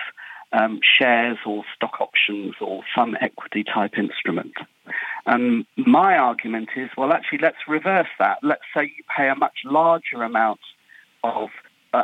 um, 0.53 0.79
shares 0.97 1.37
or 1.45 1.63
stock 1.75 1.99
options 1.99 2.55
or 2.61 2.83
some 2.95 3.17
equity 3.19 3.63
type 3.63 3.97
instrument. 3.97 4.53
And 5.25 5.65
my 5.77 6.17
argument 6.17 6.69
is, 6.75 6.89
well, 6.97 7.13
actually, 7.13 7.39
let's 7.41 7.67
reverse 7.67 8.07
that. 8.19 8.39
Let's 8.41 8.63
say 8.75 8.83
you 8.83 9.03
pay 9.15 9.29
a 9.29 9.35
much 9.35 9.59
larger 9.65 10.23
amount 10.23 10.61
of 11.23 11.49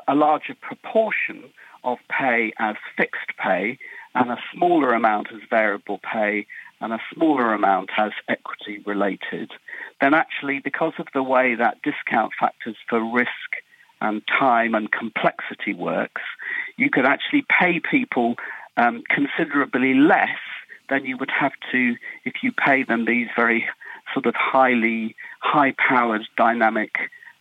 a 0.07 0.15
larger 0.15 0.53
proportion 0.53 1.45
of 1.83 1.97
pay 2.09 2.51
as 2.59 2.75
fixed 2.97 3.37
pay 3.41 3.77
and 4.13 4.31
a 4.31 4.37
smaller 4.53 4.89
amount 4.89 5.27
as 5.33 5.39
variable 5.49 5.99
pay 5.99 6.45
and 6.81 6.93
a 6.93 6.99
smaller 7.13 7.53
amount 7.53 7.89
as 7.97 8.11
equity 8.27 8.81
related, 8.85 9.51
then 10.01 10.13
actually, 10.13 10.59
because 10.59 10.93
of 10.99 11.07
the 11.13 11.23
way 11.23 11.55
that 11.55 11.81
discount 11.81 12.31
factors 12.39 12.75
for 12.89 13.03
risk 13.03 13.29
and 13.99 14.21
time 14.27 14.75
and 14.75 14.91
complexity 14.91 15.73
works, 15.73 16.21
you 16.77 16.89
could 16.89 17.05
actually 17.05 17.45
pay 17.59 17.79
people 17.79 18.35
um, 18.77 19.03
considerably 19.09 19.93
less 19.95 20.37
than 20.89 21.05
you 21.05 21.17
would 21.17 21.31
have 21.31 21.53
to 21.71 21.95
if 22.23 22.35
you 22.43 22.51
pay 22.51 22.83
them 22.83 23.05
these 23.05 23.27
very 23.35 23.67
sort 24.13 24.25
of 24.25 24.35
highly 24.35 25.15
high 25.41 25.73
powered 25.89 26.21
dynamic 26.37 26.91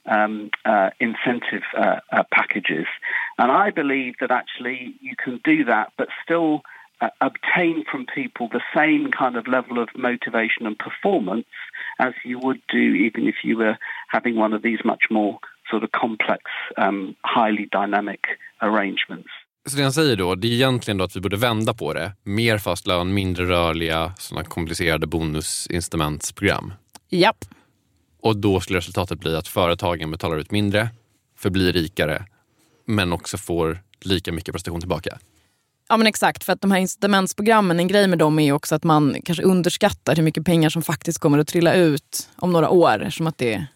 um, 0.07 0.51
uh, 0.65 0.91
incentive 1.01 1.63
uh, 1.77 2.01
uh, 2.13 2.23
packages. 2.33 2.87
And 3.39 3.51
I 3.51 3.71
believe 3.71 4.15
that 4.21 4.31
actually 4.31 4.95
you 5.01 5.15
can 5.17 5.41
do 5.45 5.65
that, 5.65 5.93
but 5.99 6.09
still 6.25 6.63
uh, 7.01 7.09
obtain 7.21 7.85
from 7.91 8.07
people 8.07 8.49
the 8.59 8.65
same 8.75 9.11
kind 9.21 9.37
of 9.37 9.47
level 9.47 9.79
of 9.83 9.89
motivation 9.95 10.67
and 10.67 10.79
performance 10.79 11.47
as 11.99 12.15
you 12.25 12.39
would 12.45 12.61
do 12.73 12.85
even 13.07 13.29
if 13.29 13.37
you 13.45 13.59
were 13.59 13.77
having 14.09 14.39
one 14.39 14.57
of 14.57 14.63
these 14.63 14.81
much 14.85 15.05
more 15.11 15.39
sort 15.71 15.83
of 15.85 15.91
complex, 15.91 16.43
um, 16.77 17.15
highly 17.37 17.67
dynamic 17.73 18.21
arrangements. 18.61 19.31
Så 19.69 19.77
det 19.77 19.83
han 19.83 19.93
säger 19.93 20.17
då, 20.17 20.35
det 20.35 20.49
är 20.49 20.53
egentligen 20.53 20.99
då 20.99 21.05
att 21.05 21.17
vi 21.17 21.21
borde 21.21 21.37
vända 21.37 21.75
på 21.75 21.93
det. 21.93 22.13
Mer 22.23 22.59
fast 22.59 22.87
lön, 22.87 23.15
mindre 23.15 23.45
rörliga, 23.45 24.13
sådana 24.19 24.45
komplicerade 24.45 25.07
bonusincitamentsprogram. 25.07 26.73
Japp. 27.11 27.45
Och 28.23 28.37
då 28.37 28.61
skulle 28.61 28.79
resultatet 28.79 29.21
bli 29.21 29.37
att 29.37 29.49
företagen 29.49 30.11
betalar 30.11 30.37
ut 30.37 30.51
mindre, 30.51 30.89
förblir 31.39 31.73
rikare, 31.73 32.25
men 32.85 33.13
också 33.13 33.39
får 33.39 33.79
lika 34.01 34.33
mycket 34.33 34.53
prestation 34.53 34.81
tillbaka. 34.81 35.19
Ja 35.89 35.97
men 35.97 36.07
exakt, 36.07 36.45
för 36.45 36.53
att 36.53 36.61
de 36.61 36.71
här 36.71 36.79
incitamentsprogrammen, 36.79 37.79
en 37.79 37.89
grej 37.89 38.09
med 38.09 38.19
dem 38.19 38.39
är 38.39 38.53
också 38.53 38.75
att 38.75 38.85
man 38.85 39.17
kanske 39.25 39.43
underskattar 39.43 40.17
hur 40.17 40.23
mycket 40.23 40.45
pengar 40.45 40.71
som 40.71 40.83
faktiskt 40.83 41.19
kommer 41.19 41.39
att 41.39 41.49
trilla 41.49 41.75
ut 41.75 42.29
om 42.37 42.53
några 42.53 42.71
år. 42.71 43.03
Eftersom 43.03 43.27
att 43.27 43.39
det 43.39 43.67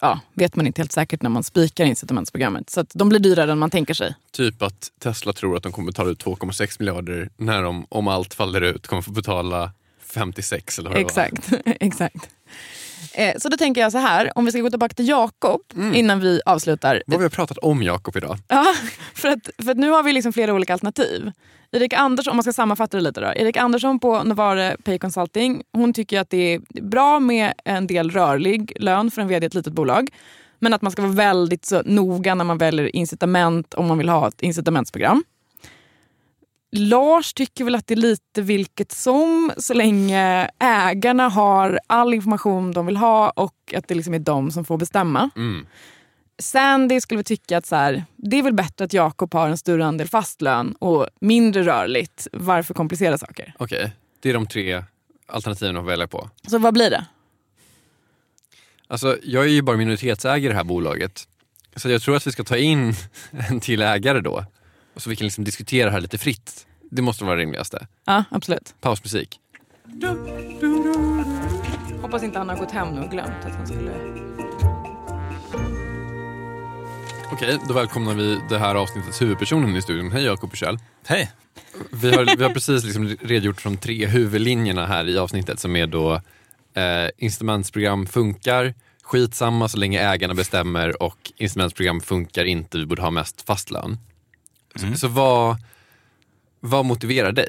ja, 0.00 0.20
vet 0.34 0.56
man 0.56 0.66
inte 0.66 0.80
helt 0.80 0.92
säkert 0.92 1.22
när 1.22 1.30
man 1.30 1.44
spikar 1.44 1.84
incitamentsprogrammet. 1.84 2.70
Så 2.70 2.84
de 2.94 3.08
blir 3.08 3.18
dyrare 3.20 3.52
än 3.52 3.58
man 3.58 3.70
tänker 3.70 3.94
sig. 3.94 4.14
Typ 4.32 4.62
att 4.62 4.90
Tesla 4.98 5.32
tror 5.32 5.56
att 5.56 5.62
de 5.62 5.72
kommer 5.72 5.86
betala 5.86 6.10
ut 6.10 6.24
2,6 6.24 6.76
miljarder 6.78 7.30
när 7.36 7.62
de, 7.62 7.86
om 7.88 8.08
allt 8.08 8.34
faller 8.34 8.60
ut, 8.60 8.86
kommer 8.86 9.02
få 9.02 9.10
betala 9.10 9.72
56 10.14 10.78
eller 10.78 10.90
vad 10.90 10.98
det. 10.98 11.02
Exakt. 11.02 11.52
exakt. 11.64 12.28
Eh, 13.12 13.34
så 13.38 13.48
då 13.48 13.56
tänker 13.56 13.80
jag 13.80 13.92
så 13.92 13.98
här, 13.98 14.38
om 14.38 14.44
vi 14.44 14.50
ska 14.50 14.60
gå 14.60 14.70
tillbaka 14.70 14.94
till 14.94 15.08
Jakob 15.08 15.60
innan 15.94 16.20
vi 16.20 16.40
avslutar. 16.46 17.02
Vad 17.06 17.18
vi 17.18 17.24
har 17.24 17.30
pratat 17.30 17.58
om 17.58 17.82
Jakob 17.82 18.16
idag. 18.16 18.38
Ja, 18.48 18.66
för 19.14 19.28
att, 19.28 19.50
för 19.64 19.70
att 19.70 19.76
nu 19.76 19.90
har 19.90 20.02
vi 20.02 20.12
liksom 20.12 20.32
flera 20.32 20.54
olika 20.54 20.72
alternativ. 20.72 21.32
Erik 21.72 21.92
Andersson, 21.92 22.30
om 22.30 22.36
man 22.36 22.42
ska 22.42 22.52
sammanfatta 22.52 22.96
det 22.96 23.02
lite 23.02 23.20
då. 23.20 23.26
Erik 23.26 23.56
Andersson 23.56 23.98
på 24.00 24.22
Novare 24.22 24.76
Pay 24.84 24.98
Consulting, 24.98 25.62
hon 25.72 25.92
tycker 25.92 26.20
att 26.20 26.30
det 26.30 26.54
är 26.54 26.82
bra 26.82 27.20
med 27.20 27.52
en 27.64 27.86
del 27.86 28.10
rörlig 28.10 28.72
lön 28.76 29.10
för 29.10 29.22
en 29.22 29.28
vd 29.28 29.44
i 29.44 29.46
ett 29.46 29.54
litet 29.54 29.72
bolag. 29.72 30.10
Men 30.58 30.74
att 30.74 30.82
man 30.82 30.92
ska 30.92 31.02
vara 31.02 31.12
väldigt 31.12 31.64
så 31.64 31.82
noga 31.84 32.34
när 32.34 32.44
man 32.44 32.58
väljer 32.58 32.96
incitament 32.96 33.74
om 33.74 33.86
man 33.86 33.98
vill 33.98 34.08
ha 34.08 34.28
ett 34.28 34.42
incitamentsprogram. 34.42 35.24
Lars 36.76 37.34
tycker 37.34 37.64
väl 37.64 37.74
att 37.74 37.86
det 37.86 37.94
är 37.94 37.96
lite 37.96 38.42
vilket 38.42 38.92
som 38.92 39.52
så 39.58 39.74
länge 39.74 40.50
ägarna 40.58 41.28
har 41.28 41.80
all 41.86 42.14
information 42.14 42.72
de 42.72 42.86
vill 42.86 42.96
ha 42.96 43.30
och 43.30 43.74
att 43.76 43.88
det 43.88 43.94
liksom 43.94 44.14
är 44.14 44.18
de 44.18 44.50
som 44.50 44.64
får 44.64 44.78
bestämma. 44.78 45.30
Mm. 45.36 45.66
Sandy 46.38 47.00
skulle 47.00 47.18
väl 47.18 47.24
tycka 47.24 47.58
att 47.58 47.66
så 47.66 47.76
här, 47.76 48.04
det 48.16 48.38
är 48.38 48.42
väl 48.42 48.54
bättre 48.54 48.84
att 48.84 48.92
Jakob 48.92 49.34
har 49.34 49.48
en 49.48 49.58
större 49.58 49.86
andel 49.86 50.08
fast 50.08 50.42
lön 50.42 50.72
och 50.72 51.06
mindre 51.20 51.62
rörligt. 51.62 52.28
Varför 52.32 52.74
komplicera 52.74 53.18
saker? 53.18 53.54
Okej, 53.58 53.92
det 54.20 54.30
är 54.30 54.34
de 54.34 54.46
tre 54.46 54.84
alternativen 55.26 55.76
att 55.76 55.84
välja 55.84 56.06
på. 56.06 56.30
Så 56.48 56.58
vad 56.58 56.74
blir 56.74 56.90
det? 56.90 57.04
Alltså, 58.88 59.18
jag 59.22 59.44
är 59.44 59.48
ju 59.48 59.62
bara 59.62 59.76
minoritetsägare 59.76 60.44
i 60.44 60.48
det 60.48 60.54
här 60.54 60.64
bolaget. 60.64 61.28
Så 61.76 61.88
jag 61.88 62.02
tror 62.02 62.16
att 62.16 62.26
vi 62.26 62.32
ska 62.32 62.44
ta 62.44 62.56
in 62.56 62.94
en 63.50 63.60
till 63.60 63.82
ägare 63.82 64.20
då. 64.20 64.44
Så 64.96 65.10
vi 65.10 65.16
kan 65.16 65.24
liksom 65.24 65.44
diskutera 65.44 65.86
det 65.86 65.92
här 65.92 66.00
lite 66.00 66.18
fritt. 66.18 66.66
Det 66.90 67.02
måste 67.02 67.24
vara 67.24 67.36
det 67.36 67.42
rimligaste. 67.42 67.86
Ja, 68.04 68.24
absolut. 68.30 68.74
Pausmusik. 68.80 69.40
Hoppas 72.02 72.22
inte 72.22 72.38
han 72.38 72.48
har 72.48 72.56
gått 72.56 72.70
hem 72.70 72.88
nu 72.88 73.00
och 73.00 73.10
glömt 73.10 73.44
att 73.44 73.54
han 73.56 73.66
skulle... 73.66 73.92
Okej, 77.32 77.58
då 77.68 77.74
välkomnar 77.74 78.14
vi 78.14 78.40
det 78.48 78.58
här 78.58 78.74
avsnittets 78.74 79.22
huvudpersonen 79.22 79.76
i 79.76 79.82
studion. 79.82 80.12
Hej 80.12 80.24
Jakob 80.24 80.50
Bursell. 80.50 80.78
Hej. 81.06 81.30
Vi 81.90 82.10
har, 82.10 82.36
vi 82.36 82.42
har 82.42 82.50
precis 82.50 82.84
liksom 82.84 83.08
redogjort 83.20 83.60
för 83.60 83.70
de 83.70 83.76
tre 83.76 84.06
huvudlinjerna 84.06 84.86
här 84.86 85.08
i 85.08 85.18
avsnittet 85.18 85.60
som 85.60 85.76
är 85.76 85.86
då 85.86 86.14
eh, 86.74 87.08
incitamentsprogram 87.18 88.06
funkar, 88.06 88.74
skitsamma 89.02 89.68
så 89.68 89.78
länge 89.78 90.00
ägarna 90.00 90.34
bestämmer 90.34 91.02
och 91.02 91.32
incitamentsprogram 91.36 92.00
funkar 92.00 92.44
inte, 92.44 92.78
vi 92.78 92.86
borde 92.86 93.02
ha 93.02 93.10
mest 93.10 93.46
fast 93.46 93.70
lön. 93.70 93.98
Så, 94.76 94.98
så 94.98 95.08
vad, 95.08 95.56
vad 96.60 96.84
motiverar 96.84 97.32
dig? 97.32 97.48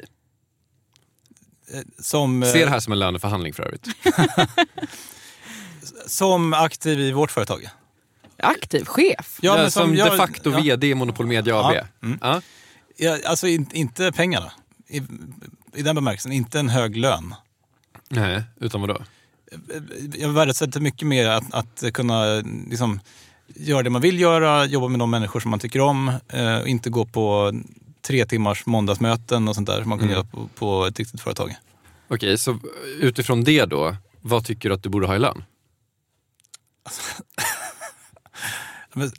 Som, 1.98 2.42
eh, 2.42 2.52
Se 2.52 2.64
det 2.64 2.70
här 2.70 2.80
som 2.80 2.92
en 2.92 2.98
löneförhandling 2.98 3.52
för 3.52 3.62
övrigt. 3.62 3.86
Som 6.06 6.54
aktiv 6.54 7.00
i 7.00 7.12
vårt 7.12 7.30
företag. 7.30 7.68
Aktiv? 8.38 8.84
Chef? 8.84 9.38
Ja, 9.42 9.56
men 9.56 9.70
som 9.70 9.94
jag- 9.94 10.10
de 10.12 10.16
facto 10.16 10.50
ja. 10.50 10.60
VD 10.60 10.86
i 10.90 10.94
Monopol 10.94 11.26
Media 11.26 11.60
AB. 11.66 11.74
Ja, 11.74 11.84
mm. 12.02 12.18
Ja. 12.22 12.40
Ja, 12.96 13.18
alltså 13.26 13.46
in, 13.48 13.66
inte 13.72 14.12
pengarna. 14.12 14.52
I, 14.88 15.02
I 15.74 15.82
den 15.82 15.94
bemärkelsen, 15.94 16.32
inte 16.32 16.58
en 16.58 16.68
hög 16.68 16.96
lön. 16.96 17.34
Nej, 18.08 18.42
utan 18.60 18.80
vadå? 18.80 19.02
Jag 20.14 20.28
värdesätter 20.28 20.80
mycket 20.80 21.08
mer 21.08 21.28
att, 21.28 21.54
att 21.54 21.84
kunna 21.94 22.24
liksom, 22.70 23.00
göra 23.54 23.82
det 23.82 23.90
man 23.90 24.02
vill 24.02 24.20
göra, 24.20 24.64
jobba 24.64 24.88
med 24.88 24.98
de 24.98 25.10
människor 25.10 25.40
som 25.40 25.50
man 25.50 25.60
tycker 25.60 25.80
om, 25.80 26.08
eh, 26.28 26.70
inte 26.70 26.90
gå 26.90 27.04
på 27.06 27.52
tre 28.02 28.26
timmars 28.26 28.66
måndagsmöten 28.66 29.48
och 29.48 29.54
sånt 29.54 29.66
där 29.66 29.80
som 29.80 29.88
man 29.88 29.98
kan 29.98 30.08
Mm. 30.08 30.16
göra 30.16 30.26
på, 30.26 30.48
på 30.54 30.86
ett 30.86 30.98
riktigt 30.98 31.20
företag. 31.20 31.54
Okej, 32.08 32.38
så 32.38 32.58
utifrån 33.00 33.44
det 33.44 33.64
då, 33.64 33.96
vad 34.20 34.44
tycker 34.44 34.68
du 34.68 34.74
att 34.74 34.82
du 34.82 34.88
borde 34.88 35.06
ha 35.06 35.16
i 35.16 35.18
lön? 35.18 35.44
Men, 38.92 39.10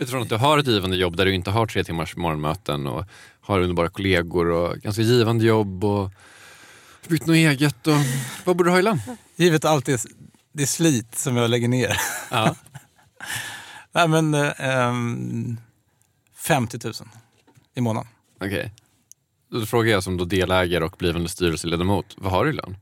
Utifrån 0.00 0.22
att 0.22 0.28
du 0.28 0.36
har 0.36 0.58
ett 0.58 0.66
givande 0.66 0.96
jobb 0.96 1.16
där 1.16 1.24
du 1.24 1.34
inte 1.34 1.50
har 1.50 1.66
tre 1.66 1.84
timmars 1.84 2.16
morgonmöten 2.16 2.86
och 2.86 3.04
har 3.40 3.60
underbara 3.60 3.88
kollegor 3.88 4.50
och 4.50 4.76
ganska 4.76 5.02
givande 5.02 5.44
jobb 5.44 5.84
och 5.84 6.10
byggt 7.08 7.26
något 7.26 7.34
eget. 7.34 7.86
Och, 7.86 7.94
vad 8.44 8.56
borde 8.56 8.68
du 8.68 8.72
ha 8.72 8.78
i 8.78 8.82
lön? 8.82 9.00
givet 9.36 9.64
allt 9.64 9.86
det, 9.86 10.04
det 10.52 10.66
slit 10.66 11.18
som 11.18 11.36
jag 11.36 11.50
lägger 11.50 11.68
ner. 11.68 11.96
Ja. 12.30 12.54
Nej 13.92 14.08
men 14.08 14.34
eh, 14.34 14.52
ehm, 14.58 15.60
50 16.34 16.78
000 16.84 16.94
i 17.74 17.80
månaden. 17.80 18.08
Okej. 18.40 18.72
Då 19.50 19.66
frågar 19.66 19.92
jag 19.92 20.02
som 20.02 20.16
då 20.16 20.24
delägare 20.24 20.84
och 20.84 20.96
blivande 20.98 21.28
styrelseledamot, 21.28 22.14
vad 22.16 22.32
har 22.32 22.44
du 22.44 22.50
i 22.50 22.54
lön? 22.54 22.76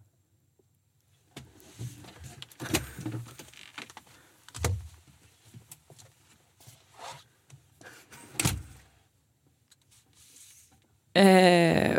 Eh, 11.13 11.99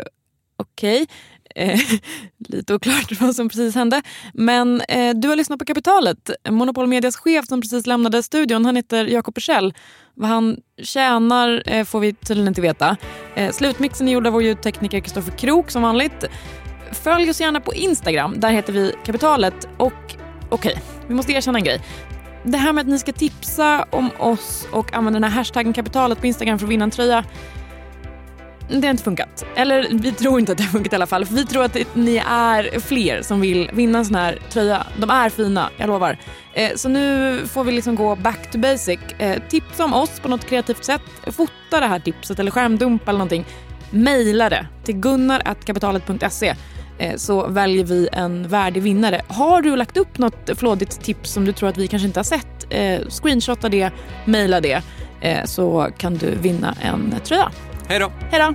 Okej. 0.56 1.06
Eh, 1.58 1.80
lite 2.48 2.74
oklart 2.74 3.20
vad 3.20 3.34
som 3.34 3.48
precis 3.48 3.74
hände. 3.74 4.02
Men 4.34 4.80
eh, 4.80 5.14
du 5.14 5.28
har 5.28 5.36
lyssnat 5.36 5.58
på 5.58 5.64
Kapitalet. 5.64 6.30
Monopol 6.48 6.86
Medias 6.86 7.16
chef 7.16 7.46
som 7.46 7.60
precis 7.60 7.86
lämnade 7.86 8.22
studion, 8.22 8.64
han 8.64 8.76
heter 8.76 9.04
Jakob 9.04 9.34
Persell. 9.34 9.74
Vad 10.14 10.28
han 10.28 10.56
tjänar 10.82 11.62
eh, 11.66 11.84
får 11.84 12.00
vi 12.00 12.12
tydligen 12.12 12.48
inte 12.48 12.60
veta. 12.60 12.96
Eh, 13.34 13.52
slutmixen 13.52 14.08
är 14.08 14.12
gjord 14.12 14.26
av 14.26 14.32
vår 14.32 14.42
ljudtekniker 14.42 15.00
Kristoffer 15.00 15.32
Krook 15.32 15.70
som 15.70 15.82
vanligt. 15.82 16.24
Följ 16.92 17.30
oss 17.30 17.40
gärna 17.40 17.60
på 17.60 17.74
Instagram. 17.74 18.40
Där 18.40 18.50
heter 18.50 18.72
vi 18.72 18.94
Kapitalet. 19.04 19.68
Och 19.76 20.16
okej, 20.48 20.82
vi 21.08 21.14
måste 21.14 21.32
erkänna 21.32 21.58
en 21.58 21.64
grej. 21.64 21.80
Det 22.44 22.58
här 22.58 22.72
med 22.72 22.82
att 22.82 22.88
ni 22.88 22.98
ska 22.98 23.12
tipsa 23.12 23.86
om 23.90 24.10
oss 24.18 24.68
och 24.72 24.94
använda 24.94 25.20
den 25.20 25.30
här 25.30 25.38
hashtaggen 25.38 25.72
kapitalet 25.72 26.20
på 26.20 26.26
Instagram 26.26 26.58
för 26.58 26.66
att 26.66 26.72
vinna 26.72 26.84
en 26.84 26.90
tröja. 26.90 27.24
Det 28.68 28.86
har 28.86 28.90
inte 28.90 29.02
funkat. 29.02 29.44
Eller 29.56 29.88
vi 29.90 30.12
tror 30.12 30.40
inte 30.40 30.52
att 30.52 30.58
det 30.58 30.64
har 30.64 30.70
funkat 30.70 30.92
i 30.92 30.96
alla 30.96 31.06
fall. 31.06 31.24
För 31.24 31.34
vi 31.34 31.46
tror 31.46 31.64
att 31.64 31.72
det, 31.72 31.94
ni 31.94 32.16
är 32.28 32.80
fler 32.80 33.22
som 33.22 33.40
vill 33.40 33.70
vinna 33.72 33.98
en 33.98 34.04
sån 34.04 34.14
här 34.14 34.38
tröja. 34.50 34.86
De 34.96 35.10
är 35.10 35.28
fina, 35.28 35.70
jag 35.76 35.86
lovar. 35.86 36.18
Eh, 36.54 36.70
så 36.76 36.88
nu 36.88 37.38
får 37.46 37.64
vi 37.64 37.72
liksom 37.72 37.94
gå 37.94 38.16
back 38.16 38.50
to 38.50 38.58
basic. 38.58 38.98
Eh, 39.18 39.42
tipsa 39.48 39.84
om 39.84 39.94
oss 39.94 40.20
på 40.20 40.28
något 40.28 40.44
kreativt 40.44 40.84
sätt. 40.84 41.02
Fota 41.26 41.80
det 41.80 41.86
här 41.86 42.00
tipset 42.00 42.38
eller 42.38 42.50
skärmdumpa 42.50 43.10
eller 43.10 43.18
någonting. 43.18 43.44
Maila 43.90 44.48
det 44.48 44.66
till 44.84 44.96
gunnar.kapitalet.se 44.96 46.54
eh, 46.98 47.16
så 47.16 47.46
väljer 47.46 47.84
vi 47.84 48.08
en 48.12 48.48
värdig 48.48 48.82
vinnare. 48.82 49.22
Har 49.28 49.62
du 49.62 49.76
lagt 49.76 49.96
upp 49.96 50.18
något 50.18 50.50
flådigt 50.54 51.02
tips 51.02 51.32
som 51.32 51.44
du 51.44 51.52
tror 51.52 51.68
att 51.68 51.76
vi 51.76 51.88
kanske 51.88 52.06
inte 52.06 52.18
har 52.18 52.24
sett, 52.24 52.66
eh, 52.70 53.08
screenshotta 53.08 53.68
det, 53.68 53.90
mejla 54.24 54.60
det 54.60 54.82
eh, 55.20 55.44
så 55.44 55.88
kan 55.98 56.14
du 56.14 56.34
vinna 56.34 56.74
en 56.82 57.14
tröja. 57.24 57.50
Hej 57.88 57.98
då! 57.98 58.12
Hej 58.30 58.40
då! 58.40 58.54